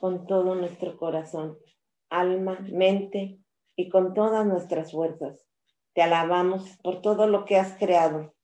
con 0.00 0.26
todo 0.26 0.54
nuestro 0.54 0.96
corazón, 0.96 1.58
alma, 2.10 2.58
mente 2.70 3.40
y 3.76 3.88
con 3.88 4.14
todas 4.14 4.46
nuestras 4.46 4.92
fuerzas. 4.92 5.46
Te 5.94 6.02
alabamos 6.02 6.76
por 6.82 7.00
todo 7.00 7.26
lo 7.26 7.44
que 7.44 7.56
has 7.56 7.76
creado. 7.76 8.34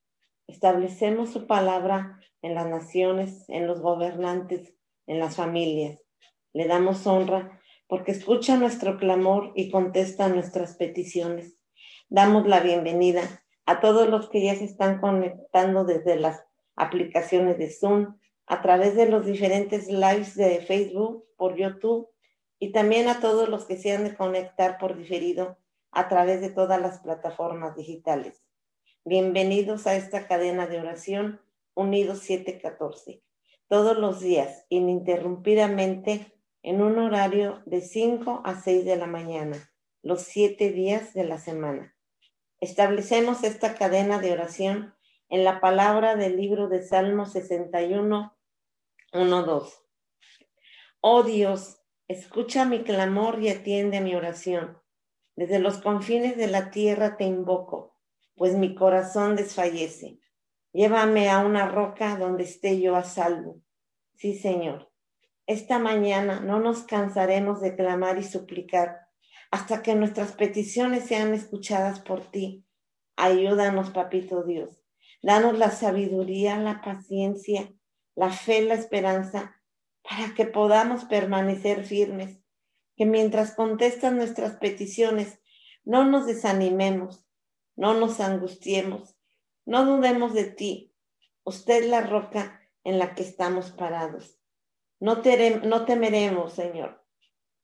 Establecemos 0.46 1.30
su 1.30 1.46
palabra 1.46 2.21
en 2.42 2.54
las 2.54 2.66
naciones, 2.69 3.48
en 3.48 3.66
los 3.66 3.80
gobernantes, 3.80 4.74
en 5.06 5.19
las 5.19 5.37
familias. 5.37 6.00
Le 6.52 6.66
damos 6.66 7.06
honra 7.06 7.60
porque 7.88 8.12
escucha 8.12 8.56
nuestro 8.56 8.98
clamor 8.98 9.52
y 9.54 9.70
contesta 9.70 10.28
nuestras 10.28 10.76
peticiones. 10.76 11.58
Damos 12.08 12.46
la 12.46 12.60
bienvenida 12.60 13.22
a 13.66 13.80
todos 13.80 14.08
los 14.08 14.28
que 14.28 14.42
ya 14.44 14.54
se 14.54 14.64
están 14.64 15.00
conectando 15.00 15.84
desde 15.84 16.16
las 16.16 16.44
aplicaciones 16.76 17.58
de 17.58 17.70
Zoom, 17.70 18.18
a 18.46 18.62
través 18.62 18.95
de 18.95 19.08
los 19.08 19.24
diferentes 19.24 19.88
lives 19.88 20.34
de 20.34 20.60
Facebook, 20.60 21.24
por 21.36 21.56
YouTube 21.56 22.09
y 22.59 22.73
también 22.73 23.09
a 23.09 23.20
todos 23.20 23.48
los 23.48 23.64
que 23.64 23.77
se 23.77 23.92
han 23.92 24.05
de 24.05 24.14
conectar 24.14 24.78
por 24.78 24.96
diferido 24.96 25.59
a 25.91 26.09
través 26.09 26.41
de 26.41 26.50
todas 26.50 26.80
las 26.80 27.00
plataformas 27.00 27.77
digitales. 27.77 28.42
Bienvenidos 29.05 29.86
a 29.86 29.96
esta 29.96 30.27
cadena 30.27 30.66
de 30.66 30.80
oración 30.80 31.41
Unidos 31.74 32.20
714, 32.20 33.22
todos 33.69 33.98
los 33.98 34.20
días, 34.20 34.64
ininterrumpidamente, 34.69 36.33
en 36.62 36.83
un 36.83 36.98
horario 36.98 37.62
de 37.66 37.80
5 37.80 38.42
a 38.45 38.61
6 38.61 38.84
de 38.84 38.97
la 38.97 39.06
mañana, 39.06 39.70
los 40.02 40.22
siete 40.22 40.70
días 40.70 41.12
de 41.12 41.24
la 41.24 41.38
semana. 41.38 41.95
Establecemos 42.61 43.45
esta 43.45 43.74
cadena 43.74 44.19
de 44.19 44.33
oración 44.33 44.95
en 45.34 45.43
la 45.43 45.61
palabra 45.61 46.15
del 46.15 46.37
libro 46.37 46.69
de 46.69 46.80
Salmo 46.80 47.27
61, 47.27 48.38
1, 49.12 49.42
2. 49.42 49.83
Oh 51.01 51.25
Dios, 51.25 51.80
escucha 52.06 52.65
mi 52.65 52.84
clamor 52.84 53.42
y 53.42 53.48
atiende 53.48 54.00
mi 54.00 54.14
oración. 54.14 54.78
Desde 55.34 55.58
los 55.58 55.78
confines 55.78 56.36
de 56.36 56.47
la 56.47 56.70
tierra 56.70 57.17
te 57.17 57.25
invoco, 57.25 57.98
pues 58.36 58.55
mi 58.55 58.77
corazón 58.77 59.34
desfallece. 59.34 60.20
Llévame 60.73 61.28
a 61.28 61.41
una 61.41 61.67
roca 61.67 62.17
donde 62.17 62.45
esté 62.45 62.80
yo 62.80 62.95
a 62.95 63.03
salvo. 63.03 63.61
Sí, 64.14 64.39
Señor. 64.39 64.92
Esta 65.48 65.80
mañana 65.80 66.39
no 66.39 66.61
nos 66.61 66.84
cansaremos 66.84 67.61
de 67.61 67.75
clamar 67.75 68.19
y 68.19 68.23
suplicar 68.23 69.08
hasta 69.51 69.83
que 69.83 69.97
nuestras 69.97 70.30
peticiones 70.30 71.06
sean 71.06 71.34
escuchadas 71.34 71.98
por 71.98 72.30
ti. 72.30 72.64
Ayúdanos, 73.17 73.91
Papito 73.91 74.45
Dios. 74.45 74.83
Danos 75.25 75.56
la 75.56 75.70
sabiduría, 75.70 76.58
la 76.58 76.83
paciencia, 76.83 77.72
la 78.14 78.28
fe, 78.28 78.61
la 78.61 78.75
esperanza, 78.75 79.58
para 80.03 80.34
que 80.34 80.44
podamos 80.44 81.06
permanecer 81.06 81.86
firmes. 81.86 82.42
Que 82.94 83.06
mientras 83.06 83.55
contestan 83.55 84.19
nuestras 84.19 84.56
peticiones, 84.56 85.41
no 85.83 86.05
nos 86.05 86.27
desanimemos, 86.27 87.25
no 87.75 87.95
nos 87.95 88.20
angustiemos, 88.20 89.17
no 89.64 89.86
dudemos 89.86 90.34
de 90.34 90.45
ti. 90.45 90.95
Usted 91.42 91.84
es 91.84 91.89
la 91.89 92.02
roca 92.02 92.61
en 92.84 92.98
la 92.98 93.14
que 93.14 93.22
estamos 93.22 93.70
parados. 93.70 94.39
No, 95.00 95.22
no 95.62 95.84
temeremos, 95.86 96.52
Señor. 96.52 97.02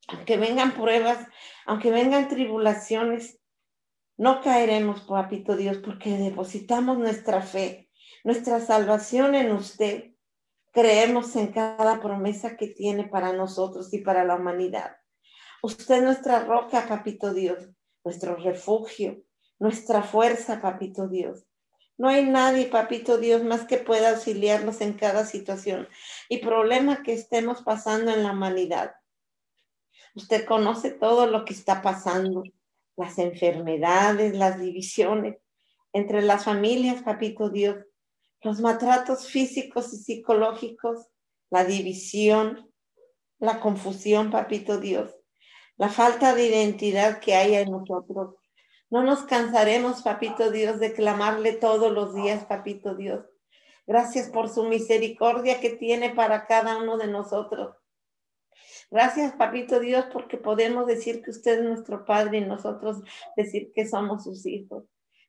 Aunque 0.08 0.38
vengan 0.38 0.72
pruebas, 0.72 1.26
aunque 1.66 1.90
vengan 1.90 2.28
tribulaciones, 2.28 3.38
no 4.20 4.42
caeremos, 4.42 5.00
papito 5.00 5.56
Dios, 5.56 5.78
porque 5.78 6.10
depositamos 6.10 6.98
nuestra 6.98 7.40
fe, 7.40 7.88
nuestra 8.22 8.60
salvación 8.60 9.34
en 9.34 9.50
usted. 9.50 10.12
Creemos 10.72 11.36
en 11.36 11.52
cada 11.54 12.02
promesa 12.02 12.54
que 12.58 12.66
tiene 12.66 13.04
para 13.04 13.32
nosotros 13.32 13.94
y 13.94 14.00
para 14.00 14.26
la 14.26 14.36
humanidad. 14.36 14.94
Usted 15.62 15.94
es 15.94 16.02
nuestra 16.02 16.40
roca, 16.40 16.86
papito 16.86 17.32
Dios, 17.32 17.70
nuestro 18.04 18.36
refugio, 18.36 19.22
nuestra 19.58 20.02
fuerza, 20.02 20.60
papito 20.60 21.08
Dios. 21.08 21.46
No 21.96 22.10
hay 22.10 22.26
nadie, 22.26 22.66
papito 22.66 23.16
Dios, 23.16 23.42
más 23.42 23.64
que 23.64 23.78
pueda 23.78 24.10
auxiliarnos 24.10 24.82
en 24.82 24.98
cada 24.98 25.24
situación 25.24 25.88
y 26.28 26.44
problema 26.44 27.02
que 27.02 27.14
estemos 27.14 27.62
pasando 27.62 28.12
en 28.12 28.24
la 28.24 28.32
humanidad. 28.32 28.96
Usted 30.14 30.44
conoce 30.44 30.90
todo 30.90 31.26
lo 31.26 31.46
que 31.46 31.54
está 31.54 31.80
pasando 31.80 32.42
las 33.00 33.18
enfermedades, 33.18 34.36
las 34.36 34.60
divisiones 34.60 35.38
entre 35.94 36.20
las 36.20 36.44
familias, 36.44 37.02
papito 37.02 37.48
Dios, 37.48 37.76
los 38.42 38.60
maltratos 38.60 39.26
físicos 39.26 39.92
y 39.94 39.96
psicológicos, 39.96 41.08
la 41.50 41.64
división, 41.64 42.70
la 43.38 43.58
confusión, 43.58 44.30
papito 44.30 44.78
Dios, 44.78 45.16
la 45.78 45.88
falta 45.88 46.34
de 46.34 46.46
identidad 46.46 47.20
que 47.20 47.34
hay 47.34 47.54
en 47.54 47.70
nosotros. 47.70 48.36
No 48.90 49.02
nos 49.02 49.22
cansaremos, 49.22 50.02
papito 50.02 50.50
Dios, 50.50 50.78
de 50.78 50.92
clamarle 50.92 51.52
todos 51.54 51.90
los 51.90 52.14
días, 52.14 52.44
papito 52.44 52.94
Dios. 52.94 53.24
Gracias 53.86 54.28
por 54.28 54.50
su 54.50 54.64
misericordia 54.64 55.58
que 55.58 55.70
tiene 55.70 56.10
para 56.10 56.46
cada 56.46 56.76
uno 56.76 56.98
de 56.98 57.06
nosotros. 57.06 57.74
Gracias, 58.90 59.34
Papito 59.34 59.78
Dios, 59.78 60.06
porque 60.12 60.36
podemos 60.36 60.86
decir 60.86 61.22
que 61.22 61.30
usted 61.30 61.60
es 61.60 61.64
nuestro 61.64 62.04
Padre 62.04 62.38
y 62.38 62.44
nosotros 62.44 63.02
decir 63.36 63.70
que 63.72 63.86
somos 63.86 64.24
sus 64.24 64.44
hijos. 64.46 64.84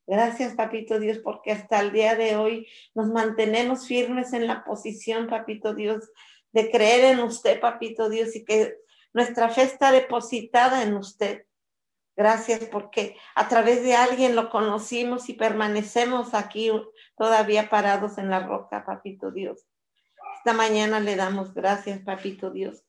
Gracias, 0.08 0.56
Papito 0.56 1.00
Dios, 1.00 1.20
porque 1.20 1.52
hasta 1.52 1.80
el 1.80 1.92
día 1.92 2.16
de 2.16 2.36
hoy 2.36 2.68
nos 2.96 3.10
mantenemos 3.10 3.86
firmes 3.86 4.34
en 4.34 4.48
la 4.48 4.64
posición, 4.64 5.28
Papito 5.28 5.76
Dios, 5.76 6.10
de 6.52 6.72
creer 6.72 7.14
en 7.14 7.20
usted, 7.20 7.60
Papito 7.60 8.10
Dios, 8.10 8.36
y 8.36 8.44
que 8.44 8.78
nuestra 9.14 9.50
fe 9.50 9.62
está 9.62 9.92
depositada 9.92 10.82
en 10.82 10.96
usted. 10.96 11.46
Gracias 12.18 12.66
porque 12.66 13.16
a 13.36 13.48
través 13.48 13.84
de 13.84 13.96
alguien 13.96 14.36
lo 14.36 14.50
conocimos 14.50 15.30
y 15.30 15.34
permanecemos 15.34 16.34
aquí 16.34 16.72
todavía 17.16 17.70
parados 17.70 18.18
en 18.18 18.30
la 18.30 18.40
roca, 18.46 18.84
Papito 18.86 19.32
Dios. 19.32 19.68
Esta 20.38 20.54
mañana 20.54 21.00
le 21.00 21.16
damos 21.16 21.54
gracias, 21.54 22.00
Papito 22.02 22.50
Dios. 22.50 22.84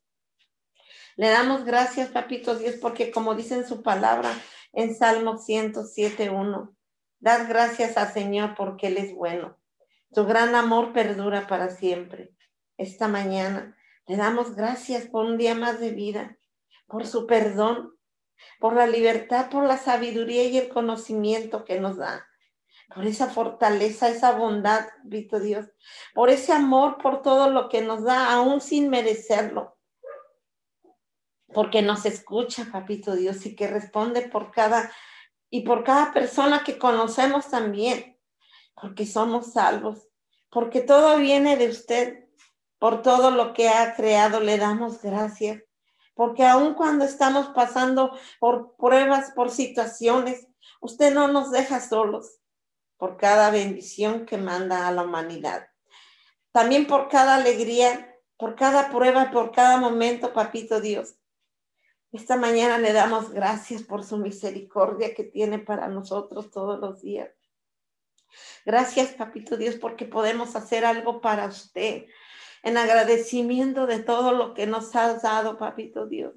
Le 1.16 1.28
damos 1.28 1.64
gracias, 1.64 2.08
papito 2.08 2.54
Dios, 2.54 2.76
porque 2.80 3.10
como 3.10 3.34
dice 3.34 3.54
en 3.54 3.66
su 3.66 3.82
palabra 3.82 4.30
en 4.72 4.94
Salmo 4.94 5.34
107.1, 5.34 6.74
dad 7.18 7.48
gracias 7.48 7.98
al 7.98 8.10
Señor 8.12 8.54
porque 8.56 8.86
Él 8.86 8.96
es 8.96 9.14
bueno. 9.14 9.58
Su 10.10 10.24
gran 10.24 10.54
amor 10.54 10.94
perdura 10.94 11.46
para 11.46 11.68
siempre. 11.68 12.34
Esta 12.78 13.08
mañana 13.08 13.76
le 14.06 14.16
damos 14.16 14.56
gracias 14.56 15.06
por 15.06 15.26
un 15.26 15.36
día 15.36 15.54
más 15.54 15.80
de 15.80 15.90
vida, 15.90 16.38
por 16.86 17.06
su 17.06 17.26
perdón, 17.26 17.94
por 18.58 18.74
la 18.74 18.86
libertad, 18.86 19.50
por 19.50 19.64
la 19.64 19.76
sabiduría 19.76 20.44
y 20.44 20.56
el 20.56 20.70
conocimiento 20.70 21.64
que 21.64 21.78
nos 21.78 21.98
da, 21.98 22.26
por 22.94 23.04
esa 23.04 23.28
fortaleza, 23.28 24.08
esa 24.08 24.32
bondad, 24.32 24.86
Vito 25.04 25.38
Dios, 25.40 25.66
por 26.14 26.30
ese 26.30 26.52
amor, 26.52 26.96
por 27.02 27.20
todo 27.20 27.50
lo 27.50 27.68
que 27.68 27.82
nos 27.82 28.02
da, 28.02 28.32
aún 28.32 28.62
sin 28.62 28.88
merecerlo 28.88 29.76
porque 31.52 31.82
nos 31.82 32.06
escucha, 32.06 32.68
papito 32.70 33.14
Dios, 33.14 33.44
y 33.46 33.54
que 33.54 33.66
responde 33.66 34.22
por 34.22 34.50
cada 34.50 34.90
y 35.50 35.62
por 35.62 35.84
cada 35.84 36.12
persona 36.12 36.64
que 36.64 36.78
conocemos 36.78 37.50
también, 37.50 38.18
porque 38.74 39.04
somos 39.04 39.52
salvos, 39.52 40.08
porque 40.48 40.80
todo 40.80 41.18
viene 41.18 41.56
de 41.56 41.68
usted, 41.68 42.24
por 42.78 43.02
todo 43.02 43.30
lo 43.30 43.52
que 43.52 43.68
ha 43.68 43.94
creado 43.94 44.40
le 44.40 44.56
damos 44.56 45.02
gracias, 45.02 45.62
porque 46.14 46.46
aun 46.46 46.72
cuando 46.72 47.04
estamos 47.04 47.48
pasando 47.48 48.16
por 48.40 48.76
pruebas, 48.76 49.32
por 49.32 49.50
situaciones, 49.50 50.48
usted 50.80 51.12
no 51.12 51.28
nos 51.28 51.50
deja 51.50 51.80
solos, 51.80 52.38
por 52.96 53.18
cada 53.18 53.50
bendición 53.50 54.24
que 54.24 54.38
manda 54.38 54.88
a 54.88 54.92
la 54.92 55.02
humanidad. 55.02 55.68
También 56.50 56.86
por 56.86 57.08
cada 57.08 57.34
alegría, 57.34 58.16
por 58.38 58.56
cada 58.56 58.90
prueba, 58.90 59.30
por 59.30 59.52
cada 59.52 59.76
momento, 59.76 60.32
papito 60.32 60.80
Dios 60.80 61.16
esta 62.12 62.36
mañana 62.36 62.76
le 62.78 62.92
damos 62.92 63.30
gracias 63.30 63.82
por 63.82 64.04
su 64.04 64.18
misericordia 64.18 65.14
que 65.14 65.24
tiene 65.24 65.58
para 65.58 65.88
nosotros 65.88 66.50
todos 66.50 66.78
los 66.78 67.00
días. 67.00 67.30
Gracias, 68.66 69.14
Papito 69.14 69.56
Dios, 69.56 69.76
porque 69.76 70.04
podemos 70.04 70.54
hacer 70.54 70.84
algo 70.84 71.20
para 71.20 71.46
usted 71.46 72.06
en 72.62 72.76
agradecimiento 72.76 73.86
de 73.86 74.00
todo 74.00 74.32
lo 74.32 74.54
que 74.54 74.66
nos 74.66 74.94
has 74.94 75.22
dado, 75.22 75.58
Papito 75.58 76.06
Dios. 76.06 76.34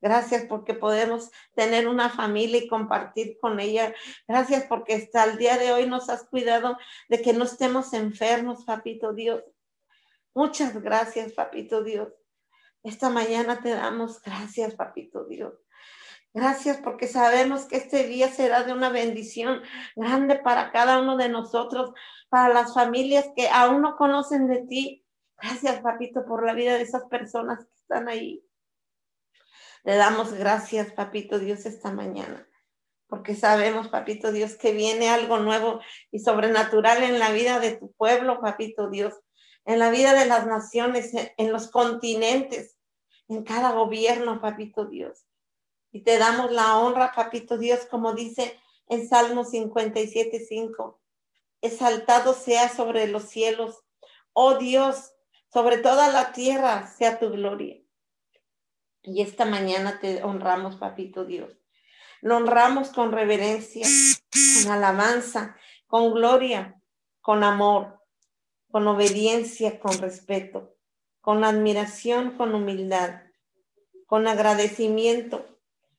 Gracias 0.00 0.44
porque 0.46 0.74
podemos 0.74 1.30
tener 1.54 1.88
una 1.88 2.10
familia 2.10 2.58
y 2.58 2.68
compartir 2.68 3.38
con 3.40 3.60
ella. 3.60 3.94
Gracias 4.28 4.64
porque 4.64 4.94
hasta 4.94 5.24
el 5.24 5.38
día 5.38 5.56
de 5.56 5.72
hoy 5.72 5.86
nos 5.86 6.10
has 6.10 6.24
cuidado 6.24 6.76
de 7.08 7.22
que 7.22 7.32
no 7.32 7.44
estemos 7.44 7.92
enfermos, 7.94 8.64
Papito 8.64 9.12
Dios. 9.12 9.42
Muchas 10.34 10.82
gracias, 10.82 11.32
Papito 11.32 11.82
Dios. 11.82 12.08
Esta 12.86 13.10
mañana 13.10 13.60
te 13.60 13.70
damos 13.70 14.22
gracias, 14.22 14.74
papito 14.74 15.24
Dios. 15.24 15.54
Gracias 16.32 16.78
porque 16.78 17.08
sabemos 17.08 17.64
que 17.64 17.76
este 17.76 18.04
día 18.04 18.28
será 18.28 18.62
de 18.62 18.72
una 18.72 18.90
bendición 18.90 19.62
grande 19.94 20.36
para 20.36 20.70
cada 20.70 21.00
uno 21.00 21.16
de 21.16 21.28
nosotros, 21.28 21.92
para 22.28 22.52
las 22.52 22.74
familias 22.74 23.26
que 23.34 23.48
aún 23.48 23.82
no 23.82 23.96
conocen 23.96 24.46
de 24.48 24.66
ti, 24.66 25.06
Gracias, 25.38 25.80
papito, 25.80 26.24
por 26.24 26.46
la 26.46 26.54
vida 26.54 26.76
de 26.76 26.82
esas 26.82 27.04
personas 27.04 27.64
que 27.64 27.74
están 27.74 28.08
ahí. 28.08 28.42
Le 29.84 29.96
damos 29.96 30.32
gracias, 30.32 30.92
papito 30.92 31.38
Dios, 31.38 31.66
esta 31.66 31.92
mañana, 31.92 32.48
porque 33.06 33.34
sabemos, 33.34 33.88
papito 33.88 34.32
Dios, 34.32 34.54
que 34.54 34.72
viene 34.72 35.10
algo 35.10 35.38
nuevo 35.38 35.80
y 36.10 36.20
sobrenatural 36.20 37.02
en 37.02 37.18
la 37.18 37.30
vida 37.32 37.60
de 37.60 37.76
tu 37.76 37.92
pueblo, 37.92 38.40
papito 38.40 38.88
Dios, 38.88 39.14
en 39.66 39.78
la 39.78 39.90
vida 39.90 40.14
de 40.14 40.26
las 40.26 40.46
naciones, 40.46 41.12
en 41.36 41.52
los 41.52 41.70
continentes, 41.70 42.75
en 43.28 43.42
cada 43.44 43.72
gobierno, 43.72 44.40
papito 44.40 44.86
Dios. 44.86 45.26
Y 45.92 46.02
te 46.02 46.18
damos 46.18 46.52
la 46.52 46.78
honra, 46.78 47.12
papito 47.14 47.58
Dios, 47.58 47.86
como 47.86 48.12
dice 48.12 48.58
en 48.88 49.08
Salmo 49.08 49.44
57, 49.44 50.40
5. 50.40 51.00
Exaltado 51.62 52.34
sea 52.34 52.68
sobre 52.68 53.08
los 53.08 53.24
cielos, 53.24 53.84
oh 54.32 54.56
Dios, 54.58 55.12
sobre 55.52 55.78
toda 55.78 56.12
la 56.12 56.32
tierra 56.32 56.86
sea 56.86 57.18
tu 57.18 57.30
gloria. 57.30 57.80
Y 59.02 59.22
esta 59.22 59.44
mañana 59.44 60.00
te 60.00 60.22
honramos, 60.22 60.76
papito 60.76 61.24
Dios. 61.24 61.56
Lo 62.20 62.36
honramos 62.36 62.90
con 62.90 63.12
reverencia, 63.12 63.86
con 64.62 64.72
alabanza, 64.72 65.56
con 65.86 66.12
gloria, 66.12 66.80
con 67.20 67.44
amor, 67.44 68.02
con 68.70 68.86
obediencia, 68.88 69.78
con 69.78 69.98
respeto, 69.98 70.75
con 71.26 71.42
admiración, 71.42 72.36
con 72.36 72.54
humildad, 72.54 73.22
con 74.06 74.28
agradecimiento, 74.28 75.44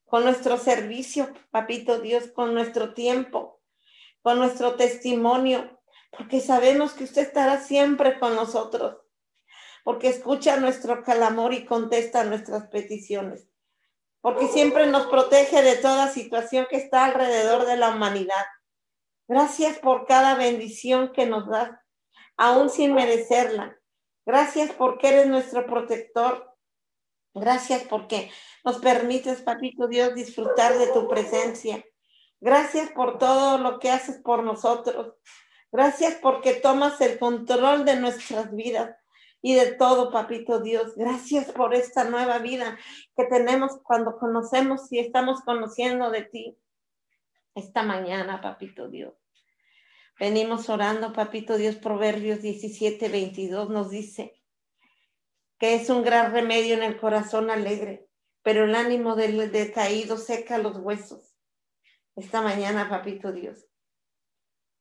con 0.06 0.24
nuestro 0.24 0.58
servicio, 0.58 1.28
papito 1.52 2.00
Dios, 2.00 2.28
con 2.28 2.54
nuestro 2.54 2.94
tiempo, 2.94 3.60
con 4.22 4.38
nuestro 4.40 4.76
testimonio, 4.76 5.82
porque 6.12 6.40
sabemos 6.40 6.94
que 6.94 7.04
usted 7.04 7.24
estará 7.24 7.60
siempre 7.60 8.20
con 8.20 8.38
nosotros 8.38 9.00
porque 9.84 10.08
escucha 10.08 10.58
nuestro 10.58 11.04
clamor 11.04 11.54
y 11.54 11.66
contesta 11.66 12.24
nuestras 12.24 12.68
peticiones, 12.68 13.50
porque 14.22 14.48
siempre 14.48 14.88
nos 14.88 15.08
protege 15.08 15.62
de 15.62 15.76
toda 15.76 16.08
situación 16.10 16.68
que 16.70 16.78
está 16.78 17.04
alrededor 17.04 17.66
de 17.66 17.76
la 17.76 17.92
humanidad. 17.92 18.46
Gracias 19.28 19.78
por 19.80 20.06
cada 20.06 20.36
bendición 20.36 21.12
que 21.12 21.26
nos 21.26 21.50
das, 21.50 21.72
aún 22.38 22.70
sin 22.70 22.94
merecerla. 22.94 23.78
Gracias 24.28 24.72
porque 24.72 25.08
eres 25.08 25.28
nuestro 25.28 25.66
protector. 25.66 26.54
Gracias 27.34 27.84
porque 27.84 28.30
nos 28.66 28.78
permites, 28.80 29.42
papito 29.42 29.88
Dios, 29.88 30.14
disfrutar 30.16 30.78
de 30.78 30.88
tu 30.88 31.08
presencia. 31.08 31.82
Gracias 32.42 32.92
por 32.92 33.20
todo 33.20 33.58
lo 33.58 33.80
que 33.80 33.90
haces 33.90 34.18
por 34.18 34.44
nosotros. 34.44 35.14
Gracias 35.72 36.16
porque 36.16 36.56
tomas 36.56 37.00
el 37.00 37.18
control 37.20 37.86
de 37.86 38.02
nuestras 38.02 38.54
vidas 38.54 38.98
y 39.42 39.56
de 39.56 39.72
todo, 39.76 40.12
papito 40.12 40.60
Dios. 40.60 40.94
Gracias 40.98 41.50
por 41.54 41.74
esta 41.74 42.04
nueva 42.04 42.40
vida 42.40 42.78
que 43.16 43.24
tenemos 43.28 43.80
cuando 43.82 44.18
conocemos 44.18 44.92
y 44.92 45.00
estamos 45.00 45.40
conociendo 45.40 46.10
de 46.12 46.24
ti 46.24 46.58
esta 47.56 47.82
mañana, 47.82 48.42
papito 48.42 48.90
Dios. 48.90 49.14
Venimos 50.20 50.68
orando, 50.70 51.14
papito 51.14 51.58
Dios, 51.58 51.76
Proverbios 51.76 52.42
17, 52.42 53.08
22 53.08 53.70
nos 53.70 53.92
dice 53.92 54.34
que 55.60 55.76
es 55.76 55.92
un 55.92 56.04
gran 56.04 56.34
remedio 56.34 56.74
en 56.74 56.82
el 56.82 57.00
corazón 57.00 57.52
alegre, 57.52 58.08
pero 58.42 58.66
el 58.66 58.74
ánimo 58.74 59.16
del 59.16 59.52
decaído 59.52 60.18
seca 60.18 60.58
los 60.58 60.78
huesos. 60.78 61.36
Esta 62.16 62.42
mañana, 62.42 62.90
papito 62.90 63.32
Dios, 63.32 63.68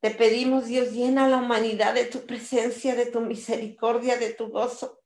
te 0.00 0.10
pedimos, 0.10 0.66
Dios, 0.66 0.92
llena 0.92 1.28
la 1.28 1.36
humanidad 1.36 1.92
de 1.92 2.06
tu 2.06 2.24
presencia, 2.24 2.94
de 2.94 3.06
tu 3.06 3.20
misericordia, 3.20 4.16
de 4.16 4.32
tu 4.32 4.48
gozo, 4.48 5.02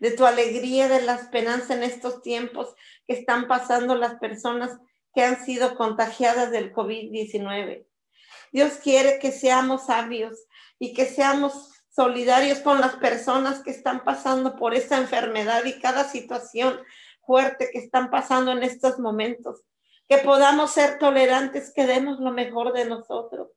de 0.00 0.10
tu 0.12 0.24
alegría, 0.24 0.88
de 0.88 1.02
la 1.02 1.16
esperanza 1.16 1.74
en 1.74 1.82
estos 1.82 2.22
tiempos 2.22 2.74
que 3.06 3.12
están 3.12 3.46
pasando 3.46 3.94
las 3.94 4.14
personas 4.14 4.78
que 5.14 5.22
han 5.22 5.44
sido 5.44 5.74
contagiadas 5.74 6.50
del 6.50 6.72
COVID-19. 6.72 7.89
Dios 8.52 8.74
quiere 8.82 9.18
que 9.18 9.32
seamos 9.32 9.86
sabios 9.86 10.46
y 10.78 10.92
que 10.94 11.06
seamos 11.06 11.72
solidarios 11.90 12.60
con 12.60 12.80
las 12.80 12.96
personas 12.96 13.62
que 13.62 13.70
están 13.70 14.04
pasando 14.04 14.56
por 14.56 14.74
esta 14.74 14.96
enfermedad 14.96 15.64
y 15.64 15.80
cada 15.80 16.04
situación 16.04 16.80
fuerte 17.26 17.70
que 17.72 17.78
están 17.78 18.10
pasando 18.10 18.52
en 18.52 18.62
estos 18.62 18.98
momentos. 18.98 19.62
Que 20.08 20.18
podamos 20.18 20.72
ser 20.72 20.98
tolerantes, 20.98 21.72
que 21.74 21.86
demos 21.86 22.18
lo 22.18 22.32
mejor 22.32 22.72
de 22.72 22.84
nosotros 22.84 23.48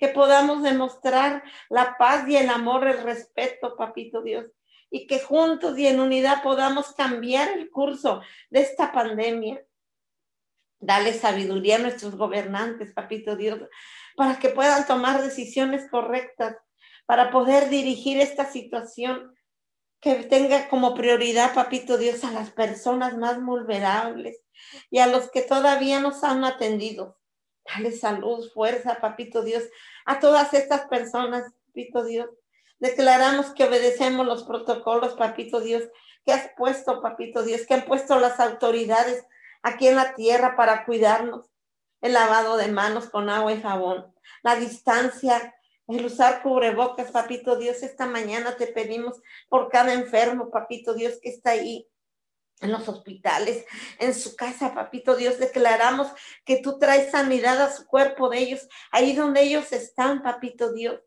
que 0.00 0.08
podamos 0.08 0.62
demostrar 0.62 1.44
la 1.68 1.98
paz 1.98 2.26
y 2.26 2.36
el 2.36 2.48
amor, 2.48 2.88
el 2.88 3.02
respeto, 3.02 3.76
papito 3.76 4.22
Dios, 4.22 4.46
y 4.90 5.06
que 5.06 5.20
juntos 5.20 5.78
y 5.78 5.86
en 5.86 6.00
unidad 6.00 6.42
podamos 6.42 6.94
cambiar 6.94 7.50
el 7.50 7.70
curso 7.70 8.22
de 8.48 8.60
esta 8.60 8.92
pandemia. 8.92 9.62
Dale 10.78 11.12
sabiduría 11.12 11.76
a 11.76 11.80
nuestros 11.80 12.16
gobernantes, 12.16 12.94
papito 12.94 13.36
Dios, 13.36 13.60
para 14.20 14.38
que 14.38 14.50
puedan 14.50 14.86
tomar 14.86 15.22
decisiones 15.22 15.88
correctas, 15.90 16.54
para 17.06 17.30
poder 17.30 17.70
dirigir 17.70 18.20
esta 18.20 18.44
situación 18.44 19.34
que 19.98 20.16
tenga 20.24 20.68
como 20.68 20.94
prioridad, 20.94 21.54
papito 21.54 21.96
Dios, 21.96 22.22
a 22.24 22.30
las 22.30 22.50
personas 22.50 23.16
más 23.16 23.42
vulnerables 23.42 24.38
y 24.90 24.98
a 24.98 25.06
los 25.06 25.30
que 25.30 25.40
todavía 25.40 26.00
nos 26.00 26.22
han 26.22 26.44
atendido. 26.44 27.18
Dale 27.64 27.92
salud, 27.92 28.46
fuerza, 28.52 29.00
papito 29.00 29.40
Dios, 29.40 29.64
a 30.04 30.20
todas 30.20 30.52
estas 30.52 30.82
personas, 30.88 31.54
papito 31.68 32.04
Dios. 32.04 32.28
Declaramos 32.78 33.54
que 33.54 33.64
obedecemos 33.64 34.26
los 34.26 34.44
protocolos, 34.44 35.14
papito 35.14 35.62
Dios, 35.62 35.84
que 36.26 36.34
has 36.34 36.50
puesto, 36.58 37.00
papito 37.00 37.42
Dios, 37.42 37.66
que 37.66 37.72
han 37.72 37.86
puesto 37.86 38.20
las 38.20 38.38
autoridades 38.38 39.24
aquí 39.62 39.88
en 39.88 39.96
la 39.96 40.14
tierra 40.14 40.56
para 40.56 40.84
cuidarnos. 40.84 41.49
El 42.00 42.12
lavado 42.14 42.56
de 42.56 42.68
manos 42.68 43.08
con 43.10 43.28
agua 43.28 43.52
y 43.52 43.60
jabón, 43.60 44.14
la 44.42 44.56
distancia, 44.56 45.54
el 45.86 46.06
usar 46.06 46.42
cubrebocas, 46.42 47.10
papito 47.10 47.56
Dios. 47.56 47.82
Esta 47.82 48.06
mañana 48.06 48.56
te 48.56 48.66
pedimos 48.68 49.20
por 49.48 49.68
cada 49.68 49.92
enfermo, 49.92 50.50
papito 50.50 50.94
Dios, 50.94 51.18
que 51.22 51.30
está 51.30 51.50
ahí 51.50 51.86
en 52.60 52.72
los 52.72 52.88
hospitales, 52.88 53.64
en 53.98 54.14
su 54.14 54.36
casa, 54.36 54.74
papito 54.74 55.16
Dios, 55.16 55.38
declaramos 55.38 56.08
que 56.44 56.58
tú 56.58 56.78
traes 56.78 57.10
sanidad 57.10 57.60
a 57.62 57.72
su 57.72 57.86
cuerpo 57.86 58.28
de 58.28 58.38
ellos, 58.38 58.68
ahí 58.90 59.14
donde 59.14 59.42
ellos 59.42 59.72
están, 59.72 60.22
papito 60.22 60.72
Dios, 60.72 61.00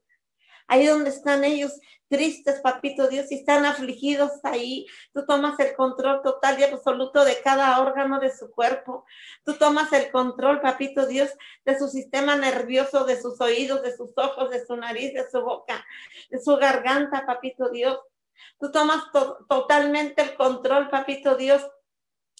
ahí 0.67 0.87
donde 0.87 1.09
están 1.09 1.43
ellos 1.43 1.73
tristes, 2.13 2.61
papito 2.61 3.07
Dios, 3.07 3.31
y 3.31 3.35
están 3.35 3.65
afligidos 3.65 4.31
ahí, 4.43 4.85
tú 5.13 5.25
tomas 5.25 5.59
el 5.59 5.75
control 5.75 6.21
total 6.21 6.59
y 6.59 6.63
absoluto 6.63 7.25
de 7.25 7.41
cada 7.41 7.81
órgano 7.81 8.19
de 8.19 8.31
su 8.31 8.51
cuerpo, 8.51 9.03
tú 9.43 9.55
tomas 9.55 9.91
el 9.93 10.11
control, 10.11 10.61
papito 10.61 11.07
Dios, 11.07 11.31
de 11.65 11.77
su 11.77 11.87
sistema 11.87 12.35
nervioso, 12.35 13.05
de 13.05 13.19
sus 13.19 13.41
oídos, 13.41 13.81
de 13.81 13.97
sus 13.97 14.11
ojos, 14.15 14.51
de 14.51 14.63
su 14.63 14.75
nariz, 14.75 15.13
de 15.13 15.27
su 15.29 15.41
boca, 15.41 15.83
de 16.29 16.39
su 16.39 16.55
garganta, 16.57 17.25
papito 17.25 17.69
Dios. 17.69 17.99
Tú 18.59 18.71
tomas 18.71 19.05
totalmente 19.49 20.21
el 20.21 20.35
control, 20.35 20.89
papito 20.89 21.35
Dios, 21.35 21.67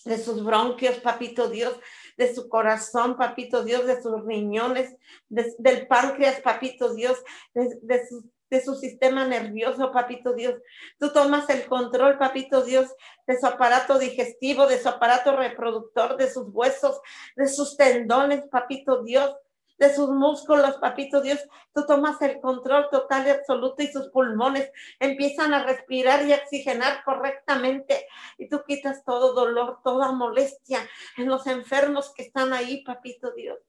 de 0.06 0.18
sus 0.18 0.44
bronquios, 0.44 0.98
papito 0.98 1.48
Dios, 1.50 1.74
de 2.18 2.34
su 2.34 2.50
corazón, 2.50 3.18
papito 3.18 3.64
Dios, 3.64 3.86
de 3.86 4.02
sus 4.02 4.26
riñones, 4.26 4.96
del 5.30 5.88
páncreas, 5.88 6.42
papito 6.42 6.94
Dios, 6.94 7.24
de, 7.54 8.08
su, 8.08 8.30
de 8.50 8.62
su 8.62 8.76
sistema 8.76 9.26
nervioso, 9.26 9.92
papito 9.92 10.34
Dios. 10.34 10.56
Tú 11.00 11.12
tomas 11.12 11.50
el 11.50 11.66
control, 11.66 12.18
papito 12.18 12.64
Dios, 12.64 12.94
de 13.28 13.40
su 13.40 13.46
aparato 13.48 14.00
digestivo, 14.00 14.68
de 14.68 14.80
su 14.80 14.90
aparato 14.90 15.36
reproductor, 15.36 16.18
de 16.18 16.30
sus 16.30 16.48
huesos, 16.50 17.00
de 17.36 17.48
sus 17.48 17.78
tendones, 17.78 18.44
papito 18.50 19.04
Dios 19.04 19.36
de 19.78 19.94
sus 19.94 20.10
músculos, 20.10 20.78
papito 20.78 21.22
Dios. 21.22 21.40
Tú 21.74 21.86
tomas 21.86 22.22
el 22.22 22.40
control 22.40 22.88
total 22.92 23.28
y 23.28 23.32
absoluto 23.32 23.82
y 23.84 23.88
sus 23.88 24.10
pulmones 24.10 24.72
empiezan 25.00 25.54
a 25.54 25.64
respirar 25.64 26.26
y 26.26 26.34
oxigenar 26.34 27.04
correctamente. 27.04 28.08
Y 28.38 28.50
tú 28.50 28.64
quitas 28.66 29.04
todo 29.04 29.34
dolor, 29.34 29.80
toda 29.84 30.12
molestia 30.12 30.88
en 31.18 31.28
los 31.28 31.48
enfermos 31.48 32.14
que 32.14 32.24
están 32.24 32.54
ahí, 32.54 32.84
papito 32.84 33.32
Dios. 33.32 33.60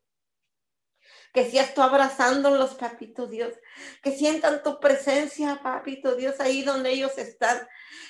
Que 1.32 1.50
seas 1.50 1.74
tú 1.74 1.82
abrazándolos, 1.82 2.74
papito 2.74 3.26
Dios. 3.26 3.52
Que 4.02 4.12
sientan 4.12 4.62
tu 4.62 4.78
presencia, 4.78 5.60
papito 5.62 6.14
Dios, 6.14 6.38
ahí 6.38 6.62
donde 6.62 6.90
ellos 6.90 7.18
están. 7.18 7.66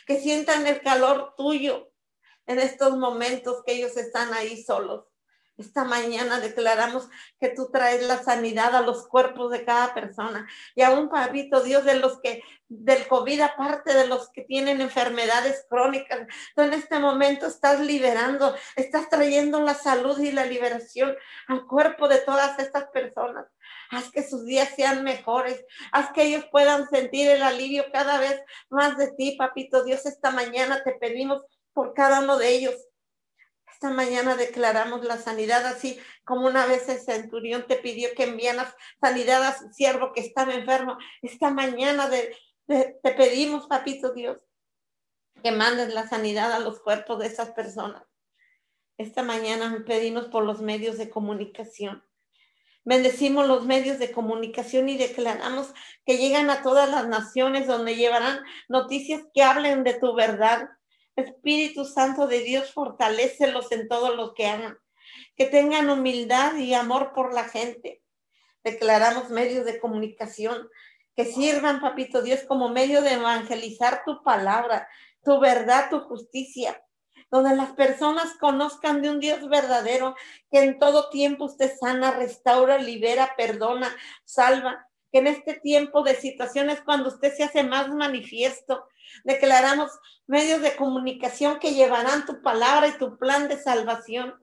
Que 0.06 0.20
sientan 0.20 0.66
el 0.66 0.82
calor 0.82 1.34
tuyo 1.36 1.90
en 2.46 2.58
estos 2.58 2.96
momentos 2.98 3.62
que 3.64 3.72
ellos 3.72 3.96
están 3.96 4.34
ahí 4.34 4.62
solos. 4.62 5.06
Esta 5.56 5.84
mañana 5.84 6.40
declaramos 6.40 7.08
que 7.38 7.48
tú 7.48 7.70
traes 7.70 8.02
la 8.02 8.22
sanidad 8.22 8.74
a 8.74 8.82
los 8.82 9.06
cuerpos 9.06 9.52
de 9.52 9.64
cada 9.64 9.94
persona. 9.94 10.48
Y 10.74 10.82
aún, 10.82 11.08
papito 11.08 11.62
Dios, 11.62 11.84
de 11.84 11.94
los 11.94 12.20
que 12.20 12.42
del 12.68 13.06
COVID, 13.06 13.40
aparte 13.40 13.94
de 13.94 14.08
los 14.08 14.30
que 14.30 14.42
tienen 14.42 14.80
enfermedades 14.80 15.64
crónicas, 15.68 16.26
tú 16.56 16.62
en 16.62 16.72
este 16.72 16.98
momento 16.98 17.46
estás 17.46 17.78
liberando, 17.78 18.54
estás 18.74 19.08
trayendo 19.08 19.60
la 19.60 19.74
salud 19.74 20.18
y 20.18 20.32
la 20.32 20.44
liberación 20.44 21.14
al 21.46 21.66
cuerpo 21.66 22.08
de 22.08 22.18
todas 22.18 22.58
estas 22.58 22.88
personas. 22.88 23.46
Haz 23.90 24.10
que 24.10 24.28
sus 24.28 24.44
días 24.44 24.70
sean 24.74 25.04
mejores. 25.04 25.64
Haz 25.92 26.10
que 26.12 26.24
ellos 26.24 26.46
puedan 26.50 26.88
sentir 26.88 27.30
el 27.30 27.42
alivio 27.42 27.84
cada 27.92 28.18
vez 28.18 28.40
más 28.70 28.96
de 28.96 29.12
ti, 29.12 29.36
papito 29.38 29.84
Dios. 29.84 30.04
Esta 30.06 30.30
mañana 30.30 30.82
te 30.82 30.92
pedimos 30.92 31.42
por 31.72 31.94
cada 31.94 32.20
uno 32.20 32.38
de 32.38 32.48
ellos. 32.48 32.74
Esta 33.74 33.90
mañana 33.90 34.36
declaramos 34.36 35.04
la 35.04 35.18
sanidad 35.18 35.66
así 35.66 35.98
como 36.24 36.46
una 36.46 36.64
vez 36.64 36.88
el 36.88 37.00
centurión 37.00 37.66
te 37.66 37.74
pidió 37.74 38.08
que 38.16 38.22
enviaras 38.22 38.72
sanidad 39.00 39.42
a 39.42 39.58
su 39.58 39.68
siervo 39.72 40.12
que 40.12 40.20
estaba 40.20 40.54
enfermo. 40.54 40.96
Esta 41.22 41.50
mañana 41.50 42.08
te 42.08 43.14
pedimos, 43.16 43.66
papito 43.66 44.12
Dios, 44.12 44.38
que 45.42 45.50
mandes 45.50 45.92
la 45.92 46.08
sanidad 46.08 46.52
a 46.52 46.60
los 46.60 46.78
cuerpos 46.80 47.18
de 47.18 47.26
esas 47.26 47.50
personas. 47.50 48.04
Esta 48.96 49.24
mañana 49.24 49.82
pedimos 49.84 50.26
por 50.26 50.44
los 50.44 50.62
medios 50.62 50.96
de 50.96 51.10
comunicación. 51.10 52.04
Bendecimos 52.84 53.48
los 53.48 53.66
medios 53.66 53.98
de 53.98 54.12
comunicación 54.12 54.88
y 54.88 54.96
declaramos 54.96 55.74
que 56.06 56.16
llegan 56.16 56.48
a 56.48 56.62
todas 56.62 56.88
las 56.88 57.08
naciones 57.08 57.66
donde 57.66 57.96
llevarán 57.96 58.38
noticias 58.68 59.22
que 59.34 59.42
hablen 59.42 59.82
de 59.82 59.94
tu 59.94 60.14
verdad. 60.14 60.68
Espíritu 61.16 61.84
Santo 61.84 62.26
de 62.26 62.40
Dios, 62.40 62.72
fortalecelos 62.72 63.70
en 63.72 63.88
todo 63.88 64.14
lo 64.14 64.34
que 64.34 64.46
hagan. 64.46 64.78
Que 65.36 65.46
tengan 65.46 65.90
humildad 65.90 66.56
y 66.56 66.74
amor 66.74 67.12
por 67.14 67.34
la 67.34 67.44
gente. 67.44 68.02
Declaramos 68.62 69.30
medios 69.30 69.64
de 69.64 69.78
comunicación 69.78 70.68
que 71.16 71.24
sirvan, 71.24 71.80
papito 71.80 72.22
Dios, 72.22 72.40
como 72.42 72.68
medio 72.68 73.02
de 73.02 73.14
evangelizar 73.14 74.02
tu 74.04 74.22
palabra, 74.22 74.88
tu 75.22 75.38
verdad, 75.38 75.88
tu 75.90 76.00
justicia, 76.00 76.82
donde 77.30 77.54
las 77.54 77.72
personas 77.72 78.34
conozcan 78.40 79.00
de 79.00 79.10
un 79.10 79.20
Dios 79.20 79.48
verdadero, 79.48 80.16
que 80.50 80.60
en 80.60 80.78
todo 80.78 81.10
tiempo 81.10 81.44
usted 81.44 81.72
sana, 81.78 82.12
restaura, 82.12 82.78
libera, 82.78 83.34
perdona, 83.36 83.94
salva, 84.24 84.88
que 85.14 85.18
en 85.18 85.28
este 85.28 85.54
tiempo 85.54 86.02
de 86.02 86.16
situaciones 86.16 86.80
cuando 86.80 87.08
usted 87.08 87.32
se 87.32 87.44
hace 87.44 87.62
más 87.62 87.88
manifiesto, 87.88 88.88
declaramos 89.22 89.92
medios 90.26 90.60
de 90.60 90.74
comunicación 90.74 91.60
que 91.60 91.72
llevarán 91.72 92.26
tu 92.26 92.42
palabra 92.42 92.88
y 92.88 92.98
tu 92.98 93.16
plan 93.16 93.46
de 93.46 93.56
salvación 93.56 94.34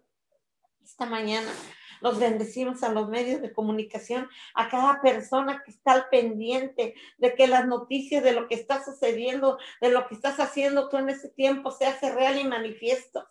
esta 0.81 1.05
mañana. 1.05 1.51
Los 1.99 2.19
bendecimos 2.19 2.83
a 2.83 2.89
los 2.89 3.09
medios 3.09 3.41
de 3.41 3.51
comunicación, 3.51 4.29
a 4.53 4.69
cada 4.69 5.01
persona 5.01 5.61
que 5.65 5.71
está 5.71 5.91
al 5.91 6.07
pendiente 6.07 6.95
de 7.17 7.35
que 7.35 7.47
las 7.47 7.67
noticias 7.67 8.23
de 8.23 8.31
lo 8.31 8.47
que 8.47 8.55
está 8.55 8.81
sucediendo, 8.81 9.57
de 9.81 9.89
lo 9.89 10.07
que 10.07 10.15
estás 10.15 10.39
haciendo 10.39 10.87
tú 10.87 10.95
en 10.95 11.09
ese 11.09 11.27
tiempo 11.27 11.71
se 11.71 11.85
hace 11.85 12.13
real 12.13 12.39
y 12.39 12.45
manifiesto. 12.45 13.27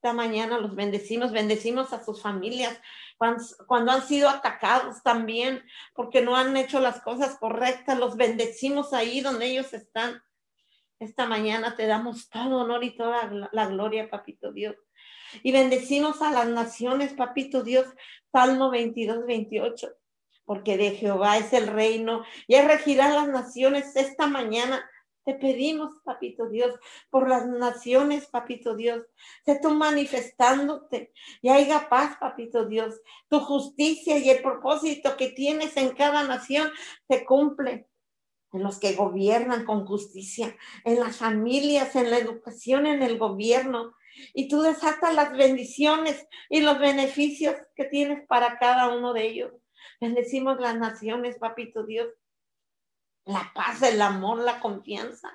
Esta 0.00 0.14
mañana 0.14 0.58
los 0.58 0.74
bendecimos, 0.74 1.30
bendecimos 1.30 1.92
a 1.92 2.02
sus 2.02 2.22
familias 2.22 2.80
cuando, 3.18 3.92
han 3.92 4.00
sido 4.00 4.30
atacados 4.30 5.02
también 5.02 5.62
porque 5.94 6.22
no 6.22 6.36
han 6.36 6.56
hecho 6.56 6.80
las 6.80 7.02
cosas 7.02 7.36
correctas. 7.38 7.98
Los 7.98 8.16
bendecimos 8.16 8.94
ahí 8.94 9.20
donde 9.20 9.44
ellos 9.44 9.74
están. 9.74 10.22
Esta 11.00 11.26
mañana 11.26 11.76
te 11.76 11.86
damos 11.86 12.30
todo 12.30 12.62
honor 12.62 12.82
y 12.82 12.96
toda 12.96 13.30
la 13.52 13.66
gloria, 13.66 14.08
papito 14.08 14.52
Dios. 14.52 14.74
Y 15.42 15.52
bendecimos 15.52 16.22
a 16.22 16.30
las 16.30 16.48
naciones, 16.48 17.12
papito 17.12 17.62
Dios, 17.62 17.86
Salmo 18.32 18.70
22, 18.70 19.26
28. 19.26 19.86
Porque 20.46 20.78
de 20.78 20.92
Jehová 20.92 21.36
es 21.36 21.52
el 21.52 21.66
reino 21.66 22.24
y 22.46 22.54
él 22.54 22.66
regirá 22.66 23.10
las 23.10 23.28
naciones 23.28 23.96
esta 23.96 24.26
mañana. 24.26 24.82
Te 25.24 25.34
pedimos, 25.34 25.92
papito 26.02 26.48
Dios, 26.48 26.74
por 27.10 27.28
las 27.28 27.46
naciones, 27.46 28.26
papito 28.26 28.74
Dios. 28.74 29.04
Sé 29.44 29.58
tú 29.60 29.70
manifestándote 29.70 31.12
y 31.42 31.50
haya 31.50 31.88
paz, 31.88 32.16
papito 32.18 32.64
Dios. 32.64 33.00
Tu 33.28 33.38
justicia 33.40 34.18
y 34.18 34.30
el 34.30 34.42
propósito 34.42 35.16
que 35.16 35.28
tienes 35.28 35.76
en 35.76 35.90
cada 35.90 36.24
nación 36.24 36.70
se 37.08 37.24
cumple 37.24 37.86
en 38.52 38.62
los 38.62 38.80
que 38.80 38.94
gobiernan 38.94 39.64
con 39.64 39.86
justicia, 39.86 40.56
en 40.84 40.98
las 40.98 41.18
familias, 41.18 41.94
en 41.94 42.10
la 42.10 42.18
educación, 42.18 42.86
en 42.86 43.02
el 43.02 43.18
gobierno, 43.18 43.94
y 44.34 44.48
tú 44.48 44.62
desatas 44.62 45.14
las 45.14 45.32
bendiciones 45.32 46.26
y 46.48 46.60
los 46.60 46.78
beneficios 46.78 47.54
que 47.76 47.84
tienes 47.84 48.26
para 48.26 48.58
cada 48.58 48.94
uno 48.94 49.12
de 49.12 49.26
ellos. 49.26 49.52
Bendecimos 50.00 50.58
las 50.58 50.76
naciones, 50.78 51.38
papito 51.38 51.84
Dios. 51.84 52.08
La 53.24 53.50
paz, 53.54 53.82
el 53.82 54.00
amor, 54.00 54.38
la 54.38 54.60
confianza. 54.60 55.30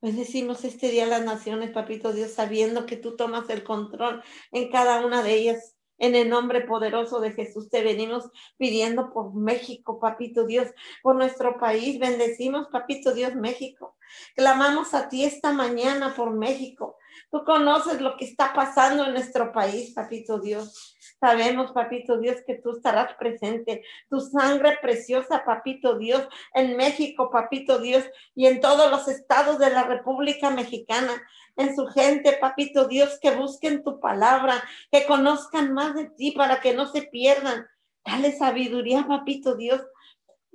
Bendecimos 0.00 0.64
este 0.64 0.88
día 0.88 1.06
las 1.06 1.24
naciones, 1.24 1.70
papito 1.70 2.12
Dios, 2.12 2.32
sabiendo 2.32 2.86
que 2.86 2.96
tú 2.96 3.14
tomas 3.14 3.48
el 3.50 3.62
control 3.62 4.22
en 4.50 4.70
cada 4.70 5.06
una 5.06 5.22
de 5.22 5.34
ellas. 5.34 5.76
En 5.98 6.16
el 6.16 6.28
nombre 6.28 6.62
poderoso 6.62 7.20
de 7.20 7.30
Jesús 7.30 7.70
te 7.70 7.84
venimos 7.84 8.28
pidiendo 8.56 9.12
por 9.12 9.32
México, 9.34 10.00
papito 10.00 10.44
Dios, 10.44 10.68
por 11.00 11.14
nuestro 11.14 11.56
país. 11.60 12.00
Bendecimos, 12.00 12.66
papito 12.72 13.14
Dios, 13.14 13.36
México. 13.36 13.96
Clamamos 14.34 14.94
a 14.94 15.08
ti 15.08 15.24
esta 15.24 15.52
mañana 15.52 16.16
por 16.16 16.32
México. 16.32 16.96
Tú 17.30 17.44
conoces 17.44 18.00
lo 18.00 18.16
que 18.16 18.24
está 18.24 18.52
pasando 18.52 19.04
en 19.04 19.12
nuestro 19.12 19.52
país, 19.52 19.92
papito 19.94 20.40
Dios. 20.40 20.91
Sabemos, 21.22 21.70
papito 21.70 22.18
Dios, 22.18 22.38
que 22.44 22.56
tú 22.56 22.72
estarás 22.72 23.14
presente. 23.14 23.84
Tu 24.10 24.18
sangre 24.18 24.78
preciosa, 24.82 25.44
papito 25.44 25.96
Dios, 25.96 26.26
en 26.52 26.76
México, 26.76 27.30
papito 27.30 27.78
Dios, 27.78 28.04
y 28.34 28.46
en 28.46 28.60
todos 28.60 28.90
los 28.90 29.06
estados 29.06 29.60
de 29.60 29.70
la 29.70 29.84
República 29.84 30.50
Mexicana, 30.50 31.12
en 31.54 31.76
su 31.76 31.86
gente, 31.86 32.32
papito 32.40 32.88
Dios, 32.88 33.20
que 33.22 33.30
busquen 33.30 33.84
tu 33.84 34.00
palabra, 34.00 34.64
que 34.90 35.06
conozcan 35.06 35.72
más 35.72 35.94
de 35.94 36.10
ti 36.10 36.32
para 36.32 36.60
que 36.60 36.74
no 36.74 36.88
se 36.88 37.02
pierdan. 37.02 37.68
Dale 38.04 38.32
sabiduría, 38.32 39.06
papito 39.06 39.54
Dios, 39.54 39.80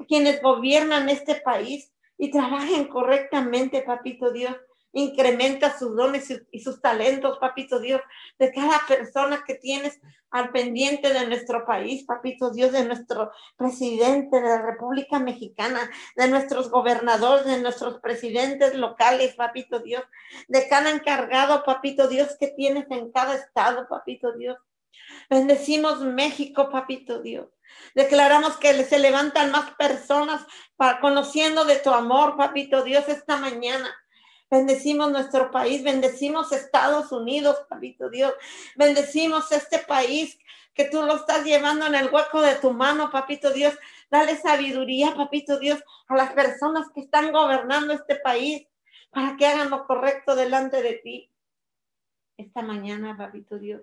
quienes 0.09 0.41
gobiernan 0.41 1.07
este 1.07 1.35
país 1.35 1.93
y 2.17 2.29
trabajen 2.29 2.89
correctamente, 2.89 3.83
papito 3.83 4.33
Dios 4.33 4.57
incrementa 4.93 5.77
sus 5.77 5.95
dones 5.95 6.33
y 6.51 6.59
sus 6.59 6.81
talentos, 6.81 7.37
papito 7.39 7.79
Dios, 7.79 8.01
de 8.39 8.51
cada 8.51 8.81
persona 8.87 9.43
que 9.45 9.55
tienes 9.55 9.99
al 10.29 10.51
pendiente 10.51 11.13
de 11.13 11.25
nuestro 11.27 11.65
país, 11.65 12.03
papito 12.03 12.51
Dios, 12.51 12.71
de 12.71 12.85
nuestro 12.85 13.31
presidente 13.55 14.41
de 14.41 14.47
la 14.47 14.61
República 14.61 15.19
Mexicana, 15.19 15.89
de 16.15 16.27
nuestros 16.27 16.69
gobernadores, 16.69 17.45
de 17.45 17.61
nuestros 17.61 17.99
presidentes 17.99 18.73
locales, 18.75 19.35
papito 19.35 19.79
Dios, 19.79 20.03
de 20.47 20.67
cada 20.67 20.89
encargado, 20.89 21.63
papito 21.63 22.07
Dios, 22.07 22.35
que 22.39 22.47
tienes 22.47 22.85
en 22.89 23.11
cada 23.11 23.35
estado, 23.35 23.87
papito 23.87 24.33
Dios. 24.33 24.57
Bendecimos 25.29 26.01
México, 26.01 26.69
papito 26.69 27.21
Dios. 27.21 27.47
Declaramos 27.95 28.57
que 28.57 28.83
se 28.83 28.99
levantan 28.99 29.51
más 29.51 29.71
personas 29.75 30.45
para, 30.75 30.99
conociendo 30.99 31.65
de 31.65 31.77
tu 31.77 31.91
amor, 31.91 32.37
papito 32.37 32.83
Dios, 32.83 33.07
esta 33.07 33.37
mañana. 33.37 33.93
Bendecimos 34.49 35.11
nuestro 35.11 35.51
país, 35.51 35.83
bendecimos 35.83 36.51
Estados 36.53 37.11
Unidos, 37.11 37.57
papito 37.67 38.09
Dios. 38.09 38.33
Bendecimos 38.75 39.51
este 39.51 39.79
país 39.79 40.39
que 40.73 40.85
tú 40.85 41.01
lo 41.01 41.15
estás 41.15 41.43
llevando 41.43 41.85
en 41.85 41.95
el 41.95 42.09
hueco 42.13 42.41
de 42.41 42.55
tu 42.55 42.71
mano, 42.71 43.11
papito 43.11 43.51
Dios. 43.51 43.77
Dale 44.09 44.37
sabiduría, 44.37 45.15
papito 45.15 45.59
Dios, 45.59 45.83
a 46.07 46.15
las 46.15 46.31
personas 46.33 46.87
que 46.93 47.01
están 47.01 47.31
gobernando 47.31 47.93
este 47.93 48.15
país 48.15 48.65
para 49.09 49.35
que 49.35 49.47
hagan 49.47 49.69
lo 49.69 49.85
correcto 49.85 50.35
delante 50.35 50.81
de 50.81 50.93
ti. 50.93 51.31
Esta 52.37 52.61
mañana, 52.61 53.17
papito 53.17 53.57
Dios, 53.57 53.81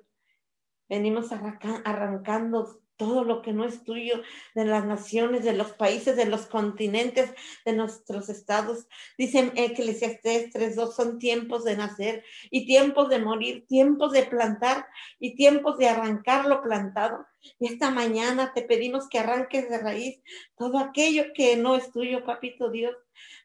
venimos 0.88 1.30
arrancando 1.32 2.80
todo 2.96 3.24
lo 3.24 3.42
que 3.42 3.52
no 3.52 3.64
es 3.64 3.82
tuyo, 3.84 4.22
de 4.54 4.64
las 4.64 4.84
naciones, 4.84 5.44
de 5.44 5.54
los 5.54 5.72
países, 5.72 6.16
de 6.16 6.26
los 6.26 6.46
continentes, 6.46 7.32
de 7.64 7.72
nuestros 7.72 8.28
estados. 8.28 8.86
Dicen 9.18 9.52
Eclesiastes 9.56 10.52
3.2, 10.52 10.92
son 10.92 11.18
tiempos 11.18 11.64
de 11.64 11.76
nacer 11.76 12.24
y 12.50 12.66
tiempos 12.66 13.08
de 13.08 13.18
morir, 13.18 13.66
tiempos 13.66 14.12
de 14.12 14.24
plantar 14.24 14.86
y 15.18 15.34
tiempos 15.34 15.78
de 15.78 15.88
arrancar 15.88 16.46
lo 16.46 16.62
plantado. 16.62 17.26
Y 17.58 17.66
esta 17.66 17.90
mañana 17.90 18.52
te 18.54 18.62
pedimos 18.62 19.08
que 19.08 19.18
arranques 19.18 19.68
de 19.68 19.78
raíz 19.78 20.22
todo 20.56 20.78
aquello 20.78 21.24
que 21.34 21.56
no 21.56 21.76
es 21.76 21.90
tuyo, 21.90 22.24
papito 22.24 22.70
Dios. 22.70 22.96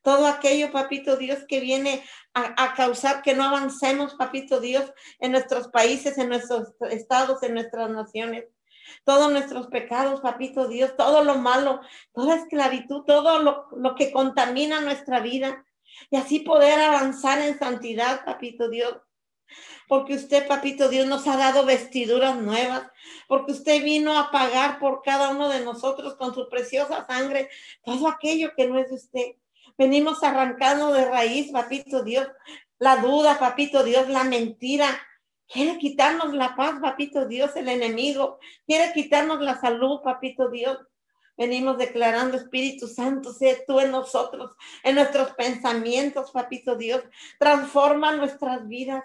Todo 0.03 0.27
aquello, 0.27 0.72
papito 0.72 1.18
Dios, 1.18 1.39
que 1.48 1.60
viene 1.60 2.03
a, 2.34 2.63
a 2.63 2.74
causar 2.74 3.22
que 3.22 3.34
no 3.34 3.44
avancemos, 3.44 4.15
papito 4.15 4.60
Dios, 4.60 4.91
en 5.20 5.32
nuestros 5.34 5.68
países, 5.68 6.18
en 6.18 6.29
nuestros 6.29 6.74
estados, 6.89 7.44
en 7.44 7.53
nuestras 7.56 7.89
naciones 7.89 8.46
todos 9.03 9.31
nuestros 9.31 9.67
pecados, 9.67 10.22
papito 10.22 10.67
Dios, 10.67 10.96
todo 10.98 11.24
lo 11.24 11.36
malo, 11.36 11.81
toda 12.13 12.36
esclavitud, 12.36 13.03
todo 13.05 13.39
lo, 13.39 13.96
que 13.96 14.12
contamina 14.12 14.81
nuestra 14.81 15.19
vida. 15.19 15.65
Y 16.12 16.17
así 16.17 16.39
poder 16.39 16.79
avanzar 16.79 17.41
en 17.41 17.58
santidad, 17.58 18.24
papito 18.25 18.69
Dios 18.69 18.96
porque 19.88 20.13
usted, 20.13 20.48
papito 20.48 20.88
Dios, 20.88 21.08
nos 21.08 21.27
ha 21.27 21.36
dado 21.36 21.65
vestiduras 21.65 22.38
nuevas, 22.38 22.84
porque 23.27 23.53
usted 23.53 23.84
vino 23.84 24.17
a 24.19 24.29
pagar 24.29 24.77
por 24.77 25.01
cada 25.01 25.29
uno 25.29 25.50
de 25.50 25.62
nosotros 25.62 26.15
con 26.15 26.36
su 26.36 26.48
preciosa 26.48 27.08
sangre 27.08 27.50
todo 27.84 28.08
aquello 28.08 28.51
que 28.55 28.67
no 28.67 28.77
es 28.77 28.89
de 28.89 28.96
usted. 28.96 29.36
Venimos 29.79 30.22
arrancando 30.22 30.93
de 30.93 31.05
raíz, 31.05 31.51
papito 31.51 32.03
Dios, 32.03 32.27
la 32.77 32.98
duda, 32.98 33.39
papito 33.39 33.84
Dios, 33.84 34.08
la 34.10 34.24
mentira, 34.24 34.88
Quiere 35.50 35.79
quitarnos 35.79 36.34
la 36.34 36.56
paz, 36.56 36.79
papito 36.79 37.25
Dios, 37.25 37.56
el 37.56 37.70
enemigo. 37.70 38.39
Quiere 38.68 38.94
quitarnos 38.94 39.41
la 39.41 39.60
salud, 39.60 40.01
papito 40.03 40.50
Dios. 40.50 40.77
Venimos 41.36 41.77
declarando, 41.77 42.38
Espíritu 42.38 42.88
Santo, 42.88 43.34
sé 43.34 43.63
tú 43.65 43.79
en 43.79 43.91
nosotros, 43.91 44.56
en 44.84 44.96
nuestros 44.96 45.32
pensamientos, 45.32 46.32
papito 46.32 46.75
Dios. 46.75 47.01
Transforma 47.39 48.15
nuestras 48.15 48.68
vidas, 48.68 49.03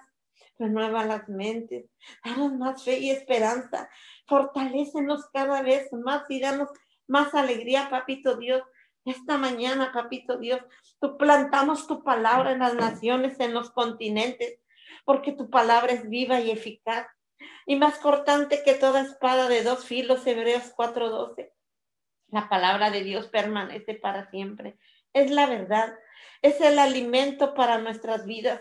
renueva 0.58 1.04
las 1.06 1.28
mentes, 1.28 1.86
danos 2.22 2.52
más 2.54 2.82
fe 2.82 2.98
y 2.98 3.10
esperanza. 3.10 3.88
Fortalécenos 4.26 5.26
cada 5.32 5.62
vez 5.62 5.92
más 5.92 6.28
y 6.28 6.40
danos 6.40 6.68
más 7.06 7.34
alegría, 7.34 7.88
papito 7.88 8.36
Dios. 8.36 8.62
Esta 9.06 9.38
mañana, 9.38 9.92
papito 9.92 10.36
Dios, 10.36 10.60
tú 11.00 11.16
plantamos 11.16 11.86
tu 11.86 12.02
palabra 12.02 12.52
en 12.52 12.58
las 12.58 12.74
naciones, 12.74 13.38
en 13.40 13.54
los 13.54 13.70
continentes, 13.70 14.58
porque 15.04 15.32
tu 15.32 15.50
palabra 15.50 15.92
es 15.92 16.08
viva 16.08 16.40
y 16.40 16.50
eficaz 16.50 17.06
y 17.66 17.76
más 17.76 17.98
cortante 17.98 18.62
que 18.64 18.74
toda 18.74 19.02
espada 19.02 19.48
de 19.48 19.62
dos 19.62 19.84
filos, 19.84 20.26
Hebreos 20.26 20.72
4:12. 20.76 21.52
La 22.28 22.48
palabra 22.48 22.90
de 22.90 23.02
Dios 23.02 23.28
permanece 23.28 23.94
para 23.94 24.30
siempre. 24.30 24.78
Es 25.12 25.30
la 25.30 25.46
verdad, 25.46 25.94
es 26.42 26.60
el 26.60 26.78
alimento 26.78 27.54
para 27.54 27.78
nuestras 27.78 28.26
vidas, 28.26 28.60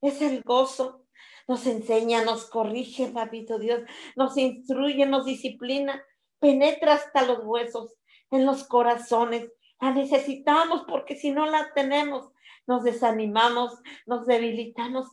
es 0.00 0.20
el 0.20 0.42
gozo. 0.42 1.06
Nos 1.46 1.66
enseña, 1.66 2.24
nos 2.24 2.48
corrige, 2.48 3.08
papito 3.08 3.58
Dios, 3.58 3.82
nos 4.16 4.36
instruye, 4.36 5.06
nos 5.06 5.26
disciplina, 5.26 6.02
penetra 6.38 6.94
hasta 6.94 7.22
los 7.22 7.44
huesos, 7.44 7.94
en 8.30 8.46
los 8.46 8.64
corazones. 8.64 9.50
La 9.80 9.90
necesitamos 9.90 10.84
porque 10.88 11.16
si 11.16 11.30
no 11.30 11.46
la 11.46 11.72
tenemos, 11.74 12.30
nos 12.66 12.82
desanimamos, 12.82 13.78
nos 14.06 14.26
debilitamos 14.26 15.08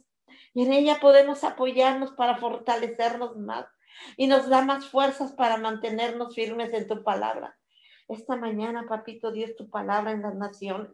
y 0.54 0.64
en 0.64 0.74
ella 0.74 1.00
podemos 1.00 1.44
apoyarnos 1.44 2.12
para 2.12 2.38
fortalecernos 2.38 3.38
más 3.38 3.66
y 4.18 4.28
nos 4.28 4.50
da 4.50 4.62
más 4.62 4.86
fuerzas 4.86 5.32
para 5.34 5.58
mantenernos 5.58 6.36
firmes 6.36 6.74
en 6.74 6.88
tu 6.88 7.04
palabra. 7.04 7.58
Esta 8.08 8.36
mañana, 8.36 8.86
papito 8.88 9.32
Dios, 9.32 9.56
tu 9.56 9.70
palabra 9.70 10.12
en 10.12 10.22
las 10.22 10.36
naciones, 10.36 10.92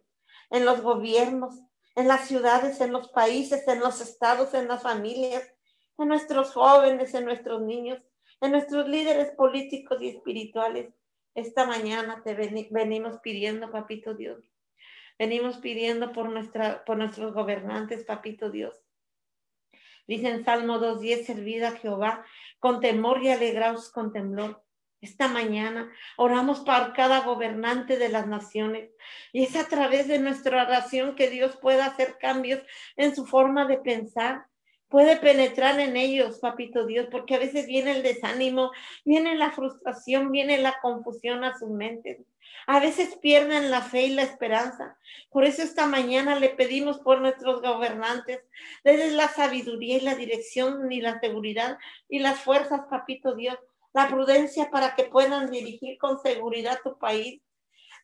en 0.50 0.64
los 0.64 0.82
gobiernos, 0.82 1.54
en 1.96 2.06
las 2.06 2.28
ciudades, 2.28 2.80
en 2.80 2.92
los 2.92 3.08
países, 3.08 3.66
en 3.66 3.80
los 3.80 4.00
estados, 4.00 4.54
en 4.54 4.68
las 4.68 4.82
familias, 4.82 5.42
en 5.98 6.08
nuestros 6.08 6.52
jóvenes, 6.52 7.14
en 7.14 7.24
nuestros 7.24 7.60
niños, 7.62 8.00
en 8.40 8.52
nuestros 8.52 8.86
líderes 8.88 9.32
políticos 9.32 10.00
y 10.00 10.10
espirituales. 10.10 10.94
Esta 11.34 11.66
mañana 11.66 12.22
te 12.24 12.34
venimos 12.34 13.18
pidiendo, 13.20 13.70
papito 13.70 14.14
Dios. 14.14 14.44
Venimos 15.18 15.56
pidiendo 15.58 16.12
por, 16.12 16.28
nuestra, 16.28 16.84
por 16.84 16.96
nuestros 16.96 17.34
gobernantes, 17.34 18.04
papito 18.04 18.50
Dios 18.50 18.87
Dice 20.08 20.30
en 20.30 20.42
Salmo 20.42 20.80
2.10, 20.80 21.26
servid 21.26 21.62
a 21.64 21.72
Jehová 21.72 22.24
con 22.58 22.80
temor 22.80 23.22
y 23.22 23.28
alegraos 23.28 23.92
con 23.92 24.10
temblor. 24.10 24.64
Esta 25.02 25.28
mañana 25.28 25.92
oramos 26.16 26.60
para 26.60 26.94
cada 26.94 27.20
gobernante 27.20 27.98
de 27.98 28.08
las 28.08 28.26
naciones 28.26 28.90
y 29.32 29.44
es 29.44 29.54
a 29.54 29.68
través 29.68 30.08
de 30.08 30.18
nuestra 30.18 30.62
oración 30.62 31.14
que 31.14 31.28
Dios 31.28 31.56
pueda 31.58 31.84
hacer 31.84 32.16
cambios 32.18 32.60
en 32.96 33.14
su 33.14 33.26
forma 33.26 33.66
de 33.66 33.76
pensar, 33.76 34.46
puede 34.88 35.16
penetrar 35.16 35.78
en 35.78 35.96
ellos, 35.96 36.38
papito 36.40 36.86
Dios, 36.86 37.06
porque 37.10 37.34
a 37.34 37.38
veces 37.38 37.66
viene 37.66 37.92
el 37.92 38.02
desánimo, 38.02 38.72
viene 39.04 39.36
la 39.36 39.52
frustración, 39.52 40.32
viene 40.32 40.56
la 40.58 40.80
confusión 40.80 41.44
a 41.44 41.56
sus 41.56 41.70
mentes. 41.70 42.18
A 42.66 42.80
veces 42.80 43.16
pierden 43.16 43.70
la 43.70 43.80
fe 43.82 44.02
y 44.02 44.14
la 44.14 44.22
esperanza. 44.22 44.98
Por 45.30 45.44
eso 45.44 45.62
esta 45.62 45.86
mañana 45.86 46.38
le 46.38 46.50
pedimos 46.50 46.98
por 46.98 47.20
nuestros 47.20 47.62
gobernantes, 47.62 48.40
desde 48.84 49.10
la 49.12 49.28
sabiduría 49.28 49.96
y 49.96 50.00
la 50.00 50.14
dirección 50.14 50.92
y 50.92 51.00
la 51.00 51.18
seguridad 51.20 51.78
y 52.08 52.18
las 52.18 52.40
fuerzas, 52.40 52.82
papito 52.90 53.34
Dios, 53.34 53.58
la 53.94 54.08
prudencia 54.08 54.70
para 54.70 54.94
que 54.94 55.04
puedan 55.04 55.50
dirigir 55.50 55.98
con 55.98 56.20
seguridad 56.20 56.80
tu 56.84 56.98
país. 56.98 57.40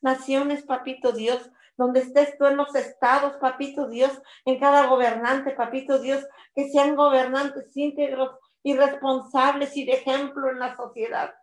Naciones, 0.01 0.63
papito 0.63 1.13
Dios, 1.13 1.51
donde 1.77 2.01
estés 2.01 2.37
tú 2.39 2.47
en 2.47 2.57
los 2.57 2.75
estados, 2.75 3.37
papito 3.41 3.89
Dios, 3.89 4.13
en 4.45 4.59
cada 4.59 4.87
gobernante, 4.87 5.51
papito 5.51 5.99
Dios, 5.99 6.25
que 6.55 6.71
sean 6.71 6.95
gobernantes 6.95 7.77
íntegros 7.77 8.31
y 8.63 8.75
responsables 8.77 9.77
y 9.77 9.85
de 9.85 9.93
ejemplo 9.93 10.51
en 10.51 10.59
la 10.59 10.77
sociedad. 10.77 11.35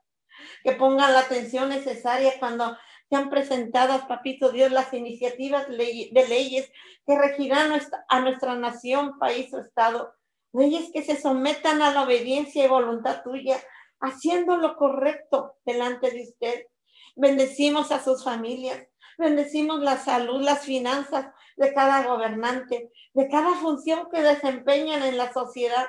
Que 0.63 0.71
pongan 0.71 1.13
la 1.13 1.19
atención 1.19 1.69
necesaria 1.69 2.33
cuando 2.39 2.77
han 3.15 3.29
presentadas, 3.29 4.05
papito 4.05 4.51
Dios, 4.51 4.71
las 4.71 4.93
iniciativas 4.93 5.67
de 5.67 6.25
leyes 6.29 6.71
que 7.05 7.17
regirán 7.17 7.71
a 8.09 8.19
nuestra 8.21 8.55
nación, 8.55 9.19
país 9.19 9.53
o 9.53 9.59
estado. 9.59 10.13
Leyes 10.53 10.91
que 10.93 11.03
se 11.03 11.19
sometan 11.19 11.81
a 11.81 11.93
la 11.93 12.03
obediencia 12.03 12.65
y 12.65 12.67
voluntad 12.67 13.23
tuya, 13.23 13.57
haciendo 13.99 14.57
lo 14.57 14.75
correcto 14.75 15.55
delante 15.65 16.11
de 16.11 16.23
usted. 16.23 16.67
Bendecimos 17.15 17.91
a 17.91 18.03
sus 18.03 18.23
familias, 18.23 18.87
bendecimos 19.17 19.79
la 19.81 19.97
salud, 19.97 20.41
las 20.41 20.65
finanzas 20.65 21.27
de 21.57 21.73
cada 21.73 22.03
gobernante, 22.03 22.91
de 23.13 23.29
cada 23.29 23.55
función 23.55 24.09
que 24.11 24.21
desempeñan 24.21 25.03
en 25.03 25.17
la 25.17 25.31
sociedad. 25.31 25.87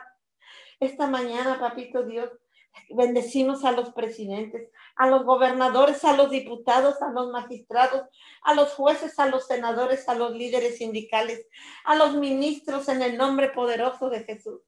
Esta 0.80 1.06
mañana, 1.06 1.60
papito 1.60 2.02
Dios, 2.04 2.30
Bendecimos 2.90 3.64
a 3.64 3.72
los 3.72 3.92
presidentes, 3.92 4.70
a 4.96 5.06
los 5.08 5.24
gobernadores, 5.24 6.04
a 6.04 6.16
los 6.16 6.30
diputados, 6.30 7.00
a 7.02 7.10
los 7.10 7.30
magistrados, 7.30 8.02
a 8.42 8.54
los 8.54 8.74
jueces, 8.74 9.18
a 9.18 9.26
los 9.26 9.46
senadores, 9.46 10.08
a 10.08 10.14
los 10.14 10.32
líderes 10.32 10.78
sindicales, 10.78 11.46
a 11.84 11.96
los 11.96 12.14
ministros 12.16 12.88
en 12.88 13.02
el 13.02 13.16
nombre 13.16 13.50
poderoso 13.50 14.10
de 14.10 14.24
Jesús. 14.24 14.60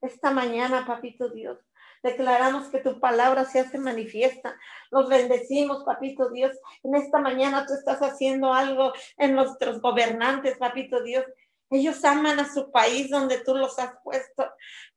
Esta 0.00 0.30
mañana, 0.30 0.86
papito 0.86 1.28
Dios, 1.28 1.58
declaramos 2.02 2.68
que 2.68 2.78
tu 2.78 3.00
palabra 3.00 3.44
se 3.44 3.60
hace 3.60 3.78
manifiesta. 3.78 4.56
Los 4.90 5.08
bendecimos, 5.08 5.84
papito 5.84 6.30
Dios. 6.30 6.56
En 6.82 6.94
esta 6.94 7.18
mañana 7.18 7.66
tú 7.66 7.74
estás 7.74 8.00
haciendo 8.00 8.52
algo 8.52 8.92
en 9.18 9.34
nuestros 9.34 9.80
gobernantes, 9.80 10.56
papito 10.58 11.02
Dios. 11.02 11.24
Ellos 11.70 12.04
aman 12.04 12.40
a 12.40 12.52
su 12.52 12.70
país 12.70 13.10
donde 13.10 13.38
tú 13.44 13.54
los 13.54 13.78
has 13.78 13.94
puesto 14.02 14.50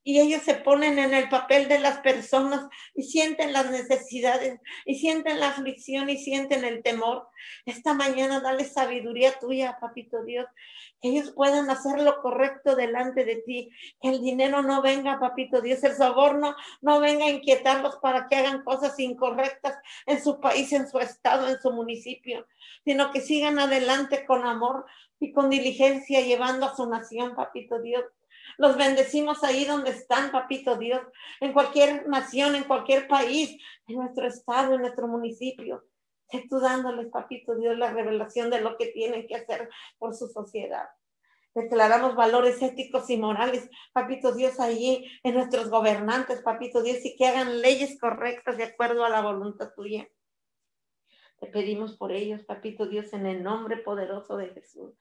y 0.03 0.19
ellos 0.19 0.43
se 0.43 0.55
ponen 0.55 0.99
en 0.99 1.13
el 1.13 1.29
papel 1.29 1.67
de 1.67 1.79
las 1.79 1.99
personas 1.99 2.67
y 2.93 3.03
sienten 3.03 3.53
las 3.53 3.71
necesidades 3.71 4.59
y 4.85 4.95
sienten 4.95 5.39
la 5.39 5.49
aflicción 5.49 6.09
y 6.09 6.17
sienten 6.17 6.65
el 6.65 6.83
temor. 6.83 7.27
Esta 7.65 7.93
mañana 7.93 8.39
dale 8.39 8.65
sabiduría 8.65 9.39
tuya, 9.39 9.77
papito 9.79 10.23
Dios, 10.23 10.45
que 11.01 11.09
ellos 11.09 11.31
puedan 11.31 11.69
hacer 11.69 12.01
lo 12.01 12.21
correcto 12.21 12.75
delante 12.75 13.25
de 13.25 13.37
ti, 13.37 13.69
que 14.01 14.09
el 14.09 14.21
dinero 14.21 14.61
no 14.61 14.81
venga, 14.81 15.19
papito 15.19 15.61
Dios, 15.61 15.83
el 15.83 15.95
soborno 15.95 16.55
no 16.81 16.99
venga 16.99 17.25
a 17.25 17.29
inquietarlos 17.29 17.97
para 17.97 18.27
que 18.27 18.35
hagan 18.35 18.63
cosas 18.63 18.99
incorrectas 18.99 19.77
en 20.05 20.23
su 20.23 20.39
país, 20.39 20.71
en 20.73 20.87
su 20.87 20.99
estado, 20.99 21.47
en 21.47 21.59
su 21.61 21.71
municipio, 21.71 22.47
sino 22.83 23.11
que 23.11 23.21
sigan 23.21 23.59
adelante 23.59 24.25
con 24.25 24.45
amor, 24.45 24.85
y 25.23 25.31
con 25.31 25.49
diligencia 25.49 26.19
llevando 26.19 26.65
a 26.65 26.75
su 26.75 26.85
nación, 26.85 27.33
papito 27.33 27.79
Dios. 27.81 28.03
Los 28.57 28.77
bendecimos 28.77 29.43
ahí 29.43 29.65
donde 29.65 29.91
están, 29.91 30.31
papito 30.31 30.77
Dios, 30.77 31.01
en 31.39 31.53
cualquier 31.53 32.07
nación, 32.07 32.55
en 32.55 32.63
cualquier 32.63 33.07
país, 33.07 33.57
en 33.87 33.97
nuestro 33.97 34.27
estado, 34.27 34.75
en 34.75 34.81
nuestro 34.81 35.07
municipio. 35.07 35.83
Sé 36.29 36.45
tú 36.49 36.59
dándoles, 36.59 37.07
papito 37.11 37.55
Dios, 37.55 37.77
la 37.77 37.91
revelación 37.91 38.49
de 38.49 38.61
lo 38.61 38.77
que 38.77 38.87
tienen 38.87 39.27
que 39.27 39.35
hacer 39.35 39.69
por 39.97 40.15
su 40.15 40.27
sociedad. 40.27 40.87
Declaramos 41.55 42.15
valores 42.15 42.59
éticos 42.63 43.09
y 43.11 43.17
morales, 43.17 43.69
papito 43.93 44.33
Dios, 44.33 44.59
allí 44.59 45.07
en 45.21 45.35
nuestros 45.35 45.69
gobernantes, 45.69 46.41
papito 46.41 46.81
Dios, 46.81 47.05
y 47.05 47.15
que 47.15 47.27
hagan 47.27 47.61
leyes 47.61 47.99
correctas 47.99 48.57
de 48.57 48.63
acuerdo 48.63 49.05
a 49.05 49.09
la 49.09 49.21
voluntad 49.21 49.69
tuya. 49.75 50.07
Te 51.39 51.47
pedimos 51.47 51.97
por 51.97 52.11
ellos, 52.11 52.43
papito 52.43 52.87
Dios, 52.87 53.13
en 53.13 53.25
el 53.25 53.43
nombre 53.43 53.77
poderoso 53.77 54.37
de 54.37 54.49
Jesús 54.49 54.93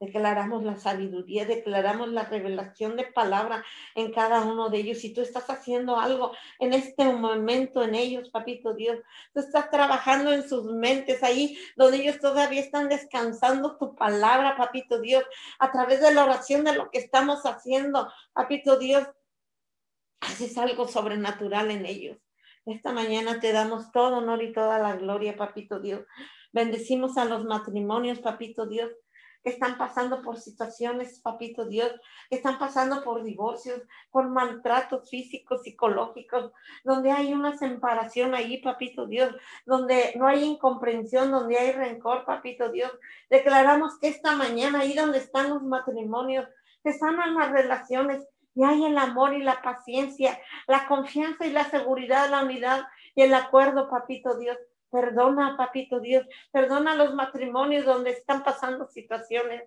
declaramos 0.00 0.62
la 0.62 0.76
sabiduría, 0.76 1.44
declaramos 1.44 2.08
la 2.08 2.24
revelación 2.24 2.96
de 2.96 3.04
palabra 3.04 3.64
en 3.94 4.12
cada 4.12 4.42
uno 4.42 4.68
de 4.68 4.78
ellos. 4.78 4.98
Si 4.98 5.12
tú 5.12 5.22
estás 5.22 5.50
haciendo 5.50 5.98
algo 5.98 6.32
en 6.58 6.72
este 6.72 7.04
momento 7.04 7.82
en 7.82 7.94
ellos, 7.94 8.30
papito 8.30 8.74
Dios, 8.74 8.98
tú 9.34 9.40
estás 9.40 9.70
trabajando 9.70 10.32
en 10.32 10.48
sus 10.48 10.64
mentes 10.72 11.22
ahí 11.22 11.58
donde 11.76 11.98
ellos 11.98 12.20
todavía 12.20 12.60
están 12.60 12.88
descansando 12.88 13.76
tu 13.76 13.94
palabra, 13.96 14.56
papito 14.56 15.00
Dios, 15.00 15.24
a 15.58 15.72
través 15.72 16.00
de 16.00 16.14
la 16.14 16.24
oración 16.24 16.64
de 16.64 16.74
lo 16.74 16.90
que 16.90 16.98
estamos 16.98 17.44
haciendo, 17.44 18.08
papito 18.32 18.78
Dios, 18.78 19.08
haces 20.20 20.56
algo 20.58 20.86
sobrenatural 20.86 21.70
en 21.70 21.86
ellos. 21.86 22.27
Esta 22.68 22.92
mañana 22.92 23.40
te 23.40 23.52
damos 23.52 23.92
todo 23.92 24.18
honor 24.18 24.42
y 24.42 24.52
toda 24.52 24.78
la 24.78 24.94
gloria, 24.96 25.38
papito 25.38 25.80
Dios. 25.80 26.02
Bendecimos 26.52 27.16
a 27.16 27.24
los 27.24 27.44
matrimonios, 27.44 28.18
papito 28.18 28.66
Dios 28.66 28.90
que 29.42 29.50
están 29.50 29.78
pasando 29.78 30.20
por 30.20 30.36
situaciones, 30.36 31.20
papito 31.20 31.64
Dios, 31.64 31.92
que 32.28 32.36
están 32.36 32.58
pasando 32.58 33.02
por 33.04 33.22
divorcios, 33.22 33.80
por 34.10 34.28
maltratos 34.28 35.08
físicos, 35.08 35.62
psicológicos, 35.62 36.52
donde 36.84 37.10
hay 37.10 37.32
una 37.32 37.56
separación 37.56 38.34
ahí, 38.34 38.60
papito 38.60 39.06
Dios, 39.06 39.34
donde 39.64 40.12
no 40.16 40.26
hay 40.26 40.44
incomprensión, 40.44 41.30
donde 41.30 41.56
hay 41.56 41.72
rencor, 41.72 42.26
papito 42.26 42.70
Dios. 42.70 42.92
Declaramos 43.30 43.98
que 43.98 44.08
esta 44.08 44.36
mañana 44.36 44.80
ahí 44.80 44.94
donde 44.94 45.18
están 45.18 45.50
los 45.50 45.62
matrimonios, 45.62 46.46
que 46.82 46.92
sanan 46.92 47.34
las 47.34 47.50
relaciones, 47.50 48.26
y 48.58 48.64
hay 48.64 48.84
el 48.86 48.98
amor 48.98 49.34
y 49.34 49.40
la 49.40 49.62
paciencia, 49.62 50.36
la 50.66 50.88
confianza 50.88 51.46
y 51.46 51.52
la 51.52 51.70
seguridad, 51.70 52.28
la 52.28 52.42
unidad 52.42 52.88
y 53.14 53.22
el 53.22 53.32
acuerdo, 53.32 53.88
papito 53.88 54.36
Dios. 54.36 54.58
Perdona, 54.90 55.56
papito 55.56 56.00
Dios, 56.00 56.26
perdona 56.50 56.96
los 56.96 57.14
matrimonios 57.14 57.84
donde 57.84 58.10
están 58.10 58.42
pasando 58.42 58.88
situaciones. 58.88 59.62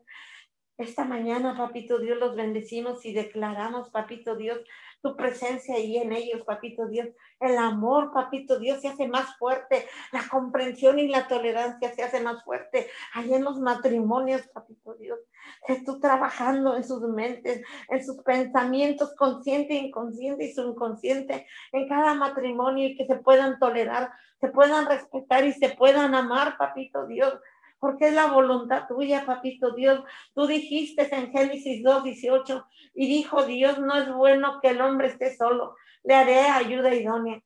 Esta 0.78 1.06
mañana, 1.06 1.58
papito 1.58 2.00
Dios, 2.00 2.18
los 2.18 2.36
bendecimos 2.36 3.06
y 3.06 3.14
declaramos, 3.14 3.90
papito 3.92 4.36
Dios, 4.36 4.60
tu 5.02 5.16
presencia 5.16 5.76
ahí 5.76 5.98
en 5.98 6.12
ellos, 6.12 6.44
papito 6.44 6.88
Dios. 6.88 7.08
El 7.40 7.58
amor, 7.58 8.12
papito 8.14 8.60
Dios, 8.60 8.82
se 8.82 8.88
hace 8.88 9.08
más 9.08 9.38
fuerte. 9.38 9.88
La 10.12 10.24
comprensión 10.30 11.00
y 11.00 11.08
la 11.08 11.28
tolerancia 11.28 11.94
se 11.94 12.04
hace 12.04 12.22
más 12.22 12.44
fuerte. 12.44 12.88
Ahí 13.14 13.34
en 13.34 13.44
los 13.44 13.60
matrimonios, 13.60 14.42
papito 14.54 14.94
Dios. 14.96 15.20
Tú 15.86 16.00
trabajando 16.00 16.76
en 16.76 16.84
sus 16.84 17.02
mentes, 17.02 17.64
en 17.90 18.06
sus 18.06 18.18
pensamientos, 18.24 19.14
consciente, 19.16 19.74
inconsciente 19.74 20.46
y 20.46 20.54
subconsciente, 20.54 21.48
en 21.72 21.88
cada 21.88 22.14
matrimonio 22.14 22.88
y 22.88 22.96
que 22.96 23.06
se 23.06 23.16
puedan 23.16 23.60
tolerar, 23.60 24.12
se 24.40 24.50
puedan 24.50 24.86
respetar 24.86 25.46
y 25.46 25.54
se 25.54 25.70
puedan 25.70 26.16
amar, 26.16 26.58
papito 26.58 27.08
Dios 27.08 27.34
porque 27.82 28.10
es 28.10 28.14
la 28.14 28.28
voluntad 28.28 28.88
tuya, 28.88 29.26
papito 29.26 29.72
Dios. 29.72 30.02
Tú 30.36 30.46
dijiste 30.46 31.14
en 31.14 31.32
Génesis 31.32 31.84
2, 31.84 32.04
18, 32.04 32.68
y 32.94 33.08
dijo 33.08 33.44
Dios, 33.44 33.80
no 33.80 33.98
es 33.98 34.14
bueno 34.14 34.60
que 34.62 34.70
el 34.70 34.82
hombre 34.82 35.08
esté 35.08 35.36
solo, 35.36 35.76
le 36.04 36.14
haré 36.14 36.42
ayuda 36.42 36.94
idónea. 36.94 37.42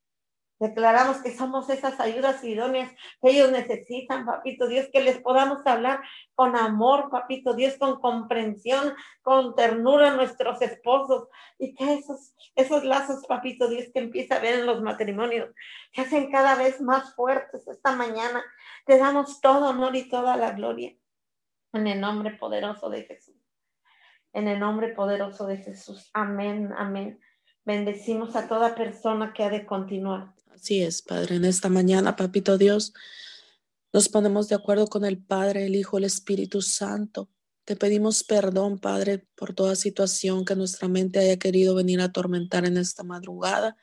Declaramos 0.58 1.18
que 1.18 1.36
somos 1.36 1.70
esas 1.70 2.00
ayudas 2.00 2.41
idóneas 2.44 2.89
que 3.22 3.32
ellos 3.32 3.52
necesitan, 3.52 4.26
papito 4.26 4.68
Dios, 4.68 4.88
que 4.94 5.02
les 5.02 5.20
podamos 5.20 5.65
hablar 5.68 6.02
con 6.34 6.56
amor, 6.56 7.10
papito 7.10 7.54
Dios, 7.56 7.76
con 7.78 8.00
comprensión, 8.00 8.94
con 9.22 9.54
ternura 9.56 10.12
a 10.12 10.15
nuestros 10.15 10.62
esposos 10.62 11.28
y 11.60 11.76
que 11.76 11.96
esos, 11.96 12.34
esos 12.56 12.86
lazos, 12.86 13.26
papito 13.28 13.68
Dios, 13.68 13.89
que 13.94 14.00
empieza 14.00 14.38
a 14.38 14.39
ver 14.39 14.60
en 14.60 14.65
los 14.65 14.82
matrimonios, 14.82 15.50
se 15.94 16.02
hacen 16.02 16.32
cada 16.32 16.56
vez 16.56 16.80
más 16.80 17.13
fuertes 17.15 17.68
esta 17.68 17.94
mañana. 17.94 18.41
Te 18.86 18.98
damos 18.98 19.41
todo 19.41 19.72
honor 19.72 19.96
y 19.98 20.08
toda 20.08 20.38
la 20.38 20.52
gloria 20.52 20.96
en 21.74 21.88
el 21.88 22.00
nombre 22.00 22.32
poderoso 22.32 22.89
de 22.89 23.04
Jesús. 23.04 23.36
En 24.32 24.48
el 24.48 24.60
nombre 24.60 24.94
poderoso 24.94 25.48
de 25.48 25.58
Jesús. 25.58 26.10
Amén, 26.13 26.74
amén. 26.78 27.20
Bendecimos 27.65 28.36
a 28.36 28.48
toda 28.48 28.76
persona 28.76 29.34
que 29.34 29.44
ha 29.44 29.50
de 29.50 29.65
continuar. 29.65 30.35
Así 30.56 30.82
es, 30.82 31.02
Padre. 31.02 31.36
En 31.36 31.46
esta 31.46 31.68
mañana, 31.68 32.15
Papito 32.15 32.58
Dios, 32.58 32.94
nos 33.91 34.08
ponemos 34.08 34.48
de 34.48 34.56
acuerdo 34.56 34.88
con 34.88 35.04
el 35.04 35.22
Padre, 35.22 35.65
el 35.65 35.76
Hijo, 35.76 35.98
el 35.98 36.06
Espíritu 36.06 36.62
Santo. 36.62 37.30
Te 37.65 37.76
pedimos 37.76 38.24
perdón, 38.24 38.80
Padre, 38.80 39.28
por 39.36 39.54
toda 39.54 39.76
situación 39.76 40.46
que 40.46 40.56
nuestra 40.56 40.88
mente 40.88 41.20
haya 41.20 41.38
querido 41.38 41.76
venir 41.76 42.00
a 42.00 42.06
atormentar 42.06 42.65
en 42.65 42.78
esta 42.78 43.04
madrugada. 43.04 43.78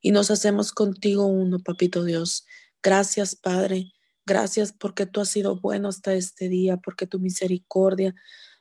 Y 0.00 0.12
nos 0.12 0.30
hacemos 0.30 0.72
contigo 0.72 1.26
uno, 1.26 1.58
Papito 1.58 2.04
Dios. 2.04 2.46
Gracias, 2.82 3.34
Padre. 3.34 3.92
Gracias 4.24 4.72
porque 4.72 5.06
tú 5.06 5.20
has 5.20 5.28
sido 5.28 5.60
bueno 5.60 5.88
hasta 5.88 6.14
este 6.14 6.48
día, 6.48 6.76
porque 6.76 7.06
tu 7.06 7.18
misericordia 7.18 8.14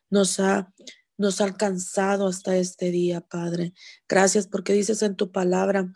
nos 0.10 0.40
ha 0.40 0.74
nos 1.18 1.40
ha 1.40 1.46
alcanzado 1.46 2.28
hasta 2.28 2.58
este 2.58 2.92
día, 2.92 3.22
Padre. 3.22 3.74
Gracias 4.10 4.48
porque 4.48 4.74
dices 4.74 5.02
en 5.02 5.16
tu 5.16 5.32
palabra 5.32 5.94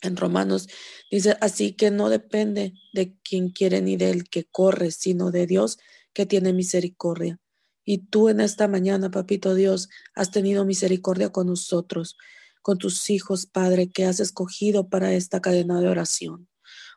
en 0.00 0.16
Romanos 0.16 0.68
dice, 1.10 1.36
así 1.40 1.72
que 1.72 1.90
no 1.90 2.08
depende 2.08 2.74
de 2.92 3.16
quien 3.22 3.50
quiere 3.50 3.82
ni 3.82 3.96
del 3.96 4.28
que 4.28 4.44
corre, 4.44 4.90
sino 4.90 5.30
de 5.30 5.46
Dios 5.46 5.78
que 6.12 6.26
tiene 6.26 6.52
misericordia. 6.52 7.38
Y 7.84 7.98
tú 7.98 8.28
en 8.28 8.40
esta 8.40 8.68
mañana, 8.68 9.10
papito 9.10 9.54
Dios, 9.54 9.88
has 10.14 10.30
tenido 10.30 10.64
misericordia 10.64 11.30
con 11.30 11.46
nosotros, 11.46 12.16
con 12.62 12.78
tus 12.78 13.08
hijos, 13.10 13.46
Padre, 13.46 13.90
que 13.90 14.04
has 14.04 14.20
escogido 14.20 14.88
para 14.88 15.14
esta 15.14 15.40
cadena 15.40 15.80
de 15.80 15.88
oración. 15.88 16.48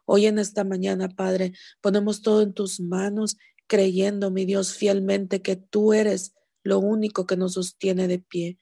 Hoy 0.06 0.26
en 0.26 0.38
esta 0.38 0.64
mañana, 0.64 1.08
Padre, 1.10 1.54
ponemos 1.80 2.22
todo 2.22 2.42
en 2.42 2.54
tus 2.54 2.80
manos, 2.82 3.38
creyendo, 3.68 4.32
mi 4.32 4.46
Dios, 4.46 4.74
fielmente 4.74 5.42
que 5.42 5.56
tú 5.56 5.94
eres 5.94 6.34
lo 6.64 6.80
único 6.80 7.26
que 7.26 7.38
nos 7.38 7.54
sostiene 7.54 8.08
de 8.08 8.20
pie. 8.20 8.60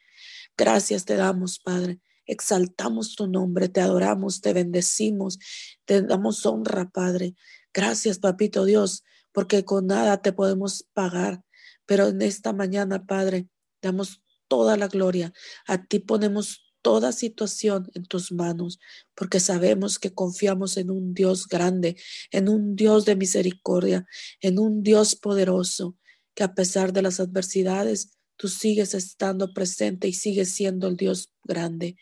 Gracias 0.55 1.05
te 1.05 1.15
damos, 1.15 1.59
Padre 1.59 1.99
exaltamos 2.29 3.15
tu 3.15 3.27
nombre, 3.27 3.69
te 3.69 3.81
adoramos, 3.81 4.41
te 4.41 4.53
bendecimos, 4.53 5.39
te 5.85 6.01
damos 6.01 6.45
honra, 6.45 6.89
Padre. 6.89 7.35
Gracias, 7.73 8.19
Papito 8.19 8.65
Dios, 8.65 9.03
porque 9.31 9.65
con 9.65 9.87
nada 9.87 10.21
te 10.21 10.31
podemos 10.31 10.87
pagar, 10.93 11.41
pero 11.85 12.07
en 12.07 12.21
esta 12.21 12.53
mañana, 12.53 13.05
Padre, 13.05 13.47
damos 13.81 14.21
toda 14.47 14.77
la 14.77 14.87
gloria. 14.87 15.33
A 15.67 15.85
ti 15.85 15.99
ponemos 15.99 16.69
toda 16.81 17.11
situación 17.11 17.89
en 17.93 18.05
tus 18.05 18.31
manos, 18.31 18.79
porque 19.15 19.39
sabemos 19.39 19.99
que 19.99 20.13
confiamos 20.13 20.77
en 20.77 20.91
un 20.91 21.13
Dios 21.13 21.47
grande, 21.47 21.97
en 22.31 22.47
un 22.49 22.75
Dios 22.75 23.05
de 23.05 23.15
misericordia, 23.15 24.05
en 24.41 24.59
un 24.59 24.83
Dios 24.83 25.15
poderoso, 25.15 25.97
que 26.35 26.43
a 26.43 26.53
pesar 26.53 26.93
de 26.93 27.01
las 27.01 27.19
adversidades, 27.19 28.18
tú 28.39 28.47
sigues 28.47 28.93
estando 28.93 29.53
presente 29.53 30.07
y 30.07 30.13
sigues 30.13 30.55
siendo 30.55 30.87
el 30.87 30.95
Dios 30.95 31.29
grande. 31.43 31.97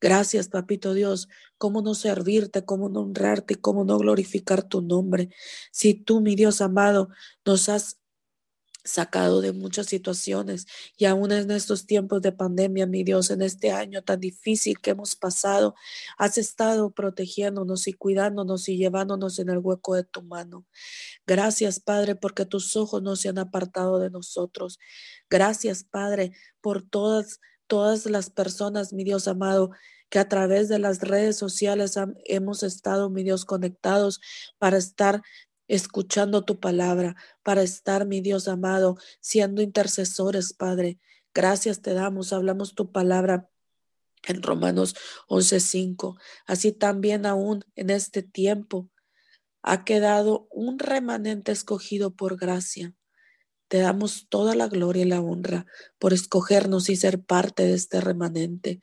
Gracias, 0.00 0.48
papito 0.48 0.94
Dios. 0.94 1.28
¿Cómo 1.58 1.82
no 1.82 1.94
servirte, 1.94 2.64
cómo 2.64 2.90
no 2.90 3.00
honrarte, 3.00 3.56
cómo 3.56 3.84
no 3.84 3.98
glorificar 3.98 4.62
tu 4.62 4.82
nombre? 4.82 5.30
Si 5.72 5.94
tú, 5.94 6.20
mi 6.20 6.36
Dios 6.36 6.60
amado, 6.60 7.08
nos 7.46 7.70
has 7.70 7.99
sacado 8.84 9.40
de 9.40 9.52
muchas 9.52 9.86
situaciones 9.86 10.66
y 10.96 11.04
aún 11.06 11.32
en 11.32 11.50
estos 11.50 11.86
tiempos 11.86 12.22
de 12.22 12.32
pandemia, 12.32 12.86
mi 12.86 13.04
Dios, 13.04 13.30
en 13.30 13.42
este 13.42 13.72
año 13.72 14.02
tan 14.02 14.20
difícil 14.20 14.80
que 14.80 14.90
hemos 14.90 15.16
pasado, 15.16 15.74
has 16.18 16.38
estado 16.38 16.90
protegiéndonos 16.90 17.86
y 17.88 17.92
cuidándonos 17.92 18.68
y 18.68 18.76
llevándonos 18.76 19.38
en 19.38 19.50
el 19.50 19.58
hueco 19.58 19.94
de 19.94 20.04
tu 20.04 20.22
mano. 20.22 20.66
Gracias, 21.26 21.80
Padre, 21.80 22.16
porque 22.16 22.46
tus 22.46 22.76
ojos 22.76 23.02
no 23.02 23.16
se 23.16 23.28
han 23.28 23.38
apartado 23.38 23.98
de 23.98 24.10
nosotros. 24.10 24.78
Gracias, 25.28 25.84
Padre, 25.84 26.32
por 26.60 26.82
todas 26.82 27.40
todas 27.70 28.04
las 28.06 28.30
personas, 28.30 28.92
mi 28.92 29.04
Dios 29.04 29.28
amado, 29.28 29.70
que 30.10 30.18
a 30.18 30.28
través 30.28 30.68
de 30.68 30.80
las 30.80 31.00
redes 31.00 31.38
sociales 31.38 31.94
hemos 32.24 32.64
estado, 32.64 33.10
mi 33.10 33.22
Dios, 33.22 33.44
conectados 33.44 34.20
para 34.58 34.76
estar 34.76 35.22
escuchando 35.70 36.44
tu 36.44 36.58
palabra, 36.58 37.14
para 37.44 37.62
estar, 37.62 38.04
mi 38.04 38.20
Dios 38.20 38.48
amado, 38.48 38.96
siendo 39.20 39.62
intercesores, 39.62 40.52
Padre. 40.52 40.98
Gracias 41.32 41.80
te 41.80 41.94
damos, 41.94 42.32
hablamos 42.32 42.74
tu 42.74 42.90
palabra 42.90 43.48
en 44.26 44.42
Romanos 44.42 44.96
11:5. 45.28 46.18
Así 46.46 46.72
también 46.72 47.24
aún 47.24 47.64
en 47.76 47.90
este 47.90 48.22
tiempo 48.22 48.90
ha 49.62 49.84
quedado 49.84 50.48
un 50.50 50.80
remanente 50.80 51.52
escogido 51.52 52.16
por 52.16 52.36
gracia. 52.36 52.94
Te 53.68 53.78
damos 53.78 54.26
toda 54.28 54.56
la 54.56 54.66
gloria 54.66 55.04
y 55.04 55.08
la 55.08 55.20
honra 55.20 55.66
por 56.00 56.12
escogernos 56.12 56.90
y 56.90 56.96
ser 56.96 57.22
parte 57.22 57.62
de 57.62 57.74
este 57.74 58.00
remanente. 58.00 58.80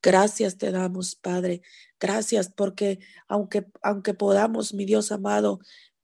Gracias 0.00 0.56
te 0.56 0.70
damos, 0.70 1.16
Padre. 1.16 1.62
Gracias 1.98 2.52
porque 2.54 3.00
aunque, 3.26 3.66
aunque 3.82 4.14
podamos, 4.14 4.72
mi 4.72 4.84
Dios 4.84 5.10
amado, 5.10 5.58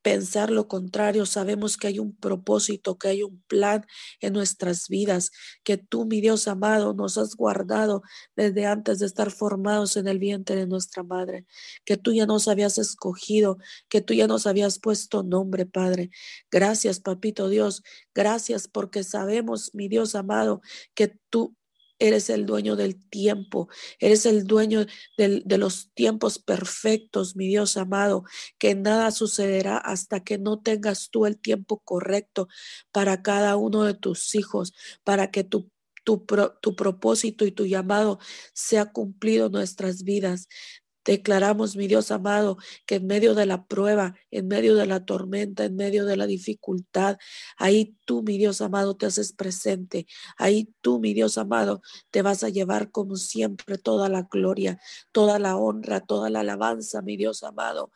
pensar 0.05 0.51
lo 0.51 0.69
contrario. 0.69 1.25
Sabemos 1.25 1.79
que 1.79 1.89
hay 1.89 1.99
un 1.99 2.15
propósito, 2.15 2.99
que 2.99 3.09
hay 3.09 3.23
un 3.23 3.43
plan 3.49 3.87
en 4.21 4.35
nuestras 4.35 4.89
vidas, 4.89 5.31
que 5.65 5.79
tú, 5.79 6.05
mi 6.05 6.21
Dios 6.21 6.47
amado, 6.47 6.93
nos 6.93 7.17
has 7.17 7.35
guardado 7.35 8.03
desde 8.37 8.67
antes 8.67 8.99
de 8.99 9.07
estar 9.07 9.31
formados 9.31 9.97
en 9.97 10.07
el 10.07 10.19
vientre 10.19 10.57
de 10.57 10.67
nuestra 10.67 11.03
madre, 11.03 11.47
que 11.87 11.97
tú 11.97 12.13
ya 12.13 12.27
nos 12.27 12.49
habías 12.49 12.77
escogido, 12.77 13.57
que 13.89 14.03
tú 14.03 14.13
ya 14.13 14.27
nos 14.27 14.47
habías 14.47 14.79
puesto 14.79 15.23
nombre, 15.23 15.65
Padre. 15.65 16.11
Gracias, 16.51 17.01
papito 17.01 17.49
Dios. 17.49 17.83
Gracias 18.15 18.69
porque 18.69 19.05
sabemos, 19.05 19.71
mi 19.75 19.89
Dios 19.89 20.15
amado, 20.15 20.61
que 20.95 21.17
tú 21.31 21.57
Eres 21.99 22.29
el 22.31 22.45
dueño 22.47 22.77
del 22.77 22.97
tiempo, 23.09 23.69
eres 24.01 24.27
el 24.27 24.45
dueño 24.45 24.85
de 25.17 25.59
los 25.59 25.93
tiempos 25.95 26.39
perfectos, 26.39 27.37
mi 27.37 27.47
Dios 27.49 27.77
amado, 27.77 28.25
que 28.59 28.75
nada 28.75 29.11
sucederá 29.13 29.79
hasta 29.79 30.21
que 30.25 30.39
no 30.39 30.61
tengas 30.61 31.11
tú 31.11 31.27
el 31.27 31.39
tiempo 31.39 31.81
correcto 31.85 32.49
para 32.93 33.23
cada 33.23 33.57
uno 33.57 33.85
de 33.85 33.95
tus 33.95 34.35
hijos, 34.35 34.73
para 35.05 35.31
que 35.31 35.45
tu, 35.45 35.71
tu, 36.05 36.25
tu 36.61 36.77
propósito 36.77 37.45
y 37.47 37.53
tu 37.53 37.67
llamado 37.67 38.19
sea 38.53 38.93
cumplido 38.93 39.47
en 39.47 39.53
nuestras 39.53 40.03
vidas. 40.05 40.49
Declaramos, 41.05 41.77
mi 41.77 41.87
Dios 41.87 42.11
amado, 42.11 42.57
que 42.87 42.97
en 42.97 43.07
medio 43.07 43.35
de 43.35 43.47
la 43.47 43.67
prueba, 43.67 44.15
en 44.31 44.49
medio 44.49 44.75
de 44.75 44.87
la 44.87 45.05
tormenta, 45.05 45.65
en 45.65 45.77
medio 45.77 46.07
de 46.07 46.17
la 46.17 46.27
dificultad, 46.27 47.19
ahí 47.57 47.97
tú, 48.07 48.23
mi 48.23 48.39
Dios 48.39 48.61
amado, 48.61 48.97
te 48.97 49.07
haces 49.07 49.33
presente. 49.33 50.07
Ahí 50.39 50.73
tú, 50.81 51.01
mi 51.01 51.15
Dios 51.15 51.39
amado, 51.39 51.83
te 52.11 52.23
vas 52.23 52.43
a 52.45 52.49
llevar 52.49 52.91
como 52.91 53.17
siempre 53.17 53.79
toda 53.79 54.09
la 54.09 54.23
gloria, 54.23 54.81
toda 55.13 55.39
la 55.39 55.57
honra, 55.57 56.01
toda 56.01 56.31
la 56.31 56.41
alabanza, 56.41 57.03
mi 57.03 57.17
Dios 57.17 57.43
amado. 57.43 57.91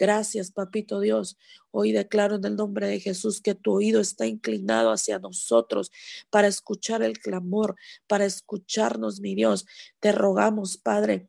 Gracias, 0.00 0.50
papito 0.50 1.00
Dios. 1.00 1.36
Hoy 1.70 1.92
declaro 1.92 2.36
en 2.36 2.44
el 2.46 2.56
nombre 2.56 2.88
de 2.88 3.00
Jesús 3.00 3.42
que 3.42 3.54
tu 3.54 3.72
oído 3.72 4.00
está 4.00 4.26
inclinado 4.26 4.92
hacia 4.92 5.18
nosotros 5.18 5.92
para 6.30 6.48
escuchar 6.48 7.02
el 7.02 7.18
clamor, 7.18 7.76
para 8.06 8.24
escucharnos, 8.24 9.20
mi 9.20 9.34
Dios. 9.34 9.66
Te 10.00 10.12
rogamos, 10.12 10.78
Padre, 10.78 11.28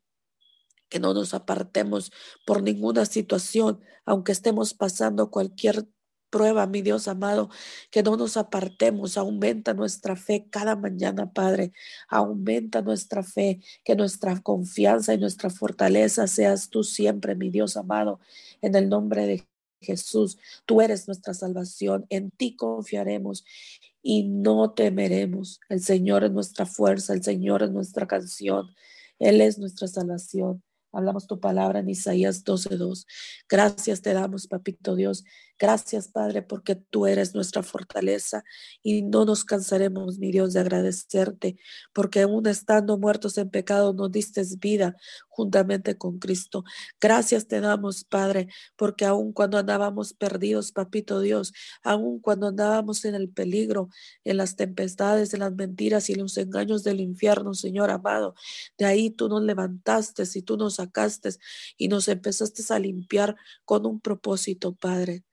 que 0.92 1.00
no 1.00 1.16
nos 1.16 1.34
apartemos 1.34 2.12
por 2.46 2.62
ninguna 2.62 3.06
situación, 3.06 3.80
aunque 4.06 4.34
estemos 4.34 4.76
pasando 4.76 5.32
cualquier 5.32 5.88
prueba, 6.30 6.68
mi 6.68 6.82
Dios 6.82 7.08
amado, 7.08 7.50
que 7.92 8.04
no 8.04 8.18
nos 8.18 8.38
apartemos, 8.38 9.18
aumenta 9.18 9.74
nuestra 9.74 10.16
fe 10.16 10.48
cada 10.50 10.76
mañana, 10.76 11.32
Padre, 11.34 11.72
aumenta 12.10 12.82
nuestra 12.82 13.24
fe, 13.24 13.62
que 13.84 13.96
nuestra 13.96 14.42
confianza 14.42 15.14
y 15.14 15.18
nuestra 15.18 15.50
fortaleza 15.50 16.28
seas 16.28 16.70
tú 16.70 16.84
siempre, 16.84 17.36
mi 17.36 17.50
Dios 17.50 17.78
amado, 17.78 18.20
en 18.62 18.76
el 18.76 18.90
nombre 18.90 19.28
de 19.28 19.48
Jesús, 19.82 20.38
tú 20.66 20.82
eres 20.82 21.08
nuestra 21.08 21.34
salvación, 21.34 22.06
en 22.10 22.32
ti 22.32 22.56
confiaremos 22.56 23.46
y 24.04 24.24
no 24.24 24.72
temeremos. 24.74 25.60
El 25.70 25.82
Señor 25.82 26.24
es 26.24 26.32
nuestra 26.32 26.66
fuerza, 26.66 27.14
el 27.14 27.24
Señor 27.24 27.64
es 27.64 27.72
nuestra 27.72 28.08
canción, 28.08 28.76
Él 29.20 29.42
es 29.42 29.58
nuestra 29.58 29.88
salvación. 29.88 30.64
Hablamos 30.94 31.28
tu 31.28 31.40
palabra 31.40 31.80
en 31.80 31.90
Isaías 31.90 32.44
12:2. 32.44 33.06
Gracias 33.50 34.02
te 34.02 34.14
damos, 34.14 34.48
papito 34.48 34.96
Dios. 34.96 35.24
Gracias, 35.62 36.08
Padre, 36.08 36.42
porque 36.42 36.74
tú 36.74 37.06
eres 37.06 37.36
nuestra 37.36 37.62
fortaleza 37.62 38.44
y 38.82 39.04
no 39.04 39.26
nos 39.26 39.46
cansaremos, 39.46 40.18
mi 40.18 40.32
Dios, 40.32 40.54
de 40.54 40.60
agradecerte, 40.60 41.56
porque 41.94 42.22
aún 42.22 42.48
estando 42.48 42.98
muertos 42.98 43.38
en 43.38 43.52
pecado 43.52 43.94
nos 43.94 44.12
diste 44.12 44.42
vida 44.58 44.96
juntamente 45.30 46.00
con 46.00 46.18
Cristo. 46.18 46.64
Gracias 47.00 47.48
te 47.48 47.62
damos, 47.62 48.04
Padre, 48.06 48.48
porque 48.76 49.06
aún 49.06 49.34
cuando 49.34 49.60
andábamos 49.60 50.14
perdidos, 50.16 50.72
papito 50.72 51.20
Dios, 51.20 51.54
aún 51.84 52.20
cuando 52.22 52.48
andábamos 52.48 53.06
en 53.06 53.14
el 53.14 53.30
peligro, 53.30 53.90
en 54.24 54.38
las 54.38 54.56
tempestades, 54.56 55.32
en 55.36 55.42
las 55.42 55.54
mentiras 55.54 56.10
y 56.10 56.16
los 56.16 56.38
engaños 56.40 56.84
del 56.84 57.02
infierno, 57.02 57.54
Señor 57.54 57.92
amado, 57.92 58.34
de 58.80 58.86
ahí 58.86 59.12
tú 59.12 59.30
nos 59.30 59.44
levantaste 59.44 60.24
y 60.34 60.42
tú 60.42 60.58
nos 60.58 60.78
sacaste 60.78 61.30
y 61.78 61.88
nos 61.88 62.08
empezaste 62.08 62.64
a 62.74 62.80
limpiar 62.80 63.36
con 63.64 63.86
un 63.86 64.00
propósito, 64.02 64.74
Padre 64.74 65.24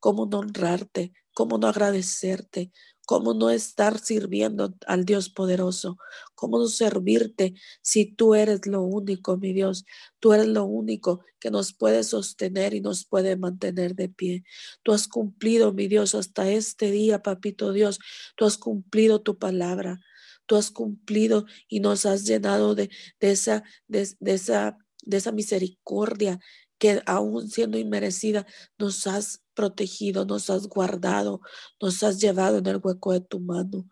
cómo 0.00 0.26
no 0.26 0.38
honrarte, 0.40 1.12
cómo 1.34 1.58
no 1.58 1.68
agradecerte, 1.68 2.72
cómo 3.06 3.32
no 3.32 3.48
estar 3.48 3.98
sirviendo 3.98 4.74
al 4.86 5.06
Dios 5.06 5.30
poderoso, 5.30 5.96
cómo 6.34 6.58
no 6.58 6.66
servirte 6.66 7.54
si 7.80 8.04
tú 8.04 8.34
eres 8.34 8.66
lo 8.66 8.82
único, 8.82 9.38
mi 9.38 9.54
Dios, 9.54 9.86
tú 10.20 10.34
eres 10.34 10.46
lo 10.46 10.64
único 10.64 11.24
que 11.40 11.50
nos 11.50 11.72
puede 11.72 12.04
sostener 12.04 12.74
y 12.74 12.82
nos 12.82 13.06
puede 13.06 13.36
mantener 13.36 13.94
de 13.94 14.10
pie. 14.10 14.44
Tú 14.82 14.92
has 14.92 15.08
cumplido, 15.08 15.72
mi 15.72 15.88
Dios, 15.88 16.14
hasta 16.14 16.50
este 16.50 16.90
día, 16.90 17.22
papito 17.22 17.72
Dios, 17.72 17.98
tú 18.36 18.44
has 18.44 18.58
cumplido 18.58 19.22
tu 19.22 19.38
palabra. 19.38 20.00
Tú 20.44 20.56
has 20.56 20.70
cumplido 20.70 21.44
y 21.68 21.80
nos 21.80 22.06
has 22.06 22.24
llenado 22.24 22.74
de, 22.74 22.90
esa, 23.20 23.64
de, 23.86 24.16
esa, 24.20 24.78
de 25.04 25.16
esa 25.18 25.30
misericordia 25.30 26.40
que 26.78 27.02
aún 27.06 27.50
siendo 27.50 27.78
inmerecida 27.78 28.46
nos 28.78 29.06
has 29.06 29.42
protegido, 29.58 30.24
nos 30.24 30.50
has 30.50 30.68
guardado, 30.68 31.40
nos 31.82 32.04
has 32.04 32.20
llevado 32.20 32.58
en 32.58 32.66
el 32.66 32.80
hueco 32.80 33.12
de 33.12 33.20
tu 33.20 33.40
mano. 33.40 33.88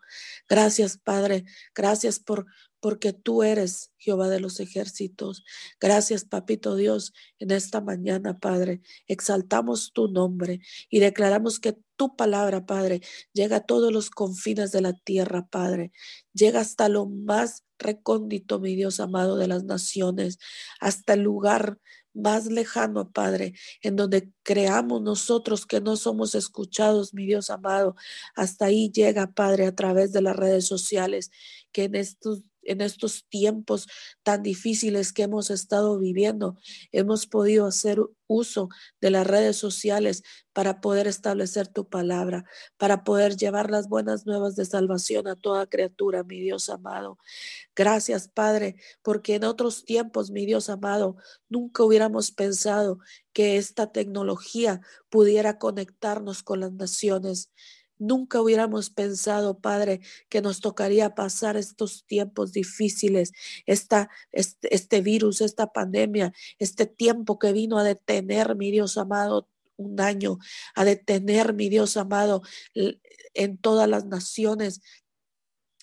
Gracias, 0.47 0.97
Padre. 0.97 1.43
Gracias 1.75 2.19
por 2.19 2.45
porque 2.79 3.11
tú 3.11 3.43
eres 3.43 3.91
Jehová 3.97 4.29
de 4.29 4.39
los 4.39 4.61
ejércitos. 4.61 5.43
Gracias, 5.81 6.23
Papito 6.23 6.77
Dios, 6.77 7.11
en 7.37 7.51
esta 7.51 7.81
mañana, 7.81 8.39
Padre. 8.39 8.81
Exaltamos 9.07 9.91
tu 9.91 10.07
nombre 10.07 10.61
y 10.89 10.99
declaramos 10.99 11.59
que 11.59 11.77
tu 11.97 12.15
palabra, 12.15 12.65
Padre, 12.65 13.01
llega 13.33 13.57
a 13.57 13.65
todos 13.65 13.91
los 13.91 14.09
confines 14.09 14.71
de 14.71 14.79
la 14.79 14.93
tierra, 14.93 15.47
Padre. 15.49 15.91
Llega 16.31 16.61
hasta 16.61 16.87
lo 16.87 17.07
más 17.07 17.65
recóndito, 17.77 18.61
mi 18.61 18.73
Dios 18.73 19.01
amado, 19.01 19.35
de 19.35 19.47
las 19.47 19.65
naciones, 19.65 20.37
hasta 20.79 21.15
el 21.15 21.23
lugar 21.23 21.79
más 22.13 22.47
lejano, 22.47 23.11
Padre, 23.11 23.53
en 23.81 23.95
donde 23.95 24.31
creamos 24.43 25.01
nosotros 25.01 25.65
que 25.65 25.81
no 25.81 25.95
somos 25.97 26.35
escuchados, 26.35 27.13
mi 27.13 27.25
Dios 27.25 27.49
amado. 27.49 27.95
Hasta 28.35 28.65
ahí 28.65 28.91
llega, 28.91 29.33
Padre, 29.33 29.67
a 29.67 29.75
través 29.75 30.11
de 30.13 30.21
las 30.21 30.35
redes 30.35 30.65
sociales, 30.65 31.31
que 31.71 31.85
en 31.85 31.95
estos 31.95 32.43
en 32.67 32.81
estos 32.81 33.25
tiempos 33.29 33.87
tan 34.23 34.43
difíciles 34.43 35.11
que 35.13 35.23
hemos 35.23 35.49
estado 35.49 35.97
viviendo, 35.97 36.57
hemos 36.91 37.25
podido 37.25 37.65
hacer 37.65 37.99
uso 38.27 38.69
de 39.01 39.09
las 39.09 39.25
redes 39.25 39.55
sociales 39.55 40.23
para 40.53 40.81
poder 40.81 41.07
establecer 41.07 41.67
tu 41.67 41.87
palabra, 41.87 42.45
para 42.77 43.03
poder 43.03 43.35
llevar 43.37 43.71
las 43.71 43.87
buenas 43.87 44.25
nuevas 44.25 44.55
de 44.55 44.65
salvación 44.65 45.27
a 45.27 45.35
toda 45.35 45.67
criatura, 45.67 46.23
mi 46.23 46.39
Dios 46.39 46.69
amado. 46.69 47.17
Gracias, 47.75 48.27
Padre, 48.27 48.75
porque 49.01 49.35
en 49.35 49.43
otros 49.43 49.85
tiempos, 49.85 50.31
mi 50.31 50.45
Dios 50.45 50.69
amado, 50.69 51.17
nunca 51.49 51.83
hubiéramos 51.83 52.31
pensado 52.31 52.99
que 53.33 53.57
esta 53.57 53.91
tecnología 53.91 54.81
pudiera 55.09 55.57
conectarnos 55.59 56.43
con 56.43 56.59
las 56.59 56.73
naciones. 56.73 57.51
Nunca 57.99 58.41
hubiéramos 58.41 58.89
pensado, 58.89 59.59
Padre, 59.59 60.01
que 60.29 60.41
nos 60.41 60.61
tocaría 60.61 61.15
pasar 61.15 61.57
estos 61.57 62.05
tiempos 62.05 62.51
difíciles, 62.51 63.31
esta, 63.65 64.09
este, 64.31 65.01
virus, 65.01 65.41
esta 65.41 65.71
pandemia, 65.73 66.33
este 66.59 66.85
tiempo 66.85 67.39
que 67.39 67.53
vino 67.53 67.77
a 67.77 67.83
detener, 67.83 68.55
mi 68.55 68.71
Dios 68.71 68.97
amado, 68.97 69.49
un 69.77 70.01
año, 70.01 70.37
a 70.75 70.85
detener, 70.85 71.53
mi 71.53 71.69
Dios 71.69 71.97
amado, 71.97 72.41
en 73.33 73.57
todas 73.57 73.87
las 73.87 74.05
naciones, 74.05 74.81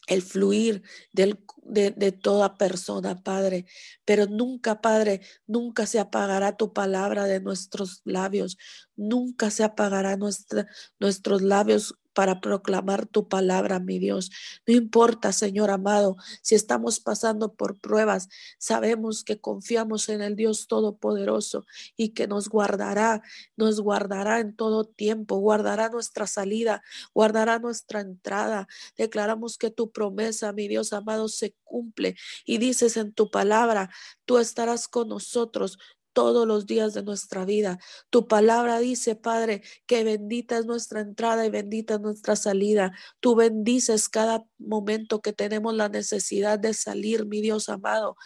el 0.07 0.22
fluir 0.22 0.83
de, 1.12 1.38
de, 1.64 2.12
toda 2.12 2.57
persona, 2.57 3.22
Padre. 3.22 3.66
Pero 4.05 4.27
nunca, 4.27 4.81
Padre, 4.81 5.20
nunca 5.46 5.87
se 5.87 5.98
apagará 5.98 6.57
tu 6.57 6.72
palabra 6.72 7.24
de 7.24 7.40
nuestros 7.40 8.03
labios. 8.05 8.59
Nunca 8.96 9.50
se 9.50 9.64
apagará 9.64 10.16
nuestra, 10.16 10.66
nuestros 10.98 11.42
labios 11.42 11.96
para 12.14 12.40
proclamar 12.40 13.07
tu 13.07 13.29
palabra, 13.29 13.81
mi 13.81 13.98
Dios. 13.98 14.31
No 14.66 14.74
importa, 14.74 15.33
Señor 15.33 15.70
amado, 15.70 16.16
si 16.42 16.55
estamos 16.55 17.00
pasando 17.00 17.55
por 17.55 17.79
pruebas, 17.81 18.29
sabemos 18.59 19.24
que 19.24 19.40
confiamos 19.40 20.09
en 20.09 20.22
el 20.22 20.37
Dios 20.37 20.66
Todopoderoso 20.68 21.66
y 21.96 22.11
que 22.11 22.27
nos 22.27 22.48
guardará, 22.48 23.22
nos 23.57 23.81
guardará 23.81 24.40
en 24.40 24.57
todo 24.57 24.85
tiempo, 24.85 25.37
guardará 25.37 25.88
nuestra 25.88 26.27
salida, 26.27 26.83
guardará 27.12 27.59
nuestra 27.59 28.00
entrada. 28.00 28.68
Declaramos 28.96 29.59
que 29.59 29.70
tu 29.70 29.90
promesa, 29.90 30.53
mi 30.53 30.68
Dios 30.68 30.92
amado, 30.92 31.29
se 31.29 31.55
cumple 31.64 32.16
y 32.44 32.59
dices 32.59 32.96
en 32.96 33.12
tu 33.12 33.31
palabra, 33.31 33.90
tú 34.24 34.38
estarás 34.38 34.87
con 34.88 35.09
nosotros 35.09 35.79
todos 36.14 36.46
los 36.46 36.64
días 36.64 36.94
de 36.94 37.03
nuestra 37.03 37.44
vida. 37.44 37.79
Tu 38.09 38.27
palabra 38.27 38.79
dice, 38.79 39.16
Padre, 39.16 39.62
que 39.87 40.05
bendita 40.05 40.57
es 40.57 40.64
nuestra 40.64 41.00
entrada 41.00 41.44
y 41.44 41.50
bendita 41.50 41.94
es 41.94 42.00
nuestra 42.00 42.37
salida. 42.37 42.92
Tú 43.20 43.35
bendices 43.35 44.09
cada 44.09 44.46
momento 44.57 45.20
que 45.20 45.35
tenemos 45.35 45.74
la 45.74 45.90
necesidad 45.90 46.59
de 46.59 46.72
salir, 46.72 47.27
mi 47.27 47.42
Dios 47.42 47.68
amado. 47.68 48.16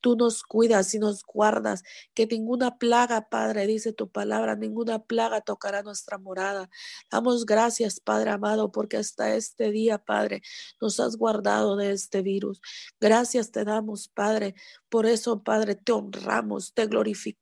Tú 0.00 0.14
nos 0.16 0.42
cuidas 0.42 0.94
y 0.94 0.98
nos 0.98 1.24
guardas, 1.24 1.82
que 2.14 2.26
ninguna 2.26 2.78
plaga, 2.78 3.28
Padre, 3.28 3.66
dice 3.66 3.92
tu 3.92 4.10
palabra, 4.10 4.54
ninguna 4.54 5.02
plaga 5.02 5.40
tocará 5.40 5.82
nuestra 5.82 6.18
morada. 6.18 6.68
Damos 7.10 7.46
gracias, 7.46 7.98
Padre 8.00 8.30
amado, 8.30 8.70
porque 8.70 8.98
hasta 8.98 9.34
este 9.34 9.70
día, 9.70 9.98
Padre, 9.98 10.42
nos 10.80 11.00
has 11.00 11.16
guardado 11.16 11.76
de 11.76 11.92
este 11.92 12.22
virus. 12.22 12.60
Gracias 13.00 13.50
te 13.50 13.64
damos, 13.64 14.08
Padre. 14.08 14.54
Por 14.88 15.06
eso, 15.06 15.42
Padre, 15.42 15.74
te 15.74 15.92
honramos, 15.92 16.72
te 16.74 16.86
glorificamos 16.86 17.35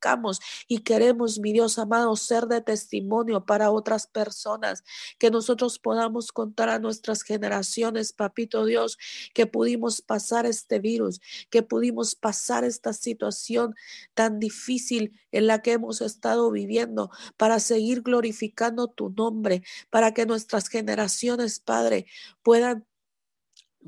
y 0.69 0.81
queremos, 0.81 1.39
mi 1.39 1.53
Dios 1.53 1.79
amado, 1.79 2.15
ser 2.17 2.47
de 2.47 2.61
testimonio 2.61 3.47
para 3.47 3.71
otras 3.71 4.07
personas, 4.07 4.85
que 5.19 5.31
nosotros 5.31 5.79
podamos 5.79 6.31
contar 6.33 6.69
a 6.69 6.79
nuestras 6.79 7.23
generaciones, 7.23 8.13
Papito 8.13 8.67
Dios, 8.67 8.99
que 9.33 9.47
pudimos 9.47 10.03
pasar 10.03 10.47
este 10.47 10.79
virus, 10.79 11.21
que 11.51 11.63
pudimos 11.63 12.15
pasar 12.15 12.65
esta 12.65 12.93
situación 12.93 13.75
tan 14.15 14.39
difícil 14.39 15.19
en 15.33 15.47
la 15.47 15.63
que 15.63 15.73
hemos 15.73 16.01
estado 16.01 16.51
viviendo, 16.51 17.11
para 17.37 17.59
seguir 17.59 18.03
glorificando 18.03 18.89
tu 18.89 19.11
nombre, 19.11 19.63
para 19.91 20.13
que 20.13 20.27
nuestras 20.27 20.69
generaciones, 20.69 21.61
Padre, 21.61 22.07
puedan 22.43 22.87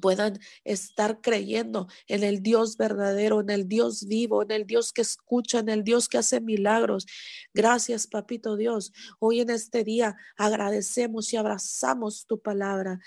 puedan 0.01 0.39
estar 0.65 1.21
creyendo 1.21 1.89
en 2.09 2.23
el 2.23 2.43
Dios 2.43 2.77
verdadero, 2.77 3.41
en 3.41 3.51
el 3.51 3.69
Dios 3.69 4.07
vivo, 4.07 4.43
en 4.43 4.51
el 4.51 4.67
Dios 4.67 4.93
que 4.93 5.03
escucha, 5.03 5.59
en 5.59 5.69
el 5.69 5.85
Dios 5.85 6.09
que 6.09 6.19
hace 6.19 6.41
milagros. 6.41 7.07
Gracias, 7.55 8.07
papito 8.07 8.57
Dios. 8.57 8.93
Hoy 9.19 9.41
en 9.41 9.51
este 9.51 9.85
día 9.85 10.17
agradecemos 10.37 11.33
y 11.33 11.37
abrazamos 11.37 12.27
tu 12.27 12.41
palabra, 12.41 13.01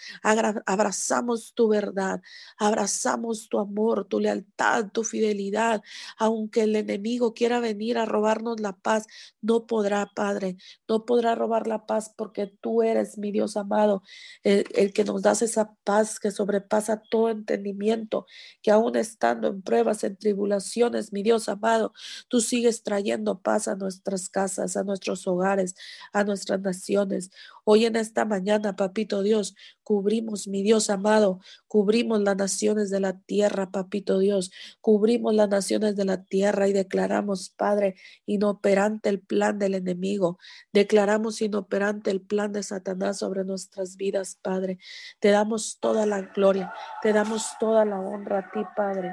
abrazamos 0.65 1.54
tu 1.54 1.67
verdad, 1.67 2.21
abrazamos 2.58 3.47
tu 3.49 3.60
amor, 3.60 4.06
tu 4.06 4.19
lealtad, 4.19 4.91
tu 4.91 5.04
fidelidad. 5.04 5.82
Aunque 6.17 6.63
el 6.63 6.75
enemigo 6.75 7.34
quiera 7.34 7.60
venir 7.60 7.97
a 7.97 8.06
robarnos 8.06 8.60
la 8.60 8.73
paz, 8.73 9.06
no 9.41 9.67
podrá, 9.67 10.10
Padre, 10.15 10.58
no 10.88 11.06
podrá 11.06 11.36
robar 11.36 11.67
la 11.67 11.86
paz 11.86 12.13
porque 12.15 12.47
tú 12.47 12.82
eres 12.82 13.17
mi 13.17 13.32
Dios 13.32 13.58
amado, 13.58 14.02
el, 14.43 14.65
el 14.73 14.93
que 14.93 15.04
nos 15.04 15.21
das 15.21 15.41
esa 15.41 15.75
paz 15.84 16.19
que 16.19 16.32
sobrepasa 16.32 16.78
pasa 16.79 17.01
todo 17.09 17.29
entendimiento, 17.29 18.25
que 18.61 18.71
aún 18.71 18.95
estando 18.95 19.49
en 19.49 19.61
pruebas, 19.61 20.03
en 20.05 20.15
tribulaciones, 20.15 21.11
mi 21.11 21.23
Dios 21.23 21.49
amado, 21.49 21.93
tú 22.29 22.39
sigues 22.39 22.83
trayendo 22.83 23.41
paz 23.41 23.67
a 23.67 23.75
nuestras 23.75 24.29
casas, 24.29 24.77
a 24.77 24.83
nuestros 24.83 25.27
hogares, 25.27 25.75
a 26.13 26.23
nuestras 26.23 26.61
naciones. 26.61 27.31
Hoy 27.71 27.86
en 27.86 27.95
esta 27.97 28.25
mañana, 28.25 28.75
papito 28.75 29.21
Dios, 29.21 29.55
cubrimos, 29.84 30.47
mi 30.47 30.63
Dios 30.63 30.89
amado, 30.89 31.39
cubrimos 31.67 32.19
las 32.19 32.36
naciones 32.36 32.89
de 32.89 32.99
la 32.99 33.19
tierra, 33.19 33.69
papito 33.69 34.17
Dios, 34.17 34.49
cubrimos 34.82 35.36
las 35.36 35.49
naciones 35.49 35.95
de 35.95 36.03
la 36.03 36.23
tierra 36.23 36.67
y 36.67 36.73
declaramos, 36.73 37.51
Padre, 37.51 37.93
inoperante 38.25 39.10
el 39.10 39.21
plan 39.21 39.60
del 39.60 39.75
enemigo, 39.75 40.39
declaramos 40.73 41.43
inoperante 41.43 42.10
el 42.10 42.21
plan 42.21 42.53
de 42.53 42.63
Satanás 42.63 43.19
sobre 43.19 43.45
nuestras 43.45 43.97
vidas, 43.97 44.39
Padre. 44.41 44.79
Te 45.19 45.29
damos 45.29 45.77
toda 45.79 46.08
la 46.08 46.21
gloria, 46.21 46.73
te 47.03 47.13
damos 47.13 47.51
toda 47.60 47.86
la 47.86 47.99
honra 47.99 48.39
a 48.39 48.51
ti, 48.51 48.62
Padre, 48.75 49.12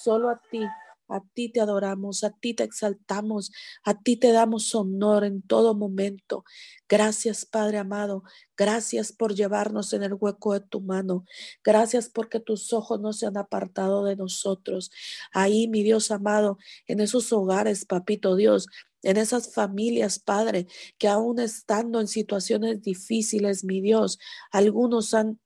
solo 0.00 0.30
a 0.30 0.40
ti 0.48 0.64
a 1.08 1.20
ti 1.34 1.48
te 1.48 1.60
adoramos, 1.60 2.24
a 2.24 2.30
ti 2.30 2.54
te 2.54 2.64
exaltamos, 2.64 3.52
a 3.84 4.00
ti 4.00 4.16
te 4.16 4.32
damos 4.32 4.74
honor 4.74 5.24
en 5.24 5.42
todo 5.42 5.74
momento. 5.74 6.44
Gracias, 6.88 7.44
Padre 7.44 7.78
amado. 7.78 8.22
Gracias 8.56 9.12
por 9.12 9.34
llevarnos 9.34 9.92
en 9.92 10.02
el 10.02 10.14
hueco 10.14 10.54
de 10.54 10.60
tu 10.60 10.80
mano. 10.80 11.24
Gracias 11.64 12.08
porque 12.08 12.40
tus 12.40 12.72
ojos 12.72 13.00
no 13.00 13.12
se 13.12 13.26
han 13.26 13.36
apartado 13.36 14.04
de 14.04 14.16
nosotros. 14.16 14.90
Ahí, 15.32 15.68
mi 15.68 15.82
Dios 15.82 16.10
amado, 16.10 16.58
en 16.86 17.00
esos 17.00 17.32
hogares, 17.32 17.84
papito 17.84 18.36
Dios, 18.36 18.68
en 19.02 19.16
esas 19.16 19.52
familias, 19.54 20.18
Padre, 20.18 20.66
que 20.98 21.08
aún 21.08 21.38
estando 21.38 22.00
en 22.00 22.08
situaciones 22.08 22.82
difíciles, 22.82 23.64
mi 23.64 23.80
Dios, 23.80 24.18
algunos 24.50 25.14
han 25.14 25.38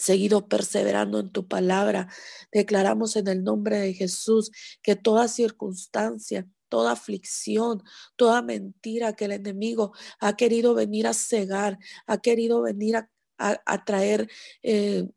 seguido 0.00 0.48
perseverando 0.48 1.20
en 1.20 1.30
tu 1.30 1.46
palabra. 1.46 2.08
Declaramos 2.52 3.16
en 3.16 3.28
el 3.28 3.44
nombre 3.44 3.78
de 3.78 3.94
Jesús 3.94 4.50
que 4.82 4.96
toda 4.96 5.28
circunstancia, 5.28 6.48
toda 6.68 6.92
aflicción, 6.92 7.82
toda 8.16 8.42
mentira 8.42 9.14
que 9.14 9.26
el 9.26 9.32
enemigo 9.32 9.92
ha 10.20 10.36
querido 10.36 10.74
venir 10.74 11.06
a 11.06 11.14
cegar, 11.14 11.78
ha 12.06 12.18
querido 12.18 12.62
venir 12.62 12.96
a, 12.96 13.84
traer 13.84 14.28
eh, 14.62 15.08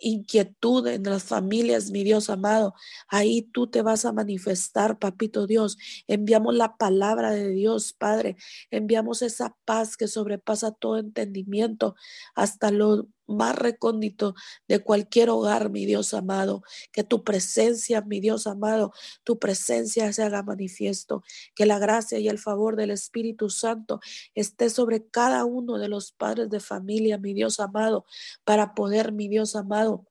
inquietud 0.00 0.86
en 0.86 1.02
las 1.04 1.24
familias, 1.24 1.90
mi 1.90 2.04
Dios 2.04 2.30
amado. 2.30 2.74
Ahí 3.08 3.42
tú 3.42 3.68
te 3.68 3.82
vas 3.82 4.04
a 4.04 4.12
manifestar, 4.12 4.98
papito 4.98 5.46
Dios. 5.46 5.76
Enviamos 6.08 6.54
la 6.54 6.76
palabra 6.76 7.30
de 7.30 7.50
Dios, 7.50 7.92
Padre. 7.92 8.36
Enviamos 8.70 9.22
esa 9.22 9.56
paz 9.64 9.96
que 9.96 10.08
sobrepasa 10.08 10.72
todo 10.72 10.98
entendimiento 10.98 11.94
hasta 12.34 12.70
lo 12.70 13.08
más 13.30 13.56
recóndito 13.56 14.34
de 14.68 14.80
cualquier 14.80 15.30
hogar, 15.30 15.70
mi 15.70 15.86
Dios 15.86 16.14
amado. 16.14 16.62
Que 16.92 17.04
tu 17.04 17.24
presencia, 17.24 18.00
mi 18.02 18.20
Dios 18.20 18.46
amado, 18.46 18.92
tu 19.24 19.38
presencia 19.38 20.12
se 20.12 20.22
haga 20.22 20.42
manifiesto. 20.42 21.22
Que 21.54 21.66
la 21.66 21.78
gracia 21.78 22.18
y 22.18 22.28
el 22.28 22.38
favor 22.38 22.76
del 22.76 22.90
Espíritu 22.90 23.50
Santo 23.50 24.00
esté 24.34 24.70
sobre 24.70 25.06
cada 25.08 25.44
uno 25.44 25.78
de 25.78 25.88
los 25.88 26.12
padres 26.12 26.50
de 26.50 26.60
familia, 26.60 27.18
mi 27.18 27.34
Dios 27.34 27.60
amado, 27.60 28.04
para 28.44 28.74
poder, 28.74 29.12
mi 29.12 29.28
Dios 29.28 29.56
amado, 29.56 30.06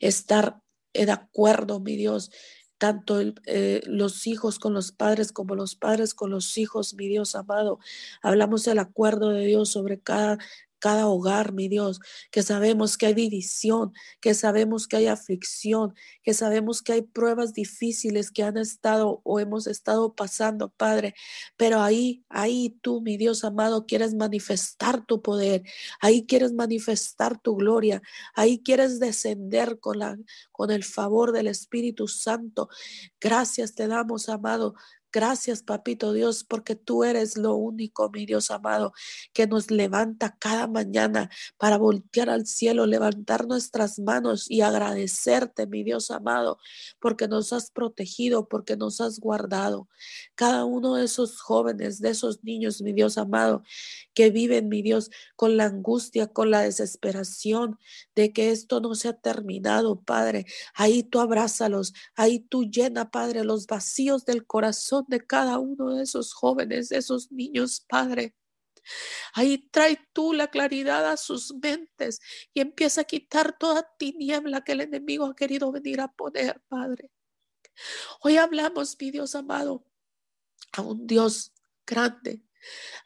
estar 0.00 0.62
de 0.92 1.12
acuerdo, 1.12 1.80
mi 1.80 1.96
Dios, 1.96 2.30
tanto 2.78 3.20
eh, 3.46 3.80
los 3.84 4.26
hijos 4.26 4.58
con 4.58 4.72
los 4.72 4.92
padres 4.92 5.32
como 5.32 5.54
los 5.54 5.74
padres 5.74 6.14
con 6.14 6.30
los 6.30 6.56
hijos, 6.56 6.94
mi 6.94 7.08
Dios 7.08 7.34
amado. 7.34 7.78
Hablamos 8.22 8.64
del 8.64 8.78
acuerdo 8.78 9.30
de 9.30 9.44
Dios 9.44 9.70
sobre 9.70 10.00
cada 10.00 10.38
cada 10.78 11.08
hogar, 11.08 11.52
mi 11.52 11.68
Dios, 11.68 12.00
que 12.30 12.42
sabemos 12.42 12.96
que 12.96 13.06
hay 13.06 13.14
división, 13.14 13.92
que 14.20 14.34
sabemos 14.34 14.86
que 14.86 14.96
hay 14.96 15.06
aflicción, 15.06 15.94
que 16.22 16.34
sabemos 16.34 16.82
que 16.82 16.92
hay 16.92 17.02
pruebas 17.02 17.52
difíciles 17.52 18.30
que 18.30 18.42
han 18.42 18.56
estado 18.56 19.20
o 19.24 19.40
hemos 19.40 19.66
estado 19.66 20.14
pasando, 20.14 20.70
Padre. 20.70 21.14
Pero 21.56 21.80
ahí, 21.80 22.24
ahí 22.28 22.78
tú, 22.82 23.00
mi 23.00 23.16
Dios 23.16 23.44
amado, 23.44 23.86
quieres 23.86 24.14
manifestar 24.14 25.04
tu 25.04 25.22
poder, 25.22 25.62
ahí 26.00 26.26
quieres 26.26 26.52
manifestar 26.52 27.40
tu 27.40 27.56
gloria, 27.56 28.02
ahí 28.34 28.62
quieres 28.62 29.00
descender 29.00 29.78
con, 29.80 29.98
la, 29.98 30.16
con 30.52 30.70
el 30.70 30.84
favor 30.84 31.32
del 31.32 31.48
Espíritu 31.48 32.08
Santo. 32.08 32.68
Gracias 33.20 33.74
te 33.74 33.86
damos, 33.88 34.28
amado, 34.28 34.74
Gracias, 35.10 35.62
papito 35.62 36.12
Dios, 36.12 36.44
porque 36.44 36.74
tú 36.76 37.02
eres 37.02 37.38
lo 37.38 37.54
único, 37.54 38.10
mi 38.10 38.26
Dios 38.26 38.50
amado, 38.50 38.92
que 39.32 39.46
nos 39.46 39.70
levanta 39.70 40.36
cada 40.38 40.66
mañana 40.66 41.30
para 41.56 41.78
voltear 41.78 42.28
al 42.28 42.46
cielo, 42.46 42.84
levantar 42.84 43.46
nuestras 43.46 43.98
manos 43.98 44.50
y 44.50 44.60
agradecerte, 44.60 45.66
mi 45.66 45.82
Dios 45.82 46.10
amado, 46.10 46.58
porque 47.00 47.26
nos 47.26 47.54
has 47.54 47.70
protegido, 47.70 48.48
porque 48.48 48.76
nos 48.76 49.00
has 49.00 49.18
guardado. 49.18 49.88
Cada 50.34 50.66
uno 50.66 50.96
de 50.96 51.06
esos 51.06 51.40
jóvenes, 51.40 52.00
de 52.02 52.10
esos 52.10 52.44
niños, 52.44 52.82
mi 52.82 52.92
Dios 52.92 53.16
amado, 53.16 53.62
que 54.12 54.28
viven, 54.28 54.68
mi 54.68 54.82
Dios, 54.82 55.10
con 55.36 55.56
la 55.56 55.64
angustia, 55.64 56.26
con 56.26 56.50
la 56.50 56.60
desesperación 56.60 57.78
de 58.14 58.34
que 58.34 58.50
esto 58.50 58.80
no 58.80 58.94
se 58.94 59.08
ha 59.08 59.14
terminado, 59.14 60.02
Padre. 60.02 60.44
Ahí 60.74 61.02
tú 61.02 61.20
abrázalos, 61.20 61.94
ahí 62.14 62.40
tú 62.40 62.64
llena, 62.64 63.10
Padre, 63.10 63.42
los 63.44 63.66
vacíos 63.66 64.26
del 64.26 64.44
corazón 64.44 64.97
de 65.06 65.26
cada 65.26 65.58
uno 65.58 65.94
de 65.94 66.02
esos 66.02 66.32
jóvenes, 66.32 66.88
de 66.88 66.98
esos 66.98 67.30
niños, 67.30 67.84
Padre. 67.88 68.34
Ahí 69.34 69.68
trae 69.70 69.98
tú 70.12 70.32
la 70.32 70.48
claridad 70.48 71.10
a 71.10 71.16
sus 71.16 71.54
mentes 71.54 72.20
y 72.54 72.60
empieza 72.60 73.02
a 73.02 73.04
quitar 73.04 73.58
toda 73.58 73.88
tiniebla 73.98 74.62
que 74.64 74.72
el 74.72 74.80
enemigo 74.80 75.26
ha 75.26 75.36
querido 75.36 75.70
venir 75.70 76.00
a 76.00 76.08
poner, 76.08 76.60
Padre. 76.68 77.10
Hoy 78.22 78.36
hablamos, 78.36 78.96
mi 79.00 79.10
Dios 79.10 79.34
amado, 79.34 79.84
a 80.72 80.82
un 80.82 81.06
Dios 81.06 81.52
grande, 81.86 82.42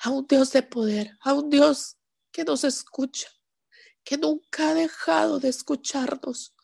a 0.00 0.10
un 0.10 0.26
Dios 0.26 0.52
de 0.52 0.62
poder, 0.62 1.16
a 1.20 1.34
un 1.34 1.50
Dios 1.50 1.98
que 2.30 2.44
nos 2.44 2.64
escucha, 2.64 3.28
que 4.04 4.16
nunca 4.16 4.70
ha 4.70 4.74
dejado 4.74 5.38
de 5.38 5.48
escucharnos. 5.48 6.54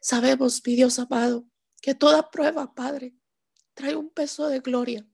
Sabemos, 0.00 0.62
mi 0.64 0.76
Dios 0.76 0.98
amado, 0.98 1.46
que 1.80 1.94
toda 1.94 2.30
prueba, 2.30 2.74
Padre, 2.74 3.14
trae 3.74 3.96
un 3.96 4.10
peso 4.10 4.48
de 4.48 4.60
gloria. 4.60 5.06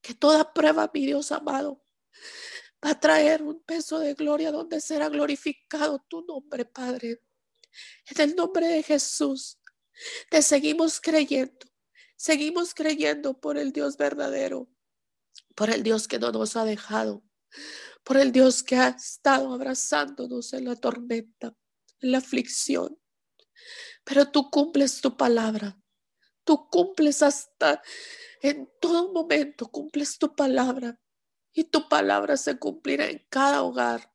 Que 0.00 0.14
toda 0.14 0.52
prueba, 0.52 0.90
mi 0.92 1.06
Dios 1.06 1.32
amado, 1.32 1.84
va 2.84 2.90
a 2.90 3.00
traer 3.00 3.42
un 3.42 3.62
peso 3.62 3.98
de 3.98 4.14
gloria 4.14 4.52
donde 4.52 4.80
será 4.80 5.08
glorificado 5.08 6.04
tu 6.08 6.22
nombre, 6.22 6.64
Padre. 6.64 7.22
En 8.06 8.20
el 8.20 8.36
nombre 8.36 8.68
de 8.68 8.82
Jesús, 8.82 9.58
te 10.30 10.42
seguimos 10.42 11.00
creyendo. 11.00 11.66
Seguimos 12.16 12.74
creyendo 12.74 13.40
por 13.40 13.58
el 13.58 13.72
Dios 13.72 13.96
verdadero, 13.96 14.68
por 15.54 15.70
el 15.70 15.82
Dios 15.82 16.06
que 16.06 16.18
no 16.18 16.30
nos 16.30 16.56
ha 16.56 16.64
dejado, 16.64 17.24
por 18.04 18.16
el 18.16 18.30
Dios 18.32 18.62
que 18.62 18.76
ha 18.76 18.88
estado 18.88 19.52
abrazándonos 19.52 20.52
en 20.52 20.66
la 20.66 20.76
tormenta, 20.76 21.56
en 22.00 22.12
la 22.12 22.18
aflicción. 22.18 22.98
Pero 24.04 24.30
tú 24.30 24.50
cumples 24.50 25.00
tu 25.00 25.16
palabra. 25.16 25.78
Tú 26.44 26.68
cumples 26.68 27.22
hasta 27.22 27.82
en 28.40 28.70
todo 28.80 29.12
momento, 29.12 29.70
cumples 29.70 30.18
tu 30.18 30.34
palabra 30.34 31.00
y 31.52 31.64
tu 31.64 31.88
palabra 31.88 32.36
se 32.36 32.58
cumplirá 32.58 33.06
en 33.06 33.24
cada 33.30 33.62
hogar. 33.62 34.12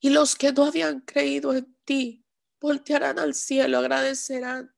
Y 0.00 0.10
los 0.10 0.34
que 0.34 0.52
no 0.52 0.64
habían 0.64 1.00
creído 1.00 1.54
en 1.54 1.76
ti 1.84 2.24
voltearán 2.60 3.18
al 3.18 3.34
cielo, 3.34 3.78
agradecerán 3.78 4.74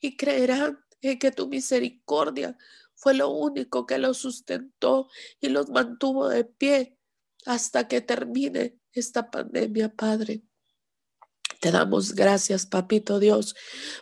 y 0.00 0.16
creerán 0.16 0.84
en 1.00 1.18
que 1.18 1.30
tu 1.30 1.48
misericordia 1.48 2.56
fue 2.94 3.14
lo 3.14 3.30
único 3.30 3.86
que 3.86 3.98
los 3.98 4.18
sustentó 4.18 5.08
y 5.40 5.48
los 5.48 5.68
mantuvo 5.70 6.28
de 6.28 6.44
pie 6.44 6.98
hasta 7.46 7.88
que 7.88 8.00
termine 8.00 8.78
esta 8.92 9.30
pandemia, 9.30 9.94
Padre. 9.94 10.42
Te 11.62 11.70
damos 11.70 12.16
gracias, 12.16 12.66
papito 12.66 13.20
Dios, 13.20 13.54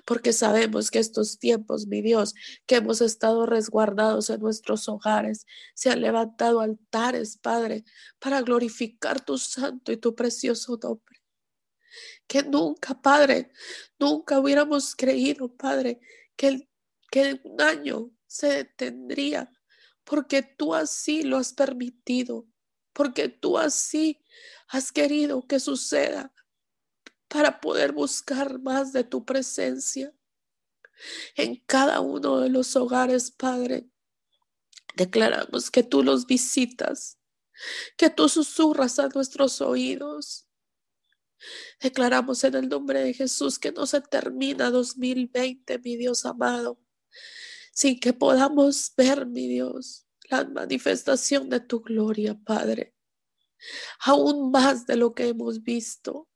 porque 0.07 0.33
sabemos 0.33 0.91
que 0.91 0.99
estos 0.99 1.39
tiempos, 1.39 1.87
mi 1.87 2.01
Dios, 2.01 2.33
que 2.65 2.77
hemos 2.77 3.03
estado 3.03 3.45
resguardados 3.45 4.31
en 4.31 4.41
nuestros 4.41 4.89
hogares, 4.89 5.45
se 5.75 5.91
han 5.91 6.01
levantado 6.01 6.61
altares, 6.61 7.37
Padre, 7.37 7.85
para 8.19 8.41
glorificar 8.41 9.23
tu 9.23 9.37
santo 9.37 9.93
y 9.93 9.99
tu 9.99 10.15
precioso 10.15 10.79
nombre. 10.83 11.21
que 12.27 12.43
nunca, 12.45 12.99
Padre, 12.99 13.53
nunca 13.99 14.41
hubiéramos 14.41 14.97
creído, 14.97 15.55
Padre, 15.55 16.01
que, 16.37 16.67
que 17.11 17.43
un 17.45 17.61
año 17.61 18.11
se 18.27 18.49
detendría, 18.49 19.53
porque 20.05 20.43
tú 20.43 20.75
así 20.75 21.25
lo 21.25 21.37
has 21.37 21.53
permitido, 21.53 22.47
porque 22.95 23.29
tú 23.29 23.59
así 23.59 24.25
has 24.69 24.91
querido 24.93 25.47
que 25.47 25.61
suceda 25.61 26.33
para 27.31 27.61
poder 27.61 27.93
buscar 27.93 28.61
más 28.61 28.93
de 28.93 29.05
tu 29.05 29.25
presencia 29.25 30.13
en 31.37 31.57
cada 31.65 32.01
uno 32.01 32.41
de 32.41 32.51
los 32.51 32.75
hogares, 32.75 33.31
Padre. 33.31 33.89
Declaramos 34.97 35.71
que 35.71 35.85
tú 35.85 36.03
los 36.03 36.27
visitas, 36.27 37.19
que 37.97 38.11
tú 38.11 38.29
susurras 38.29 38.99
a 38.99 39.09
nuestros 39.09 39.61
oídos. 39.61 40.49
Declaramos 41.81 42.43
en 42.43 42.57
el 42.57 42.69
nombre 42.69 43.01
de 43.01 43.15
Jesús 43.15 43.61
que 43.61 43.71
no 43.71 43.87
se 43.87 44.01
termina 44.01 44.71
2020, 44.71 45.79
mi 45.79 45.97
Dios 45.97 46.27
amado, 46.27 46.81
sin 47.73 48.01
que 48.01 48.13
podamos 48.13 48.93
ver, 48.97 49.25
mi 49.27 49.47
Dios, 49.47 50.05
la 50.29 50.45
manifestación 50.45 51.49
de 51.49 51.61
tu 51.61 51.81
gloria, 51.81 52.39
Padre. 52.45 52.97
Aún 54.01 54.51
más 54.51 54.85
de 54.87 54.97
lo 54.97 55.15
que 55.15 55.29
hemos 55.29 55.63
visto, 55.63 56.30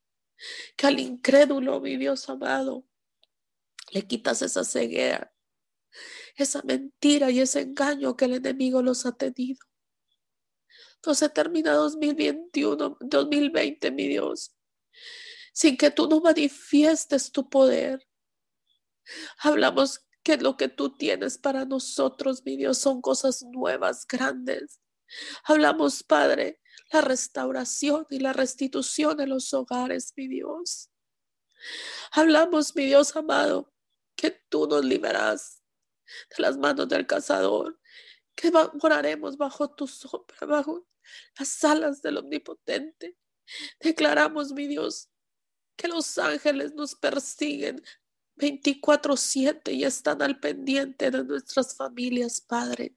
que 0.77 0.87
al 0.87 1.01
incrédulo, 1.01 1.81
mi 1.81 1.97
Dios 1.97 2.29
amado, 2.29 2.87
le 3.91 4.07
quitas 4.07 4.43
esa 4.43 4.65
ceguera, 4.65 5.35
esa 6.37 6.63
mentira 6.63 7.31
y 7.31 7.41
ese 7.41 7.61
engaño 7.61 8.17
que 8.17 8.25
el 8.25 8.35
enemigo 8.35 8.83
los 8.83 9.07
ha 9.07 9.13
tenido. 9.13 9.61
Entonces 10.97 11.33
termina 11.33 11.75
2021, 11.75 12.97
2020, 13.01 13.91
mi 13.91 14.09
Dios, 14.09 14.55
sin 15.53 15.77
que 15.77 15.91
tú 15.91 16.09
no 16.09 16.21
manifiestes 16.21 17.31
tu 17.31 17.49
poder. 17.49 18.07
Hablamos 19.39 20.01
que 20.23 20.39
lo 20.39 20.57
que 20.57 20.69
tú 20.69 20.97
tienes 20.97 21.37
para 21.37 21.67
nosotros, 21.67 22.43
mi 22.45 22.57
Dios, 22.57 22.79
son 22.79 23.03
cosas 23.03 23.43
nuevas, 23.43 24.07
grandes. 24.07 24.81
Hablamos, 25.45 26.03
Padre, 26.03 26.61
la 26.93 27.01
restauración 27.01 28.07
y 28.11 28.19
la 28.19 28.33
restitución 28.33 29.17
de 29.17 29.27
los 29.27 29.53
hogares, 29.55 30.13
mi 30.17 30.29
Dios. 30.29 30.91
Hablamos, 32.13 32.75
mi 32.77 32.87
Dios 32.87 33.15
amado, 33.17 33.73
que 34.17 34.31
tú 34.49 34.67
nos 34.67 34.85
liberas 34.85 35.63
de 36.31 36.43
las 36.43 36.57
manos 36.57 36.89
del 36.89 37.07
cazador, 37.07 37.81
que 38.35 38.51
moraremos 38.81 39.37
bajo 39.37 39.71
tu 39.75 39.87
sombra, 39.87 40.47
bajo 40.47 40.87
las 41.39 41.65
alas 41.65 42.03
del 42.03 42.19
Omnipotente. 42.19 43.17
Declaramos, 43.81 44.53
mi 44.53 44.67
Dios, 44.67 45.11
que 45.77 45.89
los 45.89 46.19
ángeles 46.19 46.75
nos 46.75 46.95
persiguen 46.95 47.83
24/7 48.37 49.73
y 49.73 49.85
están 49.85 50.23
al 50.23 50.41
pendiente 50.41 51.11
de 51.11 51.25
nuestras 51.25 51.77
familias, 51.77 52.41
Padre. 52.41 52.97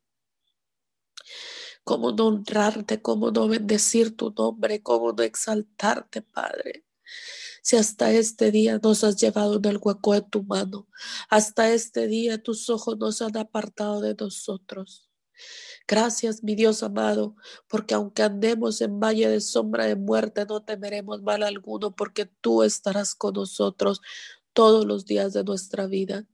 Cómo 1.90 2.12
no 2.12 2.28
honrarte, 2.28 3.02
cómo 3.02 3.32
no 3.32 3.48
bendecir 3.48 4.16
tu 4.18 4.34
nombre, 4.38 4.84
cómo 4.84 5.14
no 5.14 5.24
exaltarte, 5.24 6.22
Padre 6.22 6.84
si 7.68 7.76
hasta 7.76 8.14
este 8.14 8.50
día 8.50 8.80
nos 8.82 9.04
has 9.04 9.18
llevado 9.18 9.58
en 9.58 9.66
el 9.66 9.80
hueco 9.82 10.14
de 10.14 10.22
tu 10.22 10.42
mano, 10.42 10.88
hasta 11.30 11.70
este 11.70 12.08
día 12.08 12.42
tus 12.42 12.70
ojos 12.70 12.98
nos 12.98 13.22
han 13.22 13.36
apartado 13.36 14.00
de 14.00 14.16
nosotros. 14.18 15.10
Gracias, 15.86 16.44
mi 16.44 16.56
Dios 16.56 16.82
amado, 16.82 17.36
porque 17.68 17.94
aunque 17.94 18.24
andemos 18.24 18.80
en 18.80 19.02
valle 19.02 19.28
de 19.28 19.42
sombra 19.42 19.86
de 19.86 19.98
muerte, 19.98 20.46
no 20.46 20.64
temeremos 20.64 21.22
mal 21.22 21.44
alguno, 21.44 21.94
porque 21.94 22.26
tú 22.26 22.64
estarás 22.64 23.16
con 23.16 23.34
nosotros 23.34 24.02
todos 24.58 24.88
los 24.88 25.06
días 25.06 25.34
de 25.34 25.44
nuestra 25.44 25.86
vida. 25.86 26.26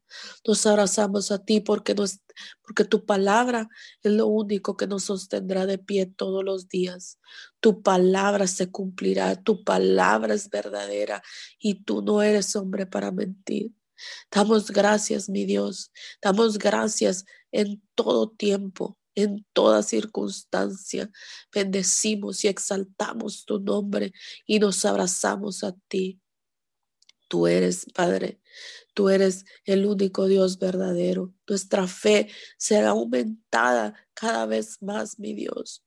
Nos 0.47 0.65
abrazamos 0.65 1.30
a 1.30 1.43
ti 1.43 1.59
porque, 1.59 1.93
tu 1.93 3.05
palabra 3.05 3.67
es 4.01 4.13
lo 4.13 4.28
único 4.28 4.78
que 4.78 4.88
nos 4.88 5.03
sostendrá 5.03 5.65
de 5.65 5.78
pie 5.78 6.05
todos 6.05 6.41
los 6.41 6.69
días. 6.69 7.19
Tu 7.59 7.82
palabra 7.82 8.47
se 8.47 8.71
cumplirá, 8.71 9.36
tu 9.36 9.65
palabra 9.65 10.36
es 10.36 10.49
verdadera 10.49 11.21
y 11.59 11.84
tú 11.84 12.01
no 12.01 12.21
eres 12.21 12.55
hombre 12.55 12.86
para 12.86 13.11
mentir. 13.11 13.74
Damos 14.32 14.71
gracias, 14.71 15.28
mi 15.28 15.43
Dios. 15.45 15.91
Damos 16.21 16.57
gracias 16.57 17.26
en 17.51 17.84
todo 17.93 18.30
tiempo, 18.30 18.97
en 19.15 19.45
toda 19.51 19.84
circunstancia. 19.84 21.11
Bendecimos 21.53 22.45
y 22.45 22.47
exaltamos 22.47 23.43
tu 23.43 23.59
nombre 23.59 24.13
y 24.45 24.59
nos 24.59 24.86
abrazamos 24.86 25.65
a 25.65 25.76
ti. 25.89 26.22
Tú 27.34 27.47
eres, 27.47 27.88
Padre, 27.95 28.39
tú 28.93 29.09
eres 29.09 29.45
el 29.65 29.88
único 29.88 30.27
Dios 30.27 30.59
verdadero. 30.59 31.34
Nuestra 31.49 31.88
fe 31.88 32.29
será 32.59 32.89
aumentada 32.89 33.95
cada 34.13 34.45
vez 34.45 34.79
más, 34.84 35.17
mi 35.17 35.34
Dios. 35.34 35.84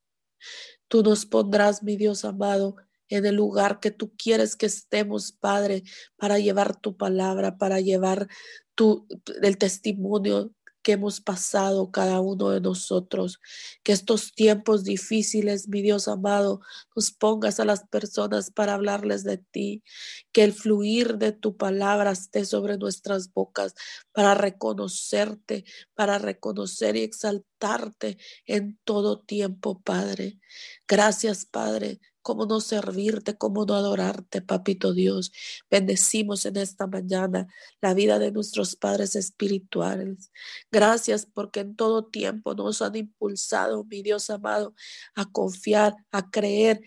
Tú 0.88 1.04
nos 1.04 1.24
pondrás, 1.24 1.84
mi 1.84 1.96
Dios 1.96 2.24
amado, 2.24 2.74
en 3.08 3.26
el 3.26 3.36
lugar 3.36 3.78
que 3.78 3.92
tú 3.92 4.12
quieres 4.16 4.56
que 4.56 4.66
estemos, 4.66 5.30
Padre, 5.30 5.84
para 6.16 6.40
llevar 6.40 6.80
tu 6.80 6.96
palabra, 6.96 7.58
para 7.58 7.78
llevar 7.80 8.26
tu, 8.74 9.06
el 9.40 9.56
testimonio 9.56 10.52
que 10.86 10.92
hemos 10.92 11.20
pasado 11.20 11.90
cada 11.90 12.20
uno 12.20 12.50
de 12.50 12.60
nosotros. 12.60 13.40
Que 13.82 13.90
estos 13.90 14.32
tiempos 14.32 14.84
difíciles, 14.84 15.66
mi 15.66 15.82
Dios 15.82 16.06
amado, 16.06 16.60
nos 16.94 17.10
pongas 17.10 17.58
a 17.58 17.64
las 17.64 17.88
personas 17.88 18.52
para 18.52 18.74
hablarles 18.74 19.24
de 19.24 19.38
ti. 19.38 19.82
Que 20.30 20.44
el 20.44 20.52
fluir 20.52 21.18
de 21.18 21.32
tu 21.32 21.56
palabra 21.56 22.12
esté 22.12 22.44
sobre 22.44 22.78
nuestras 22.78 23.32
bocas 23.32 23.74
para 24.12 24.36
reconocerte, 24.36 25.64
para 25.96 26.18
reconocer 26.18 26.94
y 26.94 27.02
exaltarte 27.02 28.16
en 28.46 28.78
todo 28.84 29.18
tiempo, 29.18 29.80
Padre. 29.80 30.38
Gracias, 30.86 31.46
Padre 31.46 32.00
cómo 32.26 32.44
no 32.44 32.60
servirte, 32.60 33.38
cómo 33.38 33.64
no 33.66 33.74
adorarte, 33.76 34.42
papito 34.42 34.92
Dios. 34.92 35.30
Bendecimos 35.70 36.44
en 36.44 36.56
esta 36.56 36.88
mañana 36.88 37.46
la 37.80 37.94
vida 37.94 38.18
de 38.18 38.32
nuestros 38.32 38.74
padres 38.74 39.14
espirituales. 39.14 40.32
Gracias 40.72 41.24
porque 41.24 41.60
en 41.60 41.76
todo 41.76 42.06
tiempo 42.06 42.54
nos 42.54 42.82
han 42.82 42.96
impulsado, 42.96 43.84
mi 43.84 44.02
Dios 44.02 44.28
amado, 44.28 44.74
a 45.14 45.30
confiar, 45.30 45.94
a 46.10 46.28
creer 46.28 46.80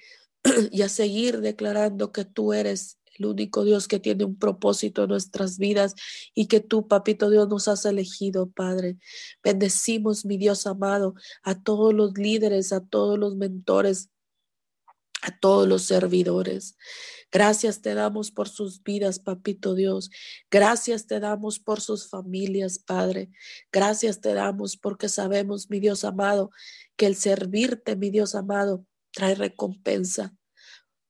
y 0.74 0.82
a 0.82 0.90
seguir 0.90 1.40
declarando 1.40 2.12
que 2.12 2.26
tú 2.26 2.52
eres 2.52 2.98
el 3.18 3.26
único 3.28 3.64
Dios 3.64 3.88
que 3.88 4.00
tiene 4.00 4.26
un 4.26 4.38
propósito 4.38 5.04
en 5.04 5.10
nuestras 5.12 5.58
vidas 5.58 5.96
y 6.34 6.48
que 6.48 6.60
tú, 6.60 6.90
papito 6.90 7.30
Dios, 7.30 7.48
nos 7.48 7.70
has 7.70 7.86
elegido, 7.86 8.50
Padre. 8.52 8.98
Bendecimos, 9.42 10.26
mi 10.26 10.38
Dios 10.38 10.68
amado, 10.68 11.14
a 11.44 11.64
todos 11.64 11.94
los 11.94 12.18
líderes, 12.18 12.74
a 12.74 12.82
todos 12.82 13.18
los 13.18 13.38
mentores 13.38 14.10
a 15.22 15.38
todos 15.40 15.68
los 15.68 15.84
servidores. 15.84 16.76
Gracias 17.32 17.82
te 17.82 17.94
damos 17.94 18.32
por 18.32 18.50
sus 18.50 18.82
vidas, 18.82 19.20
papito 19.20 19.76
Dios. 19.76 20.10
Gracias 20.50 21.06
te 21.06 21.20
damos 21.20 21.60
por 21.60 21.80
sus 21.80 22.10
familias, 22.10 22.80
Padre. 22.80 23.30
Gracias 23.72 24.20
te 24.20 24.34
damos 24.34 24.78
porque 24.78 25.10
sabemos, 25.10 25.70
mi 25.70 25.80
Dios 25.80 26.04
amado, 26.04 26.50
que 26.96 27.06
el 27.06 27.16
servirte, 27.16 27.96
mi 27.96 28.10
Dios 28.10 28.34
amado, 28.34 28.86
trae 29.12 29.36
recompensa. 29.36 30.34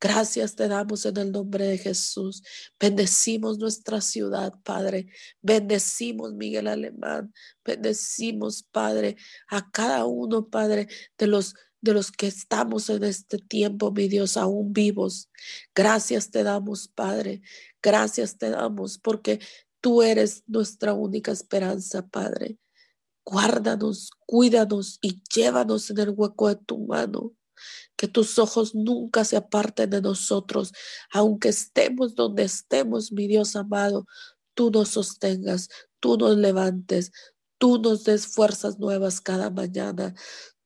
Gracias 0.02 0.56
te 0.56 0.70
damos 0.70 1.06
en 1.06 1.18
el 1.18 1.32
nombre 1.34 1.66
de 1.68 1.78
Jesús. 1.78 2.42
Bendecimos 2.80 3.58
nuestra 3.58 4.00
ciudad, 4.00 4.54
Padre. 4.64 5.08
Bendecimos 5.42 6.34
Miguel 6.34 6.68
Alemán. 6.68 7.34
Bendecimos, 7.66 8.64
Padre, 8.64 9.18
a 9.50 9.70
cada 9.72 10.06
uno, 10.06 10.50
Padre, 10.50 10.88
de 11.18 11.28
los 11.28 11.54
de 11.82 11.94
los 11.94 12.12
que 12.12 12.28
estamos 12.28 12.90
en 12.90 13.04
este 13.04 13.38
tiempo, 13.38 13.92
mi 13.92 14.08
Dios, 14.08 14.38
aún 14.38 14.74
vivos. 14.74 15.30
Gracias 15.74 16.32
te 16.32 16.44
damos, 16.44 16.88
Padre. 16.88 17.42
Gracias 17.82 18.38
te 18.38 18.50
damos 18.50 18.98
porque 18.98 19.40
tú 19.82 20.02
eres 20.02 20.44
nuestra 20.48 20.94
única 20.94 21.32
esperanza, 21.32 22.08
Padre. 22.08 22.58
Guárdanos, 23.26 24.12
cuídanos 24.26 24.98
y 25.02 25.22
llévanos 25.34 25.90
en 25.90 26.00
el 26.00 26.10
hueco 26.10 26.50
de 26.50 26.56
tu 26.56 26.80
mano. 26.80 27.34
Que 27.96 28.08
tus 28.08 28.40
ojos 28.40 28.74
nunca 28.74 29.26
se 29.26 29.36
aparten 29.36 29.90
de 29.90 30.02
nosotros, 30.02 30.72
aunque 31.12 31.50
estemos 31.50 32.16
donde 32.16 32.44
estemos, 32.44 33.12
mi 33.12 33.28
Dios 33.28 33.56
amado. 33.56 34.06
Tú 34.54 34.72
nos 34.72 34.90
sostengas, 34.90 35.70
tú 36.00 36.18
nos 36.18 36.38
levantes, 36.38 37.12
tú 37.58 37.78
nos 37.78 38.06
des 38.06 38.28
fuerzas 38.28 38.80
nuevas 38.80 39.20
cada 39.22 39.50
mañana 39.50 40.16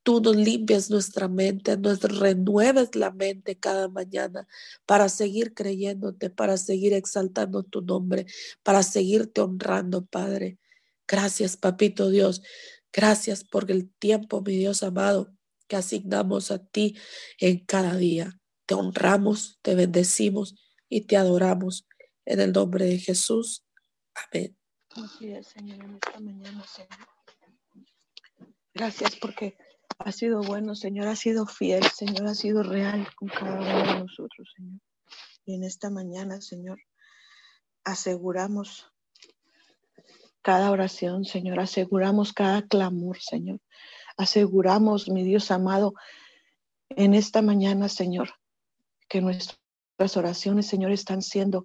tú 0.03 0.19
nos 0.21 0.35
limpias 0.35 0.89
nuestra 0.89 1.27
mente, 1.27 1.77
nos 1.77 2.01
renueves 2.01 2.95
la 2.95 3.11
mente 3.11 3.57
cada 3.57 3.87
mañana 3.87 4.47
para 4.85 5.09
seguir 5.09 5.53
creyéndote, 5.53 6.29
para 6.29 6.57
seguir 6.57 6.93
exaltando 6.93 7.63
tu 7.63 7.81
nombre, 7.81 8.25
para 8.61 8.83
seguirte 8.83 9.41
honrando, 9.41 10.05
Padre. 10.05 10.59
Gracias, 11.07 11.57
Papito 11.57 12.09
Dios. 12.09 12.41
Gracias 12.91 13.43
por 13.43 13.71
el 13.71 13.91
tiempo, 13.93 14.41
mi 14.41 14.57
Dios 14.57 14.83
amado, 14.83 15.33
que 15.67 15.77
asignamos 15.77 16.51
a 16.51 16.63
ti 16.63 16.97
en 17.39 17.65
cada 17.65 17.95
día. 17.95 18.39
Te 18.65 18.75
honramos, 18.75 19.59
te 19.61 19.73
bendecimos 19.73 20.55
y 20.89 21.01
te 21.01 21.17
adoramos. 21.17 21.87
En 22.25 22.39
el 22.39 22.53
nombre 22.53 22.85
de 22.85 22.99
Jesús. 22.99 23.65
Amén. 24.13 24.57
Así 24.91 25.31
es, 25.31 25.47
Señor, 25.47 25.83
en 25.83 25.95
esta 25.95 26.19
mañana, 26.19 26.63
Señor. 26.65 27.07
Gracias 28.73 29.15
porque 29.17 29.57
ha 29.99 30.11
sido 30.11 30.41
bueno, 30.41 30.75
Señor, 30.75 31.07
ha 31.07 31.15
sido 31.15 31.45
fiel, 31.45 31.83
Señor, 31.83 32.27
ha 32.27 32.35
sido 32.35 32.63
real 32.63 33.07
con 33.15 33.29
cada 33.29 33.59
uno 33.59 33.93
de 33.93 33.99
nosotros, 33.99 34.53
Señor. 34.55 34.79
Y 35.45 35.55
en 35.55 35.63
esta 35.63 35.89
mañana, 35.89 36.41
Señor, 36.41 36.79
aseguramos 37.83 38.91
cada 40.41 40.71
oración, 40.71 41.25
Señor, 41.25 41.59
aseguramos 41.59 42.33
cada 42.33 42.61
clamor, 42.63 43.19
Señor. 43.19 43.59
Aseguramos, 44.17 45.09
mi 45.09 45.23
Dios 45.23 45.51
amado, 45.51 45.93
en 46.89 47.13
esta 47.13 47.41
mañana, 47.41 47.89
Señor, 47.89 48.35
que 49.09 49.21
nuestras 49.21 50.17
oraciones, 50.17 50.67
Señor, 50.67 50.91
están 50.91 51.21
siendo 51.21 51.63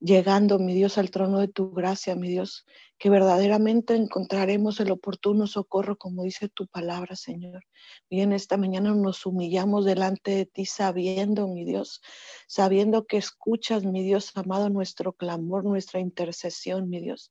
llegando, 0.00 0.58
mi 0.58 0.74
Dios, 0.74 0.98
al 0.98 1.10
trono 1.10 1.38
de 1.38 1.48
tu 1.48 1.72
gracia, 1.72 2.14
mi 2.14 2.28
Dios, 2.28 2.66
que 2.98 3.10
verdaderamente 3.10 3.94
encontraremos 3.94 4.80
el 4.80 4.90
oportuno 4.90 5.46
socorro, 5.46 5.96
como 5.96 6.22
dice 6.22 6.48
tu 6.48 6.66
palabra, 6.66 7.16
Señor. 7.16 7.64
Y 8.08 8.20
en 8.20 8.32
esta 8.32 8.56
mañana 8.56 8.94
nos 8.94 9.26
humillamos 9.26 9.84
delante 9.84 10.32
de 10.32 10.46
ti, 10.46 10.66
sabiendo, 10.66 11.48
mi 11.48 11.64
Dios, 11.64 12.00
sabiendo 12.46 13.06
que 13.06 13.16
escuchas, 13.16 13.84
mi 13.84 14.02
Dios 14.02 14.32
amado, 14.34 14.70
nuestro 14.70 15.12
clamor, 15.12 15.64
nuestra 15.64 16.00
intercesión, 16.00 16.88
mi 16.88 17.00
Dios. 17.00 17.30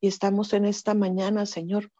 Y 0.00 0.08
estamos 0.08 0.52
en 0.52 0.64
esta 0.64 0.94
mañana, 0.94 1.46
Señor, 1.46 1.90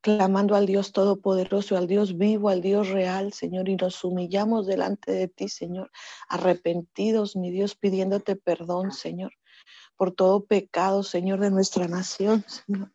clamando 0.00 0.54
al 0.54 0.66
Dios 0.66 0.92
Todopoderoso, 0.92 1.76
al 1.76 1.86
Dios 1.86 2.16
vivo, 2.16 2.48
al 2.48 2.62
Dios 2.62 2.88
real, 2.88 3.32
Señor, 3.32 3.68
y 3.68 3.76
nos 3.76 4.02
humillamos 4.04 4.66
delante 4.66 5.12
de 5.12 5.28
ti, 5.28 5.48
Señor, 5.48 5.90
arrepentidos, 6.28 7.36
mi 7.36 7.50
Dios, 7.50 7.74
pidiéndote 7.74 8.36
perdón, 8.36 8.92
Señor, 8.92 9.32
por 9.96 10.12
todo 10.12 10.44
pecado, 10.44 11.02
Señor, 11.02 11.40
de 11.40 11.50
nuestra 11.50 11.88
nación, 11.88 12.44
Señor. 12.46 12.92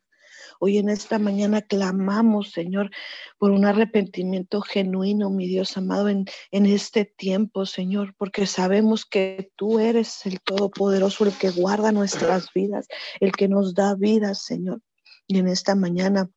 Hoy 0.60 0.78
en 0.78 0.88
esta 0.88 1.18
mañana 1.18 1.62
clamamos, 1.62 2.52
Señor, 2.52 2.90
por 3.38 3.50
un 3.50 3.64
arrepentimiento 3.64 4.60
genuino, 4.60 5.28
mi 5.28 5.48
Dios 5.48 5.76
amado, 5.76 6.08
en, 6.08 6.26
en, 6.52 6.66
este 6.66 7.04
tiempo, 7.04 7.66
Señor, 7.66 8.14
porque 8.16 8.46
sabemos 8.46 9.04
que 9.04 9.50
tú 9.56 9.80
eres 9.80 10.24
el 10.26 10.40
Todopoderoso, 10.40 11.24
el 11.24 11.32
que 11.32 11.50
guarda 11.50 11.92
nuestras 11.92 12.52
vidas, 12.54 12.86
el 13.20 13.32
que 13.32 13.48
nos 13.48 13.74
da 13.74 13.94
vida, 13.94 14.34
Señor. 14.34 14.80
Y 15.26 15.38
en 15.38 15.48
esta 15.48 15.74
mañana 15.74 16.30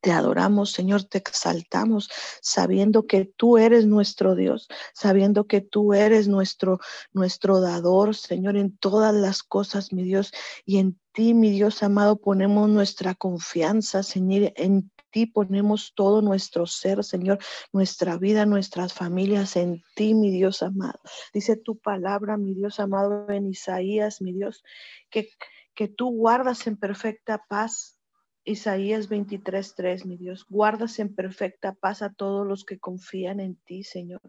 te 0.00 0.12
adoramos, 0.12 0.72
Señor, 0.72 1.04
te 1.04 1.18
exaltamos, 1.18 2.10
sabiendo 2.40 3.06
que 3.06 3.24
tú 3.24 3.58
eres 3.58 3.86
nuestro 3.86 4.34
Dios, 4.34 4.68
sabiendo 4.94 5.46
que 5.46 5.60
tú 5.60 5.94
eres 5.94 6.28
nuestro, 6.28 6.80
nuestro 7.12 7.60
dador, 7.60 8.14
Señor, 8.14 8.56
en 8.56 8.76
todas 8.76 9.14
las 9.14 9.42
cosas, 9.42 9.92
mi 9.92 10.02
Dios, 10.02 10.32
y 10.64 10.78
en 10.78 10.98
ti, 11.12 11.34
mi 11.34 11.50
Dios 11.50 11.82
amado, 11.82 12.16
ponemos 12.16 12.68
nuestra 12.68 13.14
confianza, 13.14 14.02
Señor, 14.02 14.52
en 14.56 14.90
ti 15.10 15.26
ponemos 15.26 15.92
todo 15.94 16.22
nuestro 16.22 16.66
ser, 16.66 17.02
Señor, 17.02 17.38
nuestra 17.72 18.16
vida, 18.16 18.46
nuestras 18.46 18.94
familias, 18.94 19.56
en 19.56 19.82
ti, 19.96 20.14
mi 20.14 20.30
Dios 20.30 20.62
amado. 20.62 21.00
Dice 21.34 21.56
tu 21.56 21.78
palabra, 21.78 22.36
mi 22.36 22.54
Dios 22.54 22.78
amado, 22.78 23.28
en 23.28 23.48
Isaías, 23.48 24.22
mi 24.22 24.32
Dios, 24.32 24.62
que, 25.10 25.28
que 25.74 25.88
tú 25.88 26.10
guardas 26.10 26.66
en 26.68 26.76
perfecta 26.76 27.44
paz 27.48 27.99
Isaías 28.44 29.08
23:3, 29.08 30.06
mi 30.06 30.16
Dios, 30.16 30.46
guardas 30.48 30.98
en 30.98 31.14
perfecta 31.14 31.74
paz 31.74 32.02
a 32.02 32.12
todos 32.12 32.46
los 32.46 32.64
que 32.64 32.78
confían 32.78 33.40
en 33.40 33.56
ti, 33.56 33.84
Señor, 33.84 34.22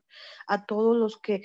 a 0.47 0.65
todos 0.65 0.95
los 0.97 1.17
que 1.17 1.43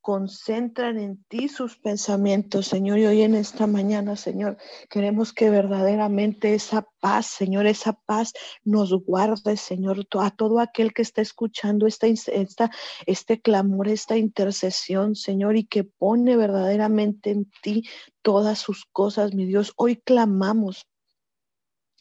concentran 0.00 0.98
en 0.98 1.22
ti 1.24 1.48
sus 1.48 1.76
pensamientos, 1.76 2.66
Señor. 2.66 2.98
Y 2.98 3.06
hoy 3.06 3.22
en 3.22 3.34
esta 3.34 3.66
mañana, 3.66 4.16
Señor, 4.16 4.56
queremos 4.88 5.34
que 5.34 5.50
verdaderamente 5.50 6.54
esa 6.54 6.88
paz, 7.00 7.26
Señor, 7.26 7.66
esa 7.66 7.92
paz 7.92 8.32
nos 8.64 8.92
guarde, 9.04 9.58
Señor, 9.58 10.06
a 10.18 10.30
todo 10.30 10.60
aquel 10.60 10.94
que 10.94 11.02
está 11.02 11.20
escuchando 11.20 11.86
esta, 11.86 12.06
esta, 12.06 12.70
este 13.04 13.42
clamor, 13.42 13.88
esta 13.88 14.16
intercesión, 14.16 15.14
Señor, 15.14 15.56
y 15.56 15.64
que 15.64 15.84
pone 15.84 16.38
verdaderamente 16.38 17.30
en 17.30 17.50
ti 17.62 17.82
todas 18.22 18.58
sus 18.58 18.86
cosas, 18.86 19.34
mi 19.34 19.44
Dios. 19.44 19.74
Hoy 19.76 19.96
clamamos 19.96 20.86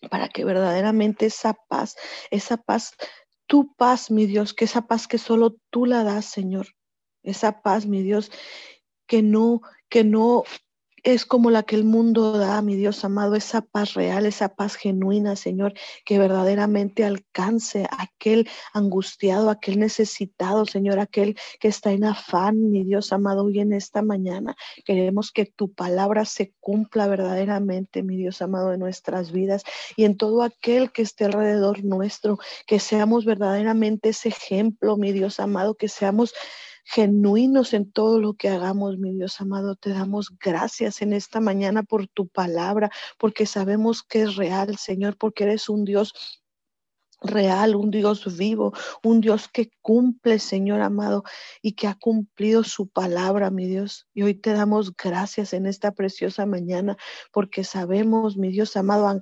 para 0.09 0.29
que 0.29 0.45
verdaderamente 0.45 1.25
esa 1.25 1.53
paz, 1.53 1.95
esa 2.31 2.57
paz, 2.57 2.95
tu 3.47 3.73
paz, 3.75 4.11
mi 4.11 4.25
Dios, 4.25 4.53
que 4.53 4.65
esa 4.65 4.87
paz 4.87 5.07
que 5.07 5.17
solo 5.17 5.57
tú 5.69 5.85
la 5.85 6.03
das, 6.03 6.25
Señor, 6.25 6.67
esa 7.23 7.61
paz, 7.61 7.85
mi 7.85 8.03
Dios, 8.03 8.31
que 9.07 9.21
no, 9.21 9.61
que 9.89 10.03
no 10.03 10.43
es 11.13 11.25
como 11.25 11.51
la 11.51 11.63
que 11.63 11.77
el 11.77 11.85
mundo 11.85 12.37
da, 12.37 12.61
mi 12.61 12.75
Dios 12.75 13.05
amado, 13.05 13.35
esa 13.35 13.61
paz 13.61 13.93
real, 13.93 14.25
esa 14.25 14.55
paz 14.55 14.75
genuina, 14.75 15.37
Señor, 15.37 15.73
que 16.03 16.19
verdaderamente 16.19 17.05
alcance 17.05 17.85
a 17.85 18.03
aquel 18.03 18.49
angustiado, 18.73 19.49
aquel 19.49 19.79
necesitado, 19.79 20.65
Señor, 20.65 20.99
aquel 20.99 21.37
que 21.61 21.69
está 21.69 21.93
en 21.93 22.03
afán, 22.03 22.71
mi 22.71 22.83
Dios 22.83 23.13
amado, 23.13 23.45
hoy 23.45 23.61
en 23.61 23.71
esta 23.71 24.01
mañana. 24.01 24.57
Queremos 24.83 25.31
que 25.31 25.45
tu 25.45 25.71
palabra 25.71 26.25
se 26.25 26.53
cumpla 26.59 27.07
verdaderamente, 27.07 28.03
mi 28.03 28.17
Dios 28.17 28.41
amado, 28.41 28.73
en 28.73 28.81
nuestras 28.81 29.31
vidas 29.31 29.63
y 29.95 30.03
en 30.03 30.17
todo 30.17 30.43
aquel 30.43 30.91
que 30.91 31.03
esté 31.03 31.23
alrededor 31.23 31.85
nuestro, 31.85 32.37
que 32.65 32.81
seamos 32.81 33.23
verdaderamente 33.23 34.09
ese 34.09 34.27
ejemplo, 34.27 34.97
mi 34.97 35.13
Dios 35.13 35.39
amado, 35.39 35.75
que 35.75 35.87
seamos 35.87 36.33
genuinos 36.89 37.73
en 37.73 37.91
todo 37.91 38.19
lo 38.19 38.33
que 38.35 38.49
hagamos, 38.49 38.97
mi 38.97 39.13
Dios 39.13 39.41
amado. 39.41 39.75
Te 39.75 39.89
damos 39.89 40.31
gracias 40.39 41.01
en 41.01 41.11
esta 41.13 41.41
mañana 41.41 41.83
por 41.83 42.07
tu 42.07 42.27
palabra, 42.27 42.89
porque 43.17 43.45
sabemos 43.45 44.03
que 44.03 44.21
es 44.23 44.35
real, 44.37 44.77
Señor, 44.77 45.17
porque 45.17 45.43
eres 45.43 45.67
un 45.67 45.83
Dios 45.83 46.13
real, 47.21 47.75
un 47.75 47.91
Dios 47.91 48.37
vivo, 48.37 48.73
un 49.03 49.21
Dios 49.21 49.47
que 49.47 49.71
cumple, 49.81 50.39
Señor 50.39 50.81
amado, 50.81 51.23
y 51.61 51.73
que 51.73 51.87
ha 51.87 51.95
cumplido 51.95 52.63
su 52.63 52.87
palabra, 52.87 53.49
mi 53.49 53.67
Dios. 53.67 54.07
Y 54.13 54.23
hoy 54.23 54.35
te 54.35 54.53
damos 54.53 54.95
gracias 54.95 55.53
en 55.53 55.65
esta 55.65 55.91
preciosa 55.91 56.45
mañana, 56.45 56.97
porque 57.31 57.63
sabemos, 57.63 58.37
mi 58.37 58.49
Dios 58.49 58.75
amado, 58.77 59.19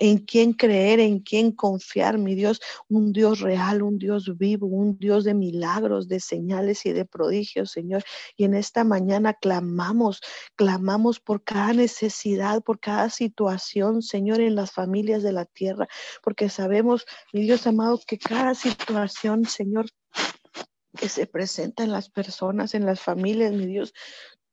en 0.00 0.18
quién 0.18 0.52
creer, 0.52 1.00
en 1.00 1.20
quién 1.20 1.52
confiar, 1.52 2.18
mi 2.18 2.34
Dios, 2.34 2.60
un 2.88 3.12
Dios 3.12 3.40
real, 3.40 3.82
un 3.82 3.98
Dios 3.98 4.36
vivo, 4.36 4.66
un 4.66 4.98
Dios 4.98 5.24
de 5.24 5.34
milagros, 5.34 6.08
de 6.08 6.20
señales 6.20 6.84
y 6.86 6.92
de 6.92 7.04
prodigios, 7.04 7.70
Señor. 7.70 8.04
Y 8.36 8.44
en 8.44 8.54
esta 8.54 8.84
mañana 8.84 9.34
clamamos, 9.34 10.20
clamamos 10.56 11.20
por 11.20 11.42
cada 11.42 11.72
necesidad, 11.72 12.62
por 12.62 12.80
cada 12.80 13.10
situación, 13.10 14.02
Señor, 14.02 14.40
en 14.40 14.54
las 14.54 14.72
familias 14.72 15.22
de 15.22 15.32
la 15.32 15.44
tierra, 15.44 15.88
porque 16.22 16.48
sabemos 16.48 17.06
mi 17.32 17.42
Dios 17.42 17.66
amado, 17.66 18.00
que 18.06 18.18
cada 18.18 18.54
situación, 18.54 19.44
Señor, 19.46 19.86
que 20.96 21.08
se 21.08 21.26
presenta 21.26 21.82
en 21.84 21.92
las 21.92 22.08
personas, 22.08 22.74
en 22.74 22.86
las 22.86 23.00
familias, 23.00 23.52
mi 23.52 23.66
Dios, 23.66 23.92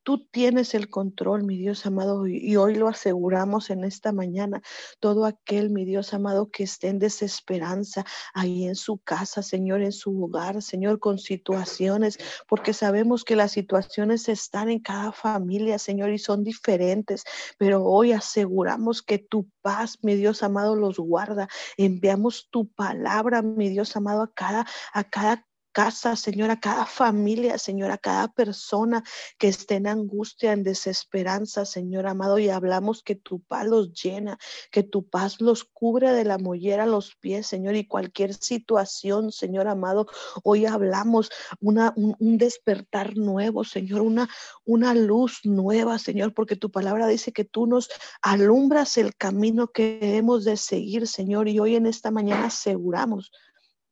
Tú 0.03 0.27
tienes 0.31 0.73
el 0.73 0.89
control, 0.89 1.43
mi 1.43 1.57
Dios 1.57 1.85
amado, 1.85 2.25
y 2.25 2.55
hoy 2.55 2.75
lo 2.75 2.87
aseguramos 2.87 3.69
en 3.69 3.83
esta 3.83 4.11
mañana. 4.11 4.61
Todo 4.99 5.25
aquel, 5.25 5.69
mi 5.69 5.85
Dios 5.85 6.13
amado, 6.13 6.49
que 6.49 6.63
esté 6.63 6.87
en 6.87 6.97
desesperanza 6.97 8.03
ahí 8.33 8.65
en 8.65 8.75
su 8.75 8.97
casa, 8.97 9.43
Señor, 9.43 9.81
en 9.81 9.91
su 9.91 10.23
hogar, 10.23 10.61
Señor, 10.63 10.99
con 10.99 11.19
situaciones, 11.19 12.17
porque 12.47 12.73
sabemos 12.73 13.23
que 13.23 13.35
las 13.35 13.51
situaciones 13.51 14.27
están 14.27 14.69
en 14.69 14.79
cada 14.79 15.11
familia, 15.11 15.77
Señor, 15.77 16.11
y 16.11 16.17
son 16.17 16.43
diferentes, 16.43 17.23
pero 17.59 17.83
hoy 17.83 18.11
aseguramos 18.11 19.03
que 19.03 19.19
tu 19.19 19.49
paz, 19.61 19.99
mi 20.01 20.15
Dios 20.15 20.41
amado, 20.41 20.75
los 20.75 20.97
guarda. 20.97 21.47
Enviamos 21.77 22.49
tu 22.49 22.67
palabra, 22.67 23.43
mi 23.43 23.69
Dios 23.69 23.95
amado, 23.95 24.23
a 24.23 24.33
cada, 24.33 24.65
a 24.93 25.03
cada 25.03 25.45
casa, 25.71 26.15
Señor, 26.15 26.51
a 26.51 26.59
cada 26.59 26.85
familia, 26.85 27.57
Señor, 27.57 27.91
a 27.91 27.97
cada 27.97 28.27
persona 28.27 29.03
que 29.37 29.47
esté 29.47 29.75
en 29.75 29.87
angustia, 29.87 30.53
en 30.53 30.63
desesperanza, 30.63 31.65
Señor 31.65 32.07
amado, 32.07 32.39
y 32.39 32.49
hablamos 32.49 33.03
que 33.03 33.15
tu 33.15 33.41
paz 33.41 33.67
los 33.67 33.93
llena, 33.93 34.37
que 34.71 34.83
tu 34.83 35.07
paz 35.07 35.41
los 35.41 35.63
cubre 35.63 36.11
de 36.11 36.25
la 36.25 36.37
mollera 36.37 36.85
los 36.85 37.15
pies, 37.15 37.47
Señor, 37.47 37.75
y 37.75 37.87
cualquier 37.87 38.33
situación, 38.33 39.31
Señor 39.31 39.67
amado, 39.67 40.07
hoy 40.43 40.65
hablamos 40.65 41.29
una, 41.59 41.93
un, 41.95 42.37
despertar 42.37 43.17
nuevo, 43.17 43.63
Señor, 43.63 44.01
una, 44.01 44.29
una 44.65 44.93
luz 44.93 45.41
nueva, 45.43 45.99
Señor, 45.99 46.33
porque 46.33 46.55
tu 46.55 46.71
palabra 46.71 47.07
dice 47.07 47.31
que 47.31 47.45
tú 47.45 47.67
nos 47.67 47.89
alumbras 48.21 48.97
el 48.97 49.15
camino 49.15 49.67
que 49.67 49.99
hemos 50.17 50.43
de 50.43 50.57
seguir, 50.57 51.07
Señor, 51.07 51.47
y 51.47 51.59
hoy 51.59 51.75
en 51.75 51.85
esta 51.85 52.11
mañana 52.11 52.47
aseguramos 52.47 53.31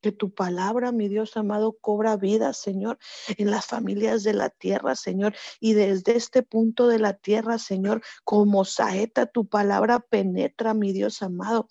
que 0.02 0.12
tu 0.12 0.34
palabra, 0.34 0.92
mi 0.92 1.08
Dios 1.08 1.36
amado, 1.38 1.78
cobra 1.80 2.18
vida, 2.18 2.54
Señor, 2.54 2.98
en 3.38 3.52
las 3.52 3.66
familias 3.66 4.24
de 4.24 4.34
la 4.34 4.50
tierra, 4.50 4.96
Señor. 4.96 5.36
Y 5.60 5.74
desde 5.74 6.16
este 6.16 6.44
punto 6.44 6.88
de 6.88 7.00
la 7.00 7.14
tierra, 7.14 7.58
Señor, 7.58 8.02
como 8.24 8.66
saeta, 8.66 9.26
tu 9.26 9.48
palabra 9.48 10.00
penetra, 10.00 10.74
mi 10.74 10.94
Dios 10.94 11.22
amado 11.22 11.68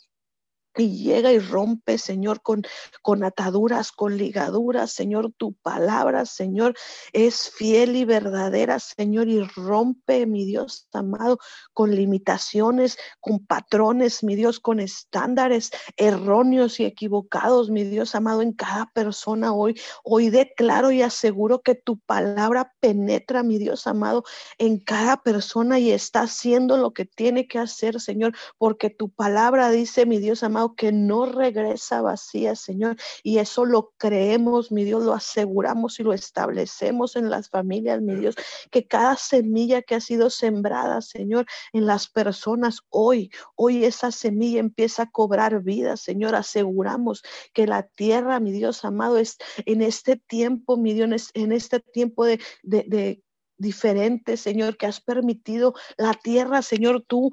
y 0.77 1.03
llega 1.03 1.33
y 1.33 1.39
rompe, 1.39 1.99
Señor, 1.99 2.43
con, 2.43 2.63
con 3.03 3.25
ataduras, 3.25 3.93
con 3.93 4.17
ligaduras, 4.17 4.93
Señor, 4.93 5.33
tu 5.37 5.55
palabra, 5.55 6.25
Señor, 6.27 6.75
es 7.13 7.51
fiel 7.51 7.97
y 7.97 8.05
verdadera, 8.05 8.79
Señor, 8.79 9.29
y 9.29 9.43
rompe, 9.43 10.27
mi 10.27 10.45
Dios 10.45 10.89
amado, 10.93 11.39
con 11.73 11.95
limitaciones, 11.95 12.97
con 13.21 13.45
patrones, 13.45 14.23
mi 14.23 14.37
Dios, 14.37 14.61
con 14.61 14.81
estándares 14.81 15.71
erróneos 15.97 16.79
y 16.81 16.85
equivocados, 16.85 17.71
mi 17.71 17.85
Dios 17.85 18.15
amado, 18.15 18.43
en 18.43 18.53
cada 18.53 18.87
persona 18.95 19.53
hoy. 19.53 19.79
Hoy 20.05 20.31
declaro 20.31 20.91
y 20.91 21.03
aseguro 21.03 21.61
que 21.61 21.75
tu 21.75 21.99
palabra 21.99 22.73
penetra, 22.81 23.43
mi 23.43 23.59
Dios 23.59 23.87
amado, 23.87 24.25
en 24.59 24.79
cada 24.79 25.23
persona 25.23 25.79
y 25.79 25.91
está 25.91 26.23
haciendo 26.23 26.77
lo 26.77 26.93
que 26.93 27.05
tiene 27.05 27.49
que 27.49 27.59
hacer, 27.59 28.01
Señor, 28.01 28.35
porque 28.59 28.91
tu 28.91 29.11
palabra 29.11 29.71
dice, 29.71 30.07
mi 30.07 30.19
Dios 30.19 30.43
amado, 30.43 30.58
que 30.77 30.93
no 30.93 31.27
regresa 31.27 32.03
vacía, 32.03 32.57
Señor. 32.57 32.97
Y 33.23 33.39
eso 33.39 33.65
lo 33.65 33.93
creemos, 33.97 34.73
mi 34.73 34.85
Dios, 34.85 35.05
lo 35.05 35.15
aseguramos 35.15 36.01
y 36.01 36.03
lo 36.03 36.13
establecemos 36.13 37.17
en 37.17 37.31
las 37.31 37.49
familias, 37.49 38.01
mi 38.03 38.15
Dios, 38.17 38.35
que 38.71 38.87
cada 38.87 39.17
semilla 39.17 39.83
que 39.83 39.95
ha 39.95 40.01
sido 40.01 40.31
sembrada, 40.31 41.01
Señor, 41.01 41.47
en 41.73 41.87
las 41.87 42.09
personas 42.09 42.81
hoy, 42.91 43.31
hoy 43.55 43.85
esa 43.85 44.11
semilla 44.11 44.61
empieza 44.61 45.05
a 45.05 45.11
cobrar 45.11 45.63
vida, 45.63 45.97
Señor. 45.97 46.35
Aseguramos 46.35 47.23
que 47.53 47.67
la 47.67 47.85
tierra, 47.85 48.41
mi 48.41 48.53
Dios 48.53 48.85
amado, 48.85 49.19
es 49.19 49.39
en 49.65 49.83
este 49.83 50.17
tiempo, 50.17 50.77
mi 50.77 50.95
Dios, 50.95 51.31
en 51.35 51.53
este 51.53 51.81
tiempo 51.81 52.25
de, 52.25 52.41
de, 52.63 53.23
diferente, 53.59 54.37
Señor, 54.37 54.77
que 54.77 54.87
has 54.87 55.01
permitido 55.01 55.75
la 55.97 56.15
tierra, 56.15 56.63
Señor, 56.63 57.05
tú 57.07 57.31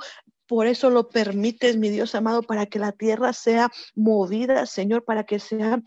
por 0.48 0.68
eso 0.68 0.89
lo 0.89 1.10
permites, 1.10 1.78
mi 1.78 1.89
Dios 1.89 2.16
amado, 2.16 2.43
para 2.43 2.66
que 2.66 2.80
la 2.80 2.91
tierra 2.91 3.34
sea 3.34 3.72
movida, 3.96 4.66
Señor, 4.66 5.04
para 5.04 5.24
que 5.26 5.39
sea 5.39 5.82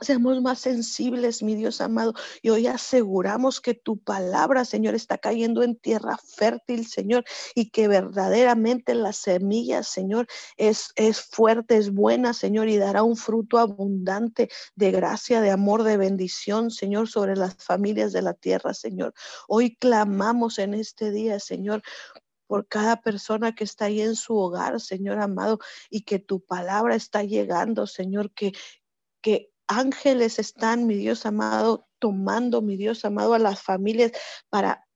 Seamos 0.00 0.40
más 0.42 0.60
sensibles, 0.60 1.42
mi 1.42 1.56
Dios 1.56 1.80
amado. 1.80 2.14
Y 2.40 2.50
hoy 2.50 2.68
aseguramos 2.68 3.60
que 3.60 3.74
tu 3.74 3.98
palabra, 3.98 4.64
Señor, 4.64 4.94
está 4.94 5.18
cayendo 5.18 5.64
en 5.64 5.74
tierra 5.74 6.16
fértil, 6.18 6.86
Señor, 6.86 7.24
y 7.56 7.70
que 7.70 7.88
verdaderamente 7.88 8.94
la 8.94 9.12
semilla, 9.12 9.82
Señor, 9.82 10.28
es, 10.56 10.92
es 10.94 11.20
fuerte, 11.20 11.76
es 11.76 11.92
buena, 11.92 12.32
Señor, 12.32 12.68
y 12.68 12.76
dará 12.76 13.02
un 13.02 13.16
fruto 13.16 13.58
abundante 13.58 14.48
de 14.76 14.92
gracia, 14.92 15.40
de 15.40 15.50
amor, 15.50 15.82
de 15.82 15.96
bendición, 15.96 16.70
Señor, 16.70 17.08
sobre 17.08 17.34
las 17.34 17.56
familias 17.56 18.12
de 18.12 18.22
la 18.22 18.34
tierra, 18.34 18.74
Señor. 18.74 19.14
Hoy 19.48 19.74
clamamos 19.74 20.60
en 20.60 20.74
este 20.74 21.10
día, 21.10 21.40
Señor, 21.40 21.82
por 22.48 22.66
cada 22.66 23.00
persona 23.00 23.54
que 23.54 23.62
está 23.62 23.84
ahí 23.84 24.00
en 24.00 24.16
su 24.16 24.36
hogar, 24.36 24.80
Señor 24.80 25.20
amado, 25.20 25.60
y 25.90 26.00
que 26.00 26.18
tu 26.18 26.40
palabra 26.40 26.96
está 26.96 27.22
llegando, 27.22 27.86
Señor, 27.86 28.32
que, 28.32 28.52
que 29.22 29.52
ángeles 29.68 30.40
están, 30.40 30.86
mi 30.86 30.96
Dios 30.96 31.26
amado, 31.26 31.86
tomando, 32.00 32.62
mi 32.62 32.76
Dios 32.76 33.04
amado, 33.04 33.34
a 33.34 33.38
las 33.38 33.62
familias 33.62 34.12
para 34.48 34.88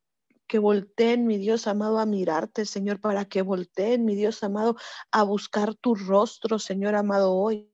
que 0.49 0.59
volteen, 0.59 1.27
mi 1.27 1.39
Dios 1.39 1.67
amado, 1.67 1.99
a 1.99 2.07
mirarte, 2.07 2.67
Señor, 2.67 3.01
para 3.01 3.27
que 3.27 3.43
volteen, 3.43 4.05
mi 4.05 4.15
Dios 4.15 4.43
amado, 4.43 4.77
a 5.11 5.23
buscar 5.23 5.75
tu 5.75 5.95
rostro, 5.95 6.59
Señor 6.59 6.95
amado, 6.95 7.35
hoy. 7.35 7.72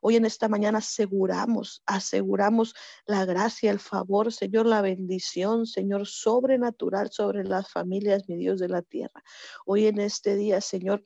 Hoy 0.00 0.16
en 0.16 0.24
esta 0.24 0.48
mañana 0.48 0.78
aseguramos, 0.78 1.82
aseguramos 1.86 2.74
la 3.06 3.24
gracia, 3.24 3.70
el 3.70 3.78
favor, 3.78 4.32
Señor, 4.32 4.66
la 4.66 4.82
bendición, 4.82 5.66
Señor, 5.66 6.06
sobrenatural 6.06 7.10
sobre 7.10 7.44
las 7.44 7.70
familias, 7.70 8.28
mi 8.28 8.36
Dios 8.36 8.58
de 8.60 8.68
la 8.68 8.82
tierra. 8.82 9.22
Hoy 9.64 9.86
en 9.86 10.00
este 10.00 10.36
día, 10.36 10.60
Señor, 10.60 11.02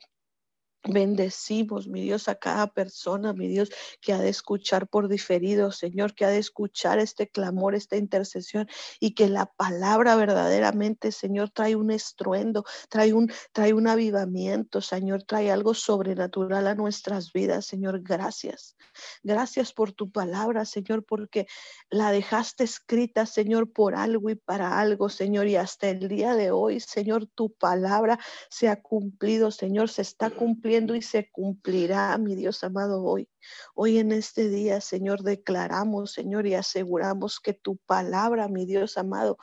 Bendecimos, 0.89 1.89
mi 1.89 2.03
Dios, 2.03 2.29
a 2.29 2.37
cada 2.37 2.68
persona, 2.68 3.33
mi 3.33 3.49
Dios, 3.49 3.70
que 4.01 4.12
ha 4.12 4.18
de 4.18 4.29
escuchar 4.29 4.87
por 4.87 5.09
diferido, 5.09 5.72
Señor, 5.72 6.14
que 6.14 6.24
ha 6.24 6.29
de 6.29 6.39
escuchar 6.39 7.01
este 7.01 7.29
clamor, 7.29 7.74
esta 7.74 7.97
intercesión 7.97 8.68
y 9.01 9.14
que 9.14 9.29
la 9.29 9.47
palabra 9.47 10.14
verdaderamente, 10.14 11.11
Señor, 11.11 11.51
trae 11.51 11.74
un 11.74 11.91
estruendo, 11.91 12.64
trae 12.89 13.12
un, 13.12 13.33
trae 13.53 13.72
un 13.72 13.89
avivamiento, 13.89 14.81
Señor, 14.81 15.24
trae 15.24 15.51
algo 15.51 15.74
sobrenatural 15.74 16.68
a 16.68 16.74
nuestras 16.77 17.33
vidas, 17.33 17.66
Señor. 17.66 18.03
Gracias. 18.03 18.77
Gracias 19.24 19.72
por 19.72 19.93
tu 19.93 20.12
palabra, 20.12 20.64
Señor, 20.64 21.05
porque 21.05 21.49
la 21.91 22.12
dejaste 22.12 22.62
escrita, 22.62 23.27
Señor, 23.27 23.72
por 23.72 23.97
algo 23.97 24.31
y 24.31 24.37
para 24.37 24.79
algo, 24.79 25.09
Señor, 25.09 25.49
y 25.49 25.57
hasta 25.57 25.89
el 25.89 26.07
día 26.07 26.37
de 26.37 26.53
hoy, 26.53 26.79
Señor, 26.79 27.27
tu 27.27 27.51
palabra 27.51 28.20
se 28.51 28.68
ha 28.68 28.81
cumplido, 28.81 29.51
Señor, 29.51 29.89
se 29.89 30.03
está 30.03 30.31
cumpliendo 30.31 30.66
y 30.69 31.03
se 31.03 31.31
cumplirá, 31.31 32.19
mi 32.19 32.35
Dios 32.35 32.64
amado, 32.64 33.05
hoy. 33.05 33.29
Hoy 33.75 33.99
en 33.99 34.11
este 34.11 34.49
día, 34.49 34.81
Señor, 34.81 35.23
declaramos, 35.23 36.12
Señor, 36.12 36.47
y 36.47 36.55
aseguramos 36.55 37.39
que 37.39 37.53
tu 37.53 37.77
palabra, 37.77 38.49
mi 38.49 38.67
Dios 38.67 38.99
amado, 38.99 39.39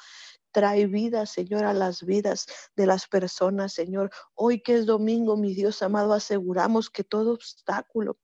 trae 0.51 0.85
vida, 0.85 1.25
Señor, 1.25 1.63
a 1.63 1.73
las 1.73 2.03
vidas 2.03 2.45
de 2.75 2.87
las 2.87 3.07
personas, 3.07 3.73
Señor. 3.73 4.11
Hoy 4.35 4.61
que 4.61 4.75
es 4.75 4.85
domingo, 4.85 5.37
mi 5.37 5.53
Dios 5.53 5.81
amado, 5.81 6.13
aseguramos 6.13 6.89
que 6.89 7.05
todo 7.05 7.33
obstáculo, 7.33 8.17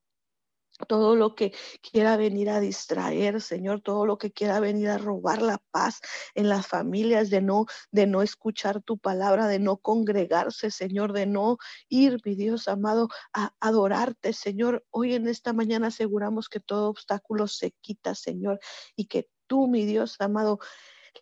todo 0.87 1.15
lo 1.15 1.35
que 1.35 1.53
quiera 1.81 2.17
venir 2.17 2.49
a 2.49 2.59
distraer, 2.59 3.41
Señor, 3.41 3.81
todo 3.81 4.05
lo 4.05 4.17
que 4.17 4.31
quiera 4.31 4.59
venir 4.59 4.89
a 4.89 4.97
robar 4.97 5.41
la 5.41 5.61
paz 5.71 5.99
en 6.35 6.49
las 6.49 6.67
familias, 6.67 7.29
de 7.29 7.41
no, 7.41 7.65
de 7.91 8.07
no 8.07 8.21
escuchar 8.21 8.81
tu 8.81 8.97
palabra, 8.97 9.47
de 9.47 9.59
no 9.59 9.77
congregarse, 9.77 10.71
Señor, 10.71 11.13
de 11.13 11.25
no 11.25 11.57
ir, 11.89 12.19
mi 12.25 12.35
Dios 12.35 12.67
amado, 12.67 13.09
a 13.33 13.53
adorarte, 13.59 14.33
Señor. 14.33 14.85
Hoy 14.89 15.13
en 15.13 15.27
esta 15.27 15.53
mañana 15.53 15.87
aseguramos 15.87 16.49
que 16.49 16.59
todo 16.59 16.89
obstáculo 16.89 17.47
se 17.47 17.71
quita, 17.81 18.15
Señor, 18.15 18.59
y 18.95 19.05
que 19.05 19.29
tú, 19.47 19.67
mi 19.67 19.85
Dios 19.85 20.15
amado, 20.19 20.59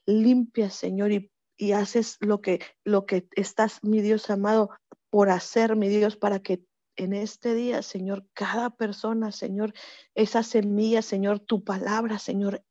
limpias, 0.05 0.75
Señor, 0.75 1.11
y, 1.11 1.31
y 1.57 1.71
haces 1.71 2.17
lo 2.19 2.41
que, 2.41 2.59
lo 2.83 3.05
que 3.05 3.27
estás, 3.35 3.83
mi 3.83 4.01
Dios 4.01 4.29
amado, 4.29 4.69
por 5.09 5.29
hacer, 5.29 5.75
mi 5.75 5.87
Dios, 5.89 6.17
para 6.17 6.39
que 6.39 6.63
en 6.97 7.13
este 7.13 7.53
día, 7.53 7.81
Señor, 7.81 8.25
cada 8.33 8.71
persona, 8.71 9.31
Señor, 9.31 9.73
esa 10.15 10.43
semilla, 10.43 11.01
Señor, 11.01 11.39
tu 11.39 11.63
palabra, 11.63 12.19
Señor, 12.19 12.63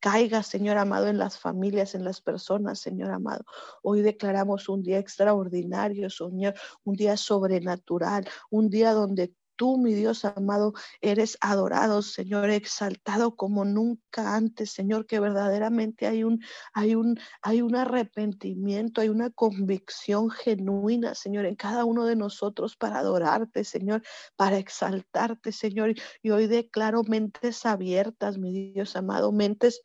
caiga, 0.00 0.42
Señor 0.42 0.78
amado, 0.78 1.06
en 1.06 1.18
las 1.18 1.38
familias, 1.38 1.94
en 1.94 2.04
las 2.04 2.20
personas, 2.20 2.80
Señor 2.80 3.10
amado. 3.10 3.44
Hoy 3.82 4.02
declaramos 4.02 4.68
un 4.68 4.82
día 4.82 4.98
extraordinario, 4.98 6.10
Señor, 6.10 6.54
un 6.84 6.96
día 6.96 7.16
sobrenatural, 7.16 8.28
un 8.50 8.70
día 8.70 8.92
donde 8.92 9.34
tú, 9.60 9.76
mi 9.76 9.92
Dios 9.92 10.24
amado, 10.24 10.72
eres 11.02 11.36
adorado, 11.42 12.00
Señor, 12.00 12.48
exaltado 12.48 13.36
como 13.36 13.66
nunca 13.66 14.34
antes, 14.34 14.70
Señor, 14.70 15.04
que 15.04 15.20
verdaderamente 15.20 16.06
hay 16.06 16.24
un, 16.24 16.42
hay 16.72 16.94
un, 16.94 17.20
hay 17.42 17.60
un 17.60 17.76
arrepentimiento, 17.76 19.02
hay 19.02 19.10
una 19.10 19.28
convicción 19.28 20.30
genuina, 20.30 21.14
Señor, 21.14 21.44
en 21.44 21.56
cada 21.56 21.84
uno 21.84 22.06
de 22.06 22.16
nosotros 22.16 22.74
para 22.74 23.00
adorarte, 23.00 23.64
Señor, 23.64 24.02
para 24.34 24.56
exaltarte, 24.56 25.52
Señor. 25.52 25.92
Y 26.22 26.30
hoy 26.30 26.46
declaro 26.46 27.02
mentes 27.02 27.66
abiertas, 27.66 28.38
mi 28.38 28.72
Dios 28.72 28.96
amado, 28.96 29.30
mentes 29.30 29.82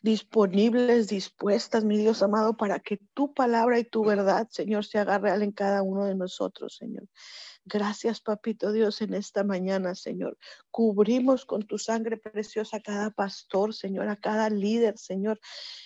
disponibles, 0.00 1.08
dispuestas, 1.08 1.84
mi 1.84 1.98
Dios 1.98 2.22
amado, 2.22 2.56
para 2.56 2.80
que 2.80 2.98
tu 3.12 3.34
palabra 3.34 3.78
y 3.78 3.84
tu 3.84 4.02
verdad, 4.02 4.48
Señor, 4.50 4.86
se 4.86 4.98
haga 4.98 5.18
real 5.18 5.42
en 5.42 5.52
cada 5.52 5.82
uno 5.82 6.06
de 6.06 6.14
nosotros, 6.14 6.76
Señor. 6.76 7.04
Gracias, 7.68 8.20
papito 8.20 8.70
Dios, 8.70 9.02
en 9.02 9.12
esta 9.12 9.42
mañana, 9.42 9.96
Señor. 9.96 10.38
Cubrimos 10.70 11.44
con 11.44 11.66
tu 11.66 11.78
sangre 11.78 12.16
preciosa 12.16 12.76
a 12.76 12.80
cada 12.80 13.10
pastor, 13.10 13.74
Señor, 13.74 14.08
a 14.08 14.14
cada 14.14 14.48
líder, 14.50 14.96
Señor, 14.98 15.40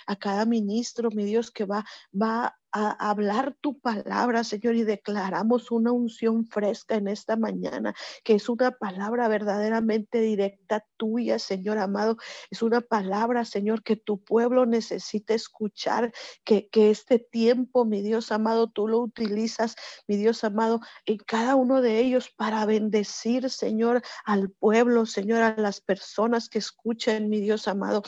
a 0.07 0.17
cada 0.17 0.45
ministro, 0.45 1.09
mi 1.11 1.25
Dios, 1.25 1.51
que 1.51 1.65
va, 1.65 1.87
va 2.13 2.60
a 2.73 3.11
hablar 3.11 3.57
tu 3.61 3.79
palabra, 3.81 4.45
Señor, 4.45 4.77
y 4.77 4.85
declaramos 4.85 5.71
una 5.71 5.93
unción 5.93 6.47
fresca 6.47 6.97
en 6.97 7.09
esta 7.09 7.37
mañana, 7.37 7.95
que 8.25 8.35
es 8.35 8.49
una 8.49 8.71
palabra 8.73 9.29
verdaderamente 9.29 10.21
directa 10.21 10.85
tuya, 10.97 11.39
Señor 11.39 11.79
amado. 11.79 12.17
Es 12.51 12.63
una 12.63 12.81
palabra, 12.81 13.45
Señor, 13.45 13.83
que 13.83 13.97
tu 13.97 14.23
pueblo 14.23 14.67
necesita 14.67 15.35
escuchar, 15.35 16.13
que, 16.45 16.69
que 16.69 16.91
este 16.91 17.19
tiempo, 17.19 17.85
mi 17.85 18.03
Dios 18.03 18.33
amado, 18.33 18.69
tú 18.69 18.89
lo 18.89 19.01
utilizas, 19.01 19.77
mi 20.07 20.17
Dios 20.17 20.45
amado, 20.45 20.81
en 21.07 21.19
cada 21.19 21.57
uno 21.57 21.81
de 21.81 21.99
ellos 22.01 22.31
para 22.31 22.65
bendecir, 22.67 23.51
Señor, 23.51 24.03
al 24.25 24.51
pueblo, 24.51 25.07
Señor, 25.07 25.43
a 25.43 25.57
las 25.57 25.81
personas 25.81 26.49
que 26.49 26.59
escuchen, 26.59 27.29
mi 27.29 27.41
Dios 27.41 27.69
amado 27.69 28.03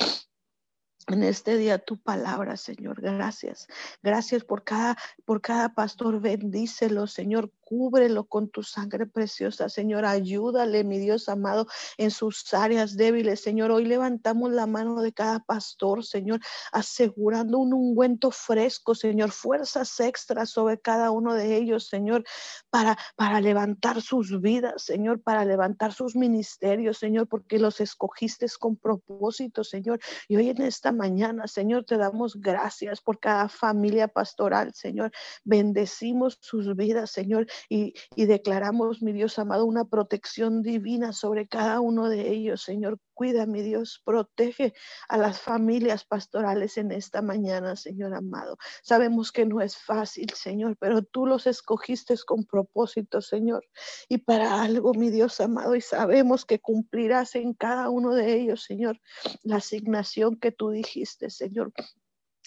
en 1.09 1.22
este 1.22 1.57
día 1.57 1.78
tu 1.78 1.98
palabra, 1.98 2.57
Señor. 2.57 3.00
Gracias. 3.00 3.66
Gracias 4.03 4.44
por 4.44 4.64
cada, 4.64 4.96
por 5.24 5.40
cada 5.40 5.74
pastor. 5.74 6.20
Bendícelo, 6.20 7.07
Señor 7.07 7.50
cúbrelo 7.72 8.24
con 8.24 8.50
tu 8.50 8.62
sangre 8.62 9.07
preciosa, 9.07 9.70
Señor. 9.70 10.05
Ayúdale, 10.05 10.84
mi 10.84 10.98
Dios 10.98 11.30
amado, 11.30 11.66
en 11.96 12.11
sus 12.11 12.53
áreas 12.53 12.98
débiles, 12.98 13.40
Señor. 13.40 13.70
Hoy 13.70 13.86
levantamos 13.86 14.53
la 14.53 14.66
mano 14.66 15.00
de 15.00 15.14
cada 15.14 15.38
pastor, 15.40 16.05
Señor, 16.05 16.40
asegurando 16.70 17.57
un 17.57 17.72
ungüento 17.72 18.30
fresco, 18.30 18.94
Señor. 18.94 19.30
Fuerzas 19.30 19.98
extras 20.00 20.50
sobre 20.50 20.80
cada 20.80 21.11
uno 21.12 21.32
de 21.32 21.57
ellos, 21.57 21.86
Señor, 21.86 22.24
para, 22.68 22.98
para 23.16 23.40
levantar 23.40 24.03
sus 24.03 24.42
vidas, 24.42 24.82
Señor, 24.82 25.22
para 25.22 25.46
levantar 25.46 25.94
sus 25.94 26.14
ministerios, 26.14 26.98
Señor, 26.98 27.26
porque 27.26 27.59
los 27.59 27.80
escogiste 27.80 28.44
con 28.61 28.76
propósito, 28.76 29.64
Señor. 29.64 29.98
Y 30.28 30.36
hoy 30.36 30.50
en 30.50 30.61
esta 30.61 30.91
mañana, 30.93 31.47
Señor, 31.47 31.84
te 31.84 31.97
damos 31.97 32.40
gracias 32.40 33.01
por 33.01 33.18
cada 33.18 33.49
familia 33.49 34.09
pastoral, 34.09 34.72
Señor. 34.74 35.11
Bendecimos 35.45 36.38
sus 36.40 36.74
vidas, 36.76 37.11
Señor, 37.11 37.47
y, 37.68 37.95
declaramos, 38.16 39.03
mi 39.03 39.12
Dios 39.12 39.38
amado, 39.38 39.66
una 39.66 39.84
protección 39.84 40.62
divina 40.62 41.12
sobre 41.12 41.49
cada 41.49 41.80
uno 41.80 42.09
de 42.09 42.30
ellos. 42.30 42.62
Señor, 42.62 42.99
cuida, 43.14 43.47
mi 43.47 43.62
Dios, 43.62 44.03
protege 44.05 44.72
a 45.09 45.18
las 45.18 45.40
familias 45.40 46.05
pastorales 46.05 46.78
en 46.78 46.93
esta 46.93 47.22
mañana, 47.22 47.76
Señor 47.76 48.14
amado. 48.14 48.57
Sabemos 48.82 49.32
que 49.32 49.47
no 49.47 49.61
es 49.61 49.76
fácil, 49.76 50.30
Señor, 50.34 50.76
pero 50.78 51.03
tú 51.03 51.26
los 51.26 51.47
escogiste 51.47 52.12
con 52.26 52.45
propósito, 52.45 53.20
Señor, 53.20 53.64
y 54.09 54.18
para 54.18 54.62
algo, 54.62 54.93
mi 54.95 55.11
Dios 55.11 55.40
amado, 55.40 55.74
y 55.76 55.80
sabemos 55.80 56.45
que 56.45 56.59
cumplirás 56.59 57.34
en 57.34 57.55
cada 57.55 57.90
uno 57.90 58.14
de 58.14 58.34
ellos, 58.34 58.64
Señor, 58.64 59.01
la 59.43 59.57
asignación 59.57 60.36
que 60.36 60.53
tú 60.53 60.70
dijiste, 60.83 61.30
Señor. 61.30 61.72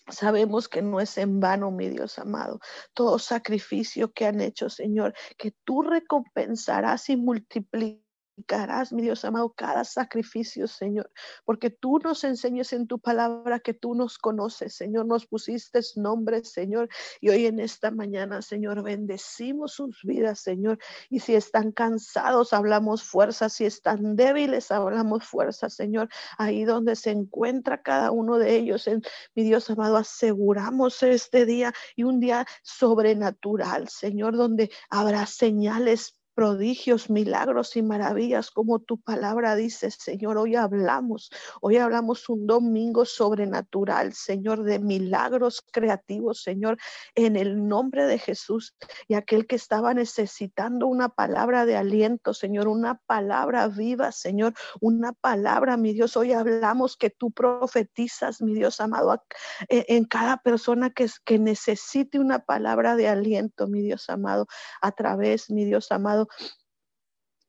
Sabemos 0.07 0.69
que 0.69 0.83
no 0.83 0.99
es 0.99 1.17
en 1.17 1.39
vano, 1.39 1.71
mi 1.71 1.89
Dios 1.89 2.19
amado, 2.19 2.59
todo 2.93 3.17
sacrificio 3.17 4.13
que 4.13 4.27
han 4.27 4.39
hecho, 4.39 4.69
Señor, 4.69 5.15
que 5.35 5.55
tú 5.63 5.81
recompensarás 5.81 7.09
y 7.09 7.17
multiplicas 7.17 8.04
Harás, 8.49 8.91
mi 8.91 9.01
Dios 9.01 9.23
amado, 9.23 9.53
cada 9.53 9.85
sacrificio, 9.85 10.67
Señor, 10.67 11.09
porque 11.45 11.69
tú 11.69 11.99
nos 11.99 12.23
enseñas 12.25 12.73
en 12.73 12.85
tu 12.85 12.99
palabra 12.99 13.59
que 13.59 13.73
tú 13.73 13.95
nos 13.95 14.17
conoces, 14.17 14.75
Señor, 14.75 15.05
nos 15.05 15.25
pusiste 15.25 15.79
nombre, 15.95 16.43
Señor, 16.43 16.89
y 17.21 17.29
hoy 17.29 17.45
en 17.45 17.59
esta 17.59 17.91
mañana, 17.91 18.41
Señor, 18.41 18.83
bendecimos 18.83 19.73
sus 19.73 20.01
vidas, 20.03 20.39
Señor, 20.41 20.79
y 21.09 21.19
si 21.21 21.33
están 21.33 21.71
cansados, 21.71 22.51
hablamos 22.51 23.03
fuerza, 23.03 23.47
si 23.47 23.65
están 23.65 24.17
débiles, 24.17 24.69
hablamos 24.69 25.23
fuerza, 25.23 25.69
Señor, 25.69 26.09
ahí 26.37 26.65
donde 26.65 26.97
se 26.97 27.11
encuentra 27.11 27.81
cada 27.81 28.11
uno 28.11 28.37
de 28.37 28.55
ellos, 28.55 28.87
en, 28.87 29.01
mi 29.33 29.43
Dios 29.43 29.69
amado, 29.69 29.95
aseguramos 29.95 31.01
este 31.03 31.45
día 31.45 31.73
y 31.95 32.03
un 32.03 32.19
día 32.19 32.45
sobrenatural, 32.63 33.87
Señor, 33.87 34.35
donde 34.35 34.69
habrá 34.89 35.25
señales 35.25 36.19
prodigios, 36.35 37.09
milagros 37.09 37.75
y 37.77 37.81
maravillas, 37.81 38.51
como 38.51 38.79
tu 38.79 38.99
palabra 38.99 39.55
dice, 39.55 39.89
Señor. 39.89 40.37
Hoy 40.37 40.55
hablamos, 40.55 41.31
hoy 41.61 41.77
hablamos 41.77 42.27
un 42.29 42.45
domingo 42.45 43.05
sobrenatural, 43.05 44.13
Señor, 44.13 44.63
de 44.63 44.79
milagros 44.79 45.63
creativos, 45.71 46.43
Señor, 46.43 46.77
en 47.15 47.37
el 47.37 47.67
nombre 47.67 48.05
de 48.05 48.19
Jesús. 48.19 48.75
Y 49.07 49.13
aquel 49.15 49.47
que 49.47 49.55
estaba 49.55 49.93
necesitando 49.93 50.87
una 50.87 51.09
palabra 51.09 51.65
de 51.65 51.77
aliento, 51.77 52.33
Señor, 52.33 52.67
una 52.67 52.99
palabra 53.07 53.69
viva, 53.69 54.11
Señor, 54.11 54.53
una 54.81 55.13
palabra, 55.13 55.77
mi 55.77 55.93
Dios. 55.93 56.17
Hoy 56.17 56.33
hablamos 56.33 56.97
que 56.97 57.09
tú 57.09 57.31
profetizas, 57.31 58.41
mi 58.41 58.53
Dios 58.53 58.81
amado, 58.81 59.23
e, 59.69 59.85
en 59.87 60.03
cada 60.03 60.37
persona 60.37 60.89
que, 60.89 61.07
que 61.23 61.39
necesite 61.39 62.19
una 62.19 62.39
palabra 62.39 62.97
de 62.97 63.07
aliento, 63.07 63.67
mi 63.67 63.81
Dios 63.81 64.09
amado, 64.09 64.47
a 64.81 64.91
través, 64.91 65.49
mi 65.49 65.63
Dios 65.63 65.91
amado, 65.93 66.24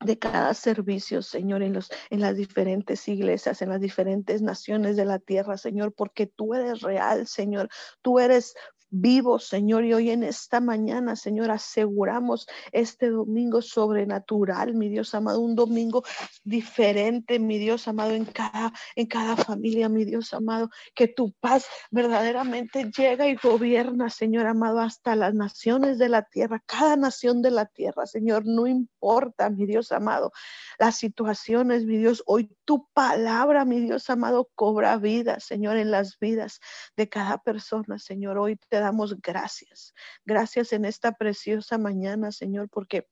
de 0.01 0.19
cada 0.19 0.53
servicio, 0.55 1.23
Señor, 1.23 1.63
en, 1.63 1.73
los, 1.73 1.91
en 2.11 2.21
las 2.21 2.37
diferentes 2.37 3.09
iglesias, 3.09 3.63
en 3.63 3.71
las 3.71 3.81
diferentes 3.81 4.43
naciones 4.43 4.97
de 4.97 5.07
la 5.07 5.19
tierra, 5.19 5.57
Señor, 5.57 5.95
porque 5.95 6.27
tú 6.27 6.55
eres 6.55 6.83
real, 6.83 7.27
Señor. 7.27 7.69
Tú 8.03 8.19
eres 8.19 8.55
vivo, 8.91 9.39
Señor. 9.39 9.85
Y 9.85 9.95
hoy 9.95 10.11
en 10.11 10.23
esta 10.23 10.61
mañana, 10.61 11.17
Señor, 11.17 11.51
aseguramos 11.51 12.47
este 12.73 13.11
domingo 13.11 13.63
sobrenatural, 13.63 14.75
mi 14.75 14.89
Dios 14.89 15.15
amado, 15.15 15.41
un 15.41 15.55
domingo 15.55 16.03
diferente, 16.45 17.39
mi 17.39 17.59
Dios 17.59 17.89
amado, 17.89 18.13
en 18.13 18.25
cada, 18.25 18.73
en 18.95 19.07
cada 19.07 19.37
familia, 19.37 19.89
mi 19.89 20.05
Dios 20.05 20.33
amado, 20.33 20.71
que 20.95 21.09
tu 21.09 21.33
paz 21.33 21.67
verdaderamente 21.91 22.91
llega 22.97 23.27
y 23.29 23.37
gobierna, 23.37 24.11
Señor 24.11 24.47
amado, 24.47 24.81
hasta 24.81 25.17
las 25.17 25.35
naciones 25.35 25.99
de 25.99 26.09
la 26.09 26.23
tierra, 26.23 26.63
cada 26.67 26.97
nación 26.97 27.43
de 27.43 27.51
la 27.51 27.67
tierra, 27.67 28.07
Señor, 28.07 28.45
no 28.47 28.67
importa, 28.67 29.51
mi 29.51 29.67
Dios 29.67 29.93
amado, 29.93 30.33
las 30.79 30.97
situaciones, 30.97 31.85
mi 31.85 31.99
Dios, 31.99 32.23
hoy 32.27 32.51
tu 32.65 32.89
palabra, 32.93 33.65
mi 33.65 33.81
Dios 33.81 34.11
amado, 34.11 34.51
cobra 34.55 34.97
vida, 34.97 35.41
Señor, 35.41 35.77
en 35.77 35.91
las 35.91 36.19
vidas 36.19 36.61
de 36.97 37.09
cada 37.09 37.39
persona, 37.39 37.99
Señor. 37.99 38.39
Hoy 38.39 38.57
te 38.69 38.76
damos 38.81 39.21
gracias. 39.21 39.95
Gracias 40.25 40.73
en 40.73 40.85
esta 40.85 41.13
preciosa 41.13 41.79
mañana, 41.79 42.33
Señor, 42.33 42.69
porque 42.71 43.09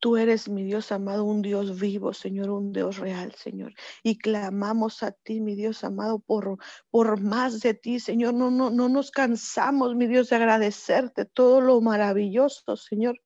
Tú 0.00 0.16
eres 0.16 0.48
mi 0.48 0.62
Dios 0.62 0.92
amado, 0.92 1.24
un 1.24 1.42
Dios 1.42 1.80
vivo, 1.80 2.12
Señor, 2.12 2.50
un 2.50 2.72
Dios 2.72 2.98
real, 2.98 3.34
Señor. 3.34 3.74
Y 4.04 4.16
clamamos 4.16 5.02
a 5.02 5.10
ti, 5.10 5.40
mi 5.40 5.56
Dios 5.56 5.82
amado, 5.82 6.20
por, 6.20 6.56
por 6.90 7.20
más 7.20 7.60
de 7.60 7.74
ti, 7.74 7.98
Señor. 7.98 8.34
No, 8.34 8.50
no, 8.52 8.70
no 8.70 8.88
nos 8.88 9.10
cansamos, 9.10 9.96
mi 9.96 10.06
Dios, 10.06 10.28
de 10.28 10.36
agradecerte 10.36 11.24
todo 11.24 11.60
lo 11.60 11.80
maravilloso, 11.80 12.76
Señor, 12.76 13.20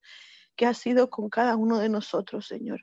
que 0.56 0.64
ha 0.64 0.72
sido 0.72 1.10
con 1.10 1.28
cada 1.28 1.56
uno 1.56 1.78
de 1.78 1.90
nosotros, 1.90 2.46
Señor. 2.46 2.82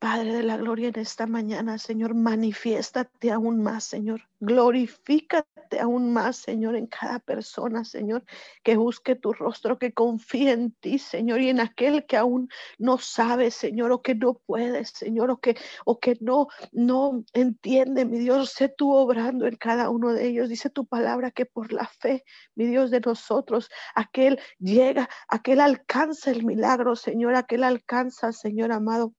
Padre 0.00 0.32
de 0.32 0.42
la 0.42 0.56
gloria, 0.56 0.88
en 0.88 0.98
esta 0.98 1.26
mañana, 1.26 1.76
Señor, 1.76 2.14
manifiéstate 2.14 3.30
aún 3.32 3.62
más, 3.62 3.84
Señor. 3.84 4.22
Glorifícate 4.40 5.78
aún 5.78 6.14
más, 6.14 6.38
Señor, 6.38 6.74
en 6.74 6.86
cada 6.86 7.18
persona, 7.18 7.84
Señor, 7.84 8.24
que 8.62 8.78
busque 8.78 9.14
tu 9.14 9.34
rostro, 9.34 9.78
que 9.78 9.92
confíe 9.92 10.52
en 10.52 10.72
ti, 10.72 10.98
Señor, 10.98 11.42
y 11.42 11.50
en 11.50 11.60
aquel 11.60 12.06
que 12.06 12.16
aún 12.16 12.48
no 12.78 12.96
sabe, 12.96 13.50
Señor, 13.50 13.92
o 13.92 14.00
que 14.00 14.14
no 14.14 14.40
puede, 14.46 14.86
Señor, 14.86 15.30
o 15.30 15.36
que, 15.36 15.58
o 15.84 16.00
que 16.00 16.16
no, 16.22 16.48
no 16.72 17.22
entiende, 17.34 18.06
mi 18.06 18.20
Dios, 18.20 18.52
sé 18.52 18.70
tú 18.70 18.94
obrando 18.94 19.46
en 19.46 19.56
cada 19.56 19.90
uno 19.90 20.14
de 20.14 20.28
ellos. 20.28 20.48
Dice 20.48 20.70
tu 20.70 20.86
palabra 20.86 21.30
que 21.30 21.44
por 21.44 21.74
la 21.74 21.86
fe, 21.86 22.24
mi 22.54 22.64
Dios, 22.64 22.90
de 22.90 23.00
nosotros, 23.00 23.68
aquel 23.94 24.40
llega, 24.58 25.10
aquel 25.28 25.60
alcanza 25.60 26.30
el 26.30 26.42
milagro, 26.42 26.96
Señor, 26.96 27.34
aquel 27.34 27.64
alcanza, 27.64 28.32
Señor 28.32 28.72
amado 28.72 29.12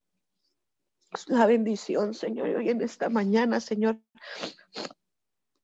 la 1.27 1.45
bendición, 1.45 2.13
Señor. 2.13 2.49
Y 2.49 2.55
hoy 2.55 2.69
en 2.69 2.81
esta 2.81 3.09
mañana, 3.09 3.59
Señor, 3.59 3.99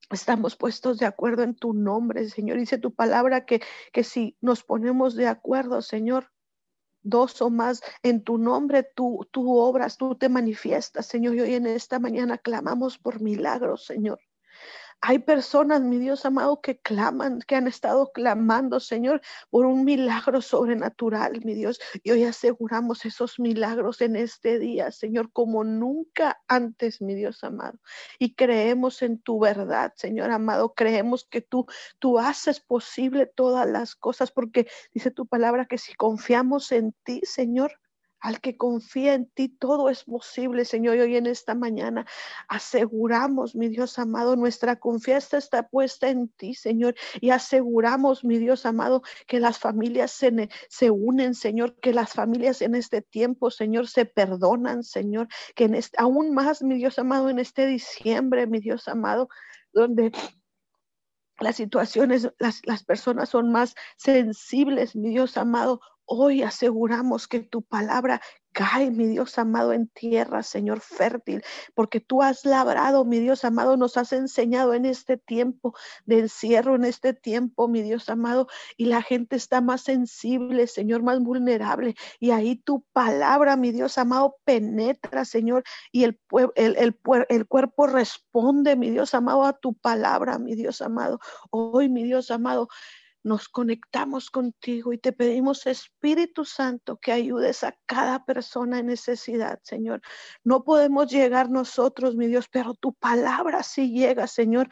estamos 0.10 0.56
puestos 0.56 0.98
de 1.00 1.06
acuerdo 1.06 1.44
en 1.44 1.56
tu 1.56 1.74
nombre, 1.74 2.30
Señor. 2.30 2.58
Dice 2.58 2.78
tu 2.78 2.94
palabra 2.94 3.46
que, 3.46 3.62
que 3.92 4.04
si 4.04 4.38
nos 4.42 4.64
ponemos 4.64 5.16
de 5.16 5.28
acuerdo, 5.28 5.82
Señor, 5.82 6.32
dos 7.02 7.42
o 7.42 7.50
más 7.50 7.82
en 8.04 8.24
tu 8.24 8.38
nombre, 8.38 8.84
tú, 8.84 9.28
tú 9.32 9.58
obras, 9.58 9.98
tú 9.98 10.16
te 10.16 10.30
manifiestas, 10.30 11.06
Señor. 11.06 11.36
Y 11.36 11.42
hoy 11.42 11.54
en 11.56 11.68
esta 11.68 12.00
mañana 12.00 12.38
clamamos 12.38 12.98
por 12.98 13.22
milagros, 13.22 13.86
Señor. 13.86 14.20
Hay 15.02 15.20
personas, 15.20 15.82
mi 15.82 16.00
Dios 16.00 16.26
amado, 16.26 16.60
que 16.60 16.80
claman, 16.80 17.40
que 17.48 17.56
han 17.56 17.68
estado 17.68 18.12
clamando, 18.12 18.80
Señor, 18.80 19.22
por 19.52 19.66
un 19.66 19.86
milagro 19.86 20.42
sobrenatural, 20.42 21.40
mi 21.46 21.54
Dios. 21.54 21.80
Y 22.04 22.12
hoy 22.12 22.24
aseguramos 22.24 23.06
esos 23.06 23.40
milagros 23.40 24.02
en 24.02 24.16
este 24.16 24.58
día, 24.60 24.92
Señor, 24.92 25.32
como 25.32 25.64
nunca 25.64 26.42
antes, 26.48 27.00
mi 27.02 27.14
Dios 27.14 27.44
amado. 27.44 27.80
Y 28.18 28.34
creemos 28.36 29.02
en 29.04 29.20
tu 29.20 29.40
verdad, 29.40 29.94
Señor 29.96 30.32
amado. 30.32 30.74
Creemos 30.74 31.26
que 31.26 31.42
tú, 31.42 31.68
tú 32.00 32.18
haces 32.18 32.60
posible 32.60 33.28
todas 33.28 33.68
las 33.70 33.96
cosas, 33.96 34.32
porque 34.32 34.68
dice 34.94 35.12
tu 35.12 35.28
palabra 35.28 35.68
que 35.68 35.78
si 35.78 35.94
confiamos 35.94 36.72
en 36.72 36.94
ti, 37.04 37.22
Señor, 37.24 37.80
al 38.20 38.42
que 38.42 38.58
confía 38.58 39.14
en 39.14 39.28
ti, 39.28 39.50
todo 39.50 39.90
es 39.90 40.04
posible, 40.04 40.66
Señor. 40.66 40.98
Y 40.98 41.02
hoy 41.02 41.16
en 41.18 41.28
esta 41.28 41.56
mañana 41.56 42.06
aseguramos, 42.48 43.56
mi 43.56 43.70
Dios 43.70 44.00
amado, 44.00 44.36
nuestra 44.36 44.78
confianza 44.78 45.38
está 45.38 45.68
puesta 45.68 46.10
en 46.10 46.30
ti, 46.30 46.54
Señor. 46.54 46.96
Y 47.22 47.30
aseguramos, 47.30 48.24
mi 48.24 48.38
Dios 48.38 48.66
amado, 48.66 49.04
que 49.28 49.40
las 49.40 49.60
familias 49.60 50.12
se, 50.12 50.50
se 50.70 50.92
unen, 50.92 51.36
Señor, 51.36 51.76
que 51.80 51.94
las 51.94 52.14
familias 52.14 52.62
en 52.62 52.76
este 52.76 53.02
tiempo, 53.02 53.52
Señor, 53.52 53.88
se 53.88 54.06
perdonan, 54.06 54.84
Señor. 54.84 55.28
Que 55.56 55.66
en 55.66 55.76
este, 55.76 55.98
aún 56.00 56.34
más, 56.34 56.64
mi 56.64 56.76
Dios 56.76 56.98
amado, 57.00 57.30
en 57.30 57.40
este 57.40 57.68
diciembre, 57.68 58.48
mi 58.48 58.60
Dios 58.60 58.88
amado, 58.88 59.30
donde 59.74 60.12
las 61.40 61.56
situaciones, 61.56 62.32
las, 62.40 62.62
las 62.66 62.84
personas 62.84 63.30
son 63.30 63.52
más 63.52 63.76
sensibles, 63.96 64.96
mi 64.96 65.10
Dios 65.10 65.38
amado. 65.38 65.82
Hoy 66.10 66.42
aseguramos 66.42 67.28
que 67.28 67.42
tu 67.42 67.62
palabra 67.64 68.22
cae, 68.54 68.90
mi 68.90 69.06
Dios 69.06 69.38
amado, 69.38 69.74
en 69.74 69.88
tierra, 69.90 70.42
Señor, 70.42 70.80
fértil, 70.80 71.44
porque 71.76 72.00
tú 72.00 72.24
has 72.24 72.44
labrado, 72.44 73.06
mi 73.06 73.20
Dios 73.20 73.44
amado, 73.46 73.78
nos 73.78 73.98
has 73.98 74.14
enseñado 74.14 74.74
en 74.74 74.86
este 74.86 75.18
tiempo 75.18 75.76
de 76.06 76.20
encierro, 76.20 76.76
en 76.76 76.86
este 76.86 77.14
tiempo, 77.14 77.68
mi 77.68 77.84
Dios 77.84 78.10
amado, 78.10 78.48
y 78.78 78.86
la 78.86 79.04
gente 79.04 79.36
está 79.36 79.62
más 79.62 79.82
sensible, 79.82 80.66
Señor, 80.66 81.04
más 81.04 81.20
vulnerable, 81.20 81.96
y 82.20 82.32
ahí 82.32 82.56
tu 82.56 82.84
palabra, 82.94 83.58
mi 83.58 83.72
Dios 83.72 84.00
amado, 84.00 84.38
penetra, 84.44 85.24
Señor, 85.24 85.64
y 85.92 86.06
el, 86.06 86.20
el, 86.56 86.78
el, 86.78 86.98
el 87.30 87.48
cuerpo 87.48 87.86
responde, 87.86 88.76
mi 88.76 88.90
Dios 88.90 89.14
amado, 89.14 89.44
a 89.44 89.54
tu 89.54 89.76
palabra, 89.76 90.40
mi 90.40 90.56
Dios 90.56 90.82
amado. 90.82 91.20
Hoy, 91.52 91.90
mi 91.90 92.04
Dios 92.04 92.32
amado, 92.32 92.70
nos 93.28 93.50
conectamos 93.50 94.32
contigo 94.32 94.94
y 94.94 94.98
te 94.98 95.12
pedimos, 95.12 95.68
Espíritu 95.68 96.46
Santo, 96.46 96.98
que 96.98 97.12
ayudes 97.12 97.64
a 97.64 97.78
cada 97.86 98.26
persona 98.26 98.80
en 98.80 98.88
necesidad, 98.88 99.60
Señor. 99.64 100.02
No 100.44 100.64
podemos 100.64 101.12
llegar 101.12 101.50
nosotros, 101.50 102.16
mi 102.16 102.28
Dios, 102.28 102.48
pero 102.50 102.74
tu 102.74 102.94
palabra 102.94 103.64
sí 103.64 103.92
llega, 103.92 104.28
Señor. 104.28 104.70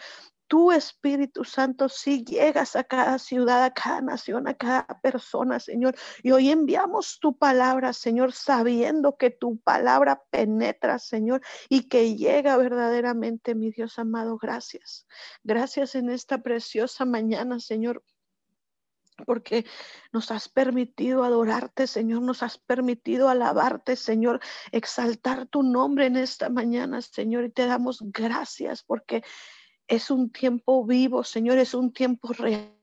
Tu 0.48 0.72
Espíritu 0.72 1.44
Santo 1.44 1.90
sí 1.90 2.24
llegas 2.24 2.76
a 2.76 2.84
cada 2.84 3.18
ciudad, 3.18 3.64
a 3.64 3.74
cada 3.74 4.00
nación, 4.02 4.48
a 4.48 4.54
cada 4.54 4.86
persona, 5.02 5.60
Señor. 5.60 5.96
Y 6.22 6.32
hoy 6.32 6.52
enviamos 6.52 7.20
tu 7.20 7.36
palabra, 7.36 7.94
Señor, 7.94 8.32
sabiendo 8.32 9.18
que 9.18 9.32
tu 9.32 9.58
palabra 9.58 10.22
penetra, 10.30 11.00
Señor, 11.00 11.42
y 11.68 11.90
que 11.90 12.16
llega 12.16 12.58
verdaderamente, 12.58 13.56
mi 13.56 13.72
Dios 13.72 13.98
amado. 13.98 14.38
Gracias. 14.38 15.08
Gracias 15.44 15.96
en 15.96 16.10
esta 16.10 16.38
preciosa 16.38 17.06
mañana, 17.06 17.60
Señor 17.60 18.04
porque 19.26 19.66
nos 20.12 20.32
has 20.32 20.50
permitido 20.50 21.24
adorarte, 21.24 21.88
Señor, 21.88 22.22
nos 22.22 22.44
has 22.44 22.58
permitido 22.58 23.30
alabarte, 23.30 23.96
Señor, 23.96 24.40
exaltar 24.72 25.48
tu 25.48 25.64
nombre 25.64 26.08
en 26.08 26.18
esta 26.18 26.50
mañana, 26.50 27.02
Señor, 27.02 27.46
y 27.46 27.50
te 27.50 27.66
damos 27.66 28.00
gracias 28.02 28.84
porque 28.84 29.24
es 29.88 30.10
un 30.10 30.32
tiempo 30.32 30.86
vivo, 30.86 31.24
Señor, 31.24 31.58
es 31.58 31.74
un 31.74 31.94
tiempo 31.94 32.34
real. 32.34 32.76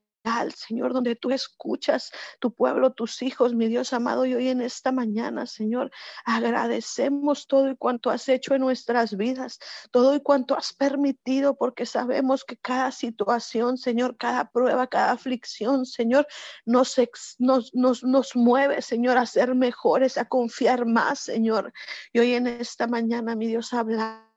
Señor, 0.54 0.92
donde 0.92 1.16
tú 1.16 1.30
escuchas 1.30 2.12
tu 2.38 2.52
pueblo, 2.52 2.92
tus 2.92 3.22
hijos, 3.22 3.54
mi 3.54 3.66
Dios 3.66 3.92
amado, 3.92 4.24
y 4.24 4.34
hoy 4.34 4.48
en 4.48 4.60
esta 4.60 4.92
mañana, 4.92 5.46
Señor, 5.46 5.90
agradecemos 6.24 7.46
todo 7.48 7.70
y 7.70 7.76
cuanto 7.76 8.08
has 8.10 8.28
hecho 8.28 8.54
en 8.54 8.60
nuestras 8.60 9.16
vidas, 9.16 9.58
todo 9.90 10.14
y 10.14 10.20
cuanto 10.20 10.56
has 10.56 10.72
permitido, 10.72 11.56
porque 11.56 11.86
sabemos 11.86 12.44
que 12.44 12.56
cada 12.56 12.92
situación, 12.92 13.76
Señor, 13.78 14.16
cada 14.16 14.50
prueba, 14.50 14.86
cada 14.86 15.12
aflicción, 15.12 15.86
Señor, 15.86 16.26
nos, 16.64 16.94
nos, 17.38 17.74
nos, 17.74 18.04
nos 18.04 18.36
mueve, 18.36 18.80
Señor, 18.80 19.18
a 19.18 19.26
ser 19.26 19.54
mejores, 19.56 20.18
a 20.18 20.24
confiar 20.24 20.86
más, 20.86 21.18
Señor. 21.18 21.72
Y 22.12 22.20
hoy 22.20 22.34
en 22.34 22.46
esta 22.46 22.86
mañana, 22.86 23.34
mi 23.34 23.48
Dios, 23.48 23.72
habla 23.72 24.31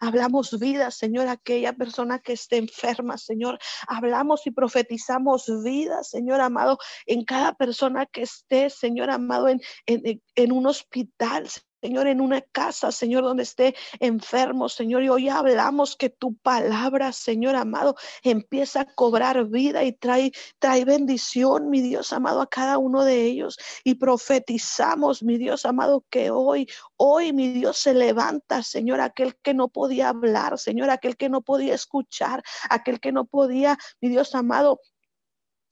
hablamos, 0.00 0.58
vida, 0.58 0.90
Señor, 0.90 1.28
aquella 1.28 1.72
persona 1.72 2.18
que 2.18 2.34
esté 2.34 2.58
enferma, 2.58 3.16
Señor, 3.16 3.58
hablamos 3.86 4.46
y 4.46 4.50
profetizamos 4.50 5.50
vida, 5.64 6.02
Señor 6.04 6.40
amado, 6.40 6.78
en 7.06 7.24
cada 7.24 7.54
persona 7.54 8.06
que 8.06 8.22
esté, 8.22 8.70
Señor 8.70 9.10
amado, 9.10 9.48
en, 9.48 9.60
en, 9.86 10.22
en 10.34 10.52
un 10.52 10.66
hospital, 10.66 11.48
Señor, 11.82 12.08
en 12.08 12.20
una 12.20 12.42
casa, 12.42 12.92
Señor, 12.92 13.24
donde 13.24 13.44
esté 13.44 13.74
enfermo, 14.00 14.68
Señor. 14.68 15.02
Y 15.02 15.08
hoy 15.08 15.28
hablamos 15.30 15.96
que 15.96 16.10
tu 16.10 16.34
palabra, 16.36 17.10
Señor 17.12 17.56
amado, 17.56 17.96
empieza 18.22 18.82
a 18.82 18.94
cobrar 18.94 19.46
vida 19.46 19.82
y 19.84 19.92
trae, 19.92 20.32
trae 20.58 20.84
bendición, 20.84 21.70
mi 21.70 21.80
Dios 21.80 22.12
amado, 22.12 22.42
a 22.42 22.48
cada 22.48 22.76
uno 22.76 23.04
de 23.04 23.24
ellos. 23.24 23.58
Y 23.82 23.94
profetizamos, 23.94 25.22
mi 25.22 25.38
Dios 25.38 25.64
amado, 25.64 26.04
que 26.10 26.30
hoy, 26.30 26.68
hoy, 26.96 27.32
mi 27.32 27.48
Dios, 27.48 27.78
se 27.78 27.94
levanta, 27.94 28.62
Señor, 28.62 29.00
aquel 29.00 29.36
que 29.36 29.54
no 29.54 29.68
podía 29.68 30.10
hablar, 30.10 30.58
Señor, 30.58 30.90
aquel 30.90 31.16
que 31.16 31.30
no 31.30 31.40
podía 31.40 31.74
escuchar, 31.74 32.42
aquel 32.68 33.00
que 33.00 33.12
no 33.12 33.24
podía, 33.24 33.78
mi 34.02 34.10
Dios 34.10 34.34
amado, 34.34 34.80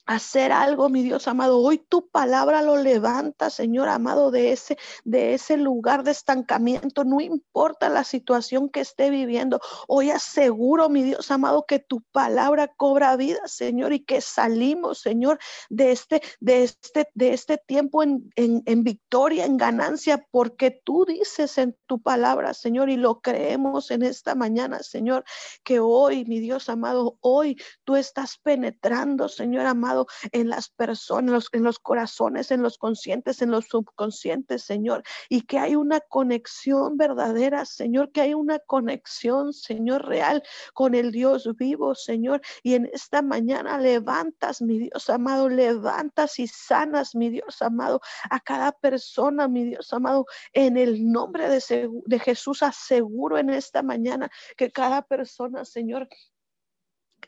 hacer 0.09 0.53
algo, 0.53 0.89
mi 0.89 1.03
Dios 1.03 1.29
amado. 1.29 1.59
Hoy 1.59 1.77
tu 1.87 2.09
palabra 2.09 2.63
lo 2.63 2.77
levanta, 2.77 3.51
Señor 3.51 3.91
amado, 3.91 4.31
de 4.31 4.53
ese, 4.53 4.79
de 5.05 5.35
ese 5.35 5.59
lugar 5.59 6.03
de 6.03 6.13
estancamiento. 6.13 7.05
No 7.05 7.21
importa 7.21 7.91
la 7.91 8.05
situación 8.05 8.71
que 8.71 8.81
esté 8.81 9.11
viviendo. 9.11 9.61
Hoy 9.87 10.11
aseguro, 10.11 10.89
mi 10.89 11.03
Dios 11.03 11.31
amado, 11.31 11.67
que 11.67 11.79
tu 11.79 12.01
palabra 12.11 12.69
cobra 12.69 13.17
vida, 13.17 13.41
Señor, 13.45 13.93
y 13.93 14.01
que 14.01 14.23
salimos, 14.23 14.99
Señor, 15.01 15.39
de 15.69 15.93
este, 15.93 16.23
de 16.41 16.65
este, 16.65 17.11
de 17.13 17.35
este 17.35 17.59
tiempo 17.59 18.03
en, 18.03 18.31
en, 18.35 18.63
en 18.65 18.85
victoria, 18.85 19.45
en 19.45 19.59
ganancia, 19.59 20.27
porque 20.31 20.71
tú 20.71 21.05
dices 21.05 21.59
en 21.59 21.77
tu 21.87 22.01
palabra, 22.01 22.55
Señor, 22.55 22.89
y 22.89 22.97
lo 22.97 23.21
creemos 23.21 23.91
en 23.91 24.03
esta 24.03 24.35
mañana, 24.35 24.79
Señor, 24.83 25.25
que 25.63 25.81
hoy, 25.81 26.25
mi 26.25 26.41
Dios 26.41 26.71
amado, 26.71 27.19
hoy 27.21 27.61
tú 27.85 27.95
estás 27.95 28.39
penetrando, 28.39 29.29
Señor 29.29 29.67
amado 29.67 29.98
en 30.33 30.49
las 30.49 30.69
personas, 30.69 31.49
en 31.53 31.63
los 31.63 31.79
corazones, 31.79 32.51
en 32.51 32.63
los 32.63 32.79
conscientes, 32.79 33.43
en 33.43 33.51
los 33.51 33.67
subconscientes, 33.67 34.63
Señor, 34.63 35.03
y 35.29 35.43
que 35.43 35.59
hay 35.59 35.77
una 35.77 36.01
conexión 36.01 36.97
verdadera, 36.97 37.65
Señor, 37.65 38.13
que 38.13 38.21
hay 38.21 38.35
una 38.35 38.59
conexión, 38.59 39.53
Señor, 39.53 40.07
real 40.07 40.43
con 40.75 40.95
el 40.95 41.13
Dios 41.13 41.49
vivo, 41.57 41.95
Señor, 41.95 42.41
y 42.63 42.75
en 42.75 42.91
esta 42.93 43.23
mañana 43.23 43.79
levantas, 43.79 44.63
mi 44.63 44.79
Dios 44.79 45.09
amado, 45.11 45.49
levantas 45.49 46.39
y 46.39 46.47
sanas, 46.47 47.15
mi 47.15 47.31
Dios 47.31 47.63
amado, 47.63 48.01
a 48.31 48.41
cada 48.41 48.73
persona, 48.73 49.49
mi 49.49 49.65
Dios 49.65 49.93
amado, 49.93 50.27
en 50.53 50.77
el 50.77 51.11
nombre 51.11 51.49
de, 51.49 51.91
de 52.07 52.19
Jesús 52.19 52.63
aseguro 52.63 53.39
en 53.39 53.51
esta 53.51 53.83
mañana 53.83 54.31
que 54.57 54.71
cada 54.71 55.03
persona, 55.03 55.65
Señor, 55.65 56.09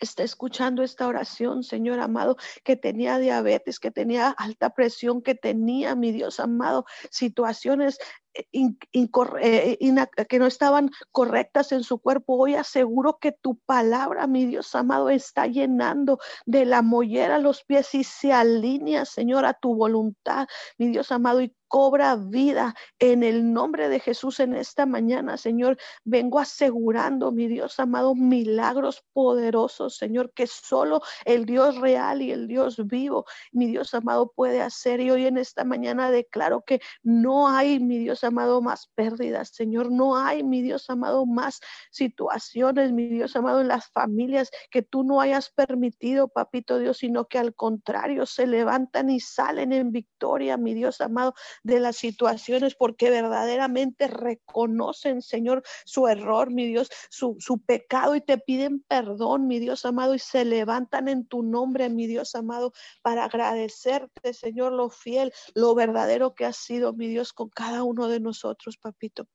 está 0.00 0.22
escuchando 0.22 0.82
esta 0.82 1.06
oración, 1.06 1.62
Señor 1.62 2.00
amado, 2.00 2.36
que 2.64 2.76
tenía 2.76 3.18
diabetes, 3.18 3.78
que 3.78 3.90
tenía 3.90 4.30
alta 4.30 4.70
presión, 4.70 5.22
que 5.22 5.34
tenía, 5.34 5.94
mi 5.94 6.10
Dios 6.10 6.40
amado, 6.40 6.86
situaciones 7.10 7.98
eh, 8.34 8.46
eh, 8.52 10.26
que 10.28 10.38
no 10.38 10.46
estaban 10.46 10.90
correctas 11.12 11.72
en 11.72 11.82
su 11.82 11.98
cuerpo. 11.98 12.36
Hoy 12.36 12.54
aseguro 12.54 13.18
que 13.20 13.32
tu 13.32 13.56
palabra, 13.58 14.26
mi 14.26 14.44
Dios 14.46 14.74
amado, 14.74 15.10
está 15.10 15.46
llenando 15.46 16.18
de 16.46 16.64
la 16.64 16.82
mollera 16.82 17.38
los 17.38 17.64
pies 17.64 17.94
y 17.94 18.04
se 18.04 18.32
alinea, 18.32 19.04
Señor, 19.04 19.44
a 19.44 19.54
tu 19.54 19.74
voluntad, 19.74 20.46
mi 20.78 20.88
Dios 20.88 21.10
amado, 21.12 21.40
y 21.40 21.54
cobra 21.70 22.16
vida 22.16 22.74
en 22.98 23.22
el 23.22 23.52
nombre 23.52 23.88
de 23.88 24.00
Jesús 24.00 24.40
en 24.40 24.54
esta 24.54 24.86
mañana, 24.86 25.36
Señor. 25.36 25.78
Vengo 26.02 26.40
asegurando, 26.40 27.30
mi 27.30 27.46
Dios 27.46 27.78
amado, 27.78 28.16
milagros 28.16 29.04
poderosos, 29.12 29.96
Señor, 29.96 30.32
que 30.34 30.48
solo 30.48 31.00
el 31.24 31.46
Dios 31.46 31.76
real 31.76 32.22
y 32.22 32.32
el 32.32 32.48
Dios 32.48 32.84
vivo, 32.88 33.24
mi 33.52 33.66
Dios 33.66 33.94
amado, 33.94 34.32
puede 34.34 34.60
hacer. 34.60 34.98
Y 35.00 35.12
hoy 35.12 35.26
en 35.26 35.38
esta 35.38 35.62
mañana 35.62 36.10
declaro 36.10 36.64
que 36.66 36.80
no 37.04 37.48
hay, 37.48 37.78
mi 37.78 37.98
Dios 37.98 38.19
amado, 38.24 38.62
más 38.62 38.88
pérdidas, 38.94 39.50
Señor. 39.50 39.90
No 39.90 40.16
hay, 40.16 40.42
mi 40.42 40.62
Dios 40.62 40.88
amado, 40.90 41.26
más 41.26 41.60
situaciones, 41.90 42.92
mi 42.92 43.06
Dios 43.06 43.36
amado, 43.36 43.60
en 43.60 43.68
las 43.68 43.88
familias 43.88 44.50
que 44.70 44.82
tú 44.82 45.04
no 45.04 45.20
hayas 45.20 45.50
permitido, 45.50 46.28
papito 46.28 46.78
Dios, 46.78 46.98
sino 46.98 47.26
que 47.26 47.38
al 47.38 47.54
contrario 47.54 48.26
se 48.26 48.46
levantan 48.46 49.10
y 49.10 49.20
salen 49.20 49.72
en 49.72 49.92
victoria, 49.92 50.56
mi 50.56 50.74
Dios 50.74 51.00
amado 51.00 51.34
de 51.62 51.80
las 51.80 51.96
situaciones 51.96 52.74
porque 52.74 53.10
verdaderamente 53.10 54.06
reconocen, 54.08 55.22
Señor, 55.22 55.62
su 55.84 56.08
error, 56.08 56.50
mi 56.50 56.66
Dios, 56.66 56.90
su, 57.10 57.36
su 57.38 57.58
pecado 57.58 58.14
y 58.14 58.20
te 58.20 58.38
piden 58.38 58.80
perdón, 58.88 59.46
mi 59.46 59.58
Dios 59.58 59.84
amado, 59.84 60.14
y 60.14 60.18
se 60.18 60.44
levantan 60.44 61.08
en 61.08 61.26
tu 61.26 61.42
nombre, 61.42 61.88
mi 61.88 62.06
Dios 62.06 62.34
amado, 62.34 62.72
para 63.02 63.24
agradecerte, 63.24 64.34
Señor, 64.34 64.72
lo 64.72 64.90
fiel, 64.90 65.32
lo 65.54 65.74
verdadero 65.74 66.34
que 66.34 66.44
has 66.44 66.56
sido, 66.56 66.92
mi 66.92 67.08
Dios, 67.08 67.32
con 67.32 67.48
cada 67.48 67.82
uno 67.82 68.08
de 68.10 68.20
nosotros, 68.20 68.76
papito. 68.76 69.26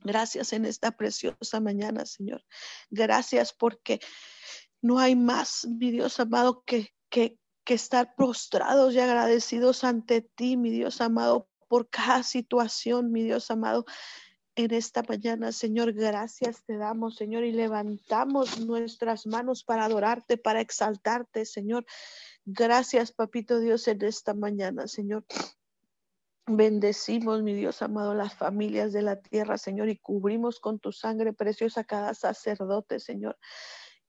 Gracias 0.00 0.52
en 0.52 0.64
esta 0.64 0.92
preciosa 0.92 1.60
mañana, 1.60 2.06
Señor. 2.06 2.44
Gracias 2.90 3.52
porque 3.52 4.00
no 4.80 4.98
hay 4.98 5.16
más, 5.16 5.66
mi 5.66 5.90
Dios 5.90 6.20
amado, 6.20 6.62
que, 6.64 6.94
que, 7.10 7.36
que 7.64 7.74
estar 7.74 8.14
prostrados 8.14 8.94
y 8.94 9.00
agradecidos 9.00 9.82
ante 9.82 10.22
ti, 10.22 10.56
mi 10.56 10.70
Dios 10.70 11.00
amado, 11.00 11.48
por 11.66 11.90
cada 11.90 12.22
situación, 12.22 13.12
mi 13.12 13.24
Dios 13.24 13.50
amado. 13.50 13.84
En 14.54 14.74
esta 14.74 15.04
mañana, 15.08 15.52
Señor, 15.52 15.92
gracias 15.92 16.64
te 16.64 16.76
damos, 16.76 17.14
Señor, 17.14 17.44
y 17.44 17.52
levantamos 17.52 18.58
nuestras 18.58 19.26
manos 19.26 19.62
para 19.62 19.84
adorarte, 19.84 20.36
para 20.36 20.60
exaltarte, 20.60 21.44
Señor. 21.44 21.86
Gracias, 22.44 23.12
Papito 23.12 23.60
Dios, 23.60 23.86
en 23.86 24.02
esta 24.04 24.34
mañana, 24.34 24.88
Señor. 24.88 25.24
Bendecimos, 26.50 27.42
mi 27.42 27.52
Dios 27.52 27.82
amado, 27.82 28.14
las 28.14 28.34
familias 28.34 28.94
de 28.94 29.02
la 29.02 29.20
tierra, 29.20 29.58
Señor, 29.58 29.90
y 29.90 29.98
cubrimos 29.98 30.60
con 30.60 30.78
tu 30.78 30.92
sangre 30.92 31.34
preciosa 31.34 31.84
cada 31.84 32.14
sacerdote, 32.14 33.00
Señor. 33.00 33.36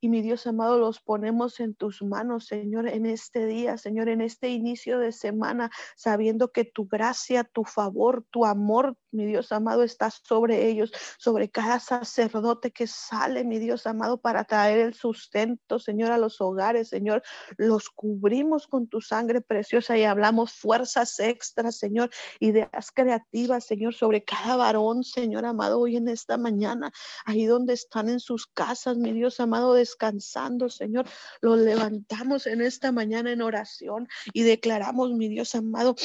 Y 0.00 0.08
mi 0.08 0.22
Dios 0.22 0.46
amado, 0.46 0.78
los 0.78 1.00
ponemos 1.00 1.60
en 1.60 1.74
tus 1.74 2.02
manos, 2.02 2.46
Señor, 2.46 2.88
en 2.88 3.04
este 3.04 3.44
día, 3.44 3.76
Señor, 3.76 4.08
en 4.08 4.22
este 4.22 4.48
inicio 4.48 4.98
de 4.98 5.12
semana, 5.12 5.70
sabiendo 5.96 6.50
que 6.50 6.64
tu 6.64 6.86
gracia, 6.86 7.44
tu 7.44 7.64
favor, 7.64 8.24
tu 8.30 8.46
amor, 8.46 8.96
mi 9.12 9.26
Dios 9.26 9.52
amado, 9.52 9.82
está 9.82 10.10
sobre 10.10 10.68
ellos, 10.68 10.92
sobre 11.18 11.50
cada 11.50 11.80
sacerdote 11.80 12.70
que 12.70 12.86
sale, 12.86 13.44
mi 13.44 13.58
Dios 13.58 13.86
amado, 13.86 14.20
para 14.20 14.44
traer 14.44 14.78
el 14.78 14.94
sustento, 14.94 15.78
Señor, 15.78 16.12
a 16.12 16.18
los 16.18 16.40
hogares, 16.40 16.88
Señor. 16.88 17.22
Los 17.56 17.90
cubrimos 17.90 18.66
con 18.66 18.86
tu 18.88 19.00
sangre 19.00 19.40
preciosa 19.40 19.96
y 19.98 20.04
hablamos 20.04 20.52
fuerzas 20.52 21.18
extras, 21.18 21.76
Señor, 21.76 22.10
ideas 22.38 22.90
creativas, 22.94 23.64
Señor, 23.64 23.94
sobre 23.94 24.24
cada 24.24 24.56
varón, 24.56 25.04
Señor 25.04 25.44
amado, 25.44 25.80
hoy 25.80 25.96
en 25.96 26.08
esta 26.08 26.38
mañana, 26.38 26.92
ahí 27.24 27.46
donde 27.46 27.74
están 27.74 28.08
en 28.08 28.20
sus 28.20 28.46
casas, 28.46 28.96
mi 28.96 29.12
Dios 29.12 29.40
amado, 29.40 29.74
descansando, 29.74 30.68
Señor. 30.68 31.06
Los 31.40 31.58
levantamos 31.58 32.46
en 32.46 32.60
esta 32.60 32.92
mañana 32.92 33.32
en 33.32 33.42
oración 33.42 34.08
y 34.32 34.42
declaramos, 34.42 35.12
mi 35.12 35.28
Dios 35.28 35.54
amado, 35.54 35.96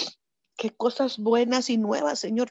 que 0.57 0.71
cosas 0.71 1.17
buenas 1.17 1.69
y 1.69 1.77
nuevas, 1.77 2.19
Señor, 2.19 2.49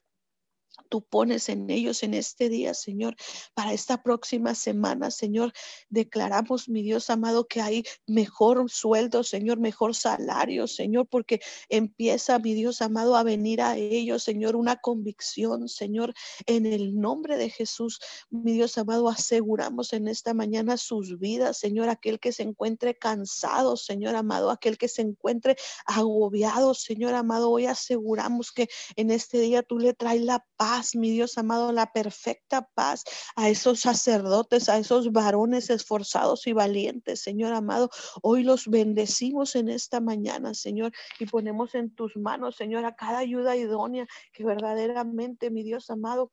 tú 0.89 1.03
pones 1.03 1.49
en 1.49 1.71
ellos 1.71 2.03
en 2.03 2.15
este 2.15 2.49
día, 2.49 2.75
Señor, 2.75 3.17
para 3.55 3.73
esta 3.73 4.03
próxima 4.03 4.55
semana, 4.55 5.11
Señor. 5.11 5.53
Declaramos, 5.89 6.69
mi 6.69 6.83
Dios 6.83 7.11
amado, 7.11 7.47
que 7.47 7.61
hay 7.61 7.85
mejor 8.07 8.71
sueldo, 8.71 9.25
Señor, 9.25 9.59
mejor 9.59 9.95
salario, 9.95 10.67
Señor, 10.67 11.07
porque 11.09 11.41
empieza, 11.69 12.39
mi 12.39 12.55
Dios 12.55 12.83
amado, 12.83 13.17
a 13.17 13.23
venir 13.23 13.61
a 13.63 13.77
ellos, 13.77 14.23
Señor, 14.23 14.57
una 14.57 14.77
convicción, 14.77 15.69
Señor, 15.69 16.15
en 16.47 16.67
el 16.67 16.99
nombre 16.99 17.37
de 17.37 17.51
Jesús, 17.51 18.01
mi 18.31 18.53
Dios 18.53 18.77
amado, 18.79 19.09
aseguramos 19.09 19.93
en 19.93 20.09
esta 20.09 20.35
mañana 20.35 20.77
sus 20.77 21.19
vidas, 21.19 21.59
Señor, 21.59 21.89
aquel 21.89 22.21
que 22.21 22.33
se 22.33 22.43
encuentre 22.43 22.95
cansado, 22.97 23.77
Señor 23.77 24.17
amado, 24.17 24.51
aquel 24.51 24.79
que 24.79 24.89
se 24.89 25.03
encuentre 25.03 25.57
agobiado, 25.87 26.75
Señor 26.75 27.15
amado, 27.15 27.51
hoy 27.51 27.67
aseguramos 27.67 28.53
que 28.53 28.69
en 28.97 29.11
este 29.11 29.41
día 29.41 29.63
tú 29.63 29.79
le 29.79 29.95
traes 29.95 30.23
la 30.23 30.45
paz 30.57 30.64
paz, 30.65 30.97
mi 30.97 31.11
Dios 31.11 31.37
amado, 31.37 31.73
la 31.73 31.93
perfecta 31.93 32.67
paz 32.75 33.05
a 33.37 33.51
esos 33.51 33.81
sacerdotes, 33.81 34.71
a 34.71 34.79
esos 34.79 35.13
varones 35.13 35.69
esforzados 35.69 36.47
y 36.47 36.55
valientes, 36.55 37.21
Señor 37.21 37.53
amado. 37.53 37.91
Hoy 38.23 38.45
los 38.45 38.67
bendecimos 38.69 39.57
en 39.57 39.69
esta 39.69 40.01
mañana, 40.01 40.55
Señor, 40.55 40.93
y 41.21 41.27
ponemos 41.27 41.75
en 41.75 41.95
tus 41.95 42.17
manos, 42.17 42.57
Señor, 42.57 42.87
a 42.87 42.97
cada 42.97 43.19
ayuda 43.19 43.57
idónea 43.57 44.07
que 44.33 44.43
verdaderamente, 44.43 45.51
mi 45.51 45.63
Dios 45.63 45.91
amado, 45.91 46.33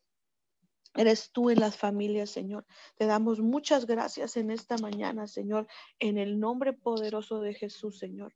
Eres 0.94 1.32
tú 1.32 1.50
en 1.50 1.60
las 1.62 1.78
familias, 1.78 2.30
Señor. 2.30 2.66
Te 2.98 3.06
damos 3.06 3.40
muchas 3.40 3.86
gracias 3.86 4.36
en 4.36 4.52
esta 4.52 4.78
mañana, 4.78 5.26
Señor, 5.26 5.66
en 6.00 6.18
el 6.18 6.38
nombre 6.38 6.74
poderoso 6.74 7.40
de 7.40 7.54
Jesús, 7.54 7.98
Señor. 7.98 8.34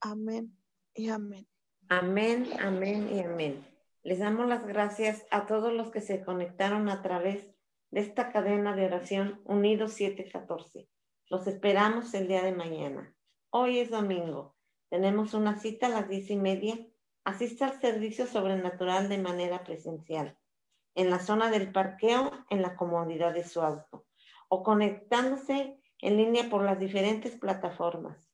Amén 0.00 0.56
y 0.94 1.10
amén. 1.10 1.46
Amén, 1.90 2.48
amén 2.60 3.10
y 3.14 3.20
amén. 3.20 3.77
Les 4.08 4.20
damos 4.20 4.48
las 4.48 4.66
gracias 4.66 5.26
a 5.30 5.44
todos 5.44 5.70
los 5.70 5.90
que 5.90 6.00
se 6.00 6.24
conectaron 6.24 6.88
a 6.88 7.02
través 7.02 7.46
de 7.90 8.00
esta 8.00 8.32
cadena 8.32 8.74
de 8.74 8.86
oración 8.86 9.42
Unidos 9.44 9.92
714. 9.92 10.88
Los 11.28 11.46
esperamos 11.46 12.14
el 12.14 12.26
día 12.26 12.42
de 12.42 12.52
mañana. 12.52 13.14
Hoy 13.50 13.80
es 13.80 13.90
domingo. 13.90 14.56
Tenemos 14.88 15.34
una 15.34 15.58
cita 15.58 15.88
a 15.88 15.90
las 15.90 16.08
diez 16.08 16.30
y 16.30 16.36
media. 16.36 16.78
Asista 17.24 17.66
al 17.66 17.82
servicio 17.82 18.26
sobrenatural 18.26 19.10
de 19.10 19.18
manera 19.18 19.62
presencial, 19.62 20.38
en 20.94 21.10
la 21.10 21.18
zona 21.18 21.50
del 21.50 21.70
parqueo, 21.70 22.30
en 22.48 22.62
la 22.62 22.76
comodidad 22.76 23.34
de 23.34 23.44
su 23.44 23.60
auto, 23.60 24.06
o 24.48 24.62
conectándose 24.62 25.82
en 26.00 26.16
línea 26.16 26.48
por 26.48 26.64
las 26.64 26.78
diferentes 26.78 27.36
plataformas. 27.36 28.26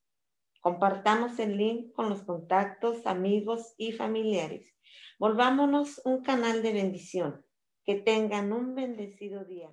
Compartamos 0.61 1.37
el 1.37 1.57
link 1.57 1.91
con 1.91 2.07
los 2.07 2.23
contactos, 2.23 3.05
amigos 3.05 3.75
y 3.77 3.91
familiares. 3.91 4.74
Volvámonos 5.19 6.01
un 6.05 6.21
canal 6.21 6.61
de 6.61 6.73
bendición. 6.73 7.45
Que 7.83 7.95
tengan 7.95 8.51
un 8.51 8.75
bendecido 8.75 9.45
día. 9.45 9.69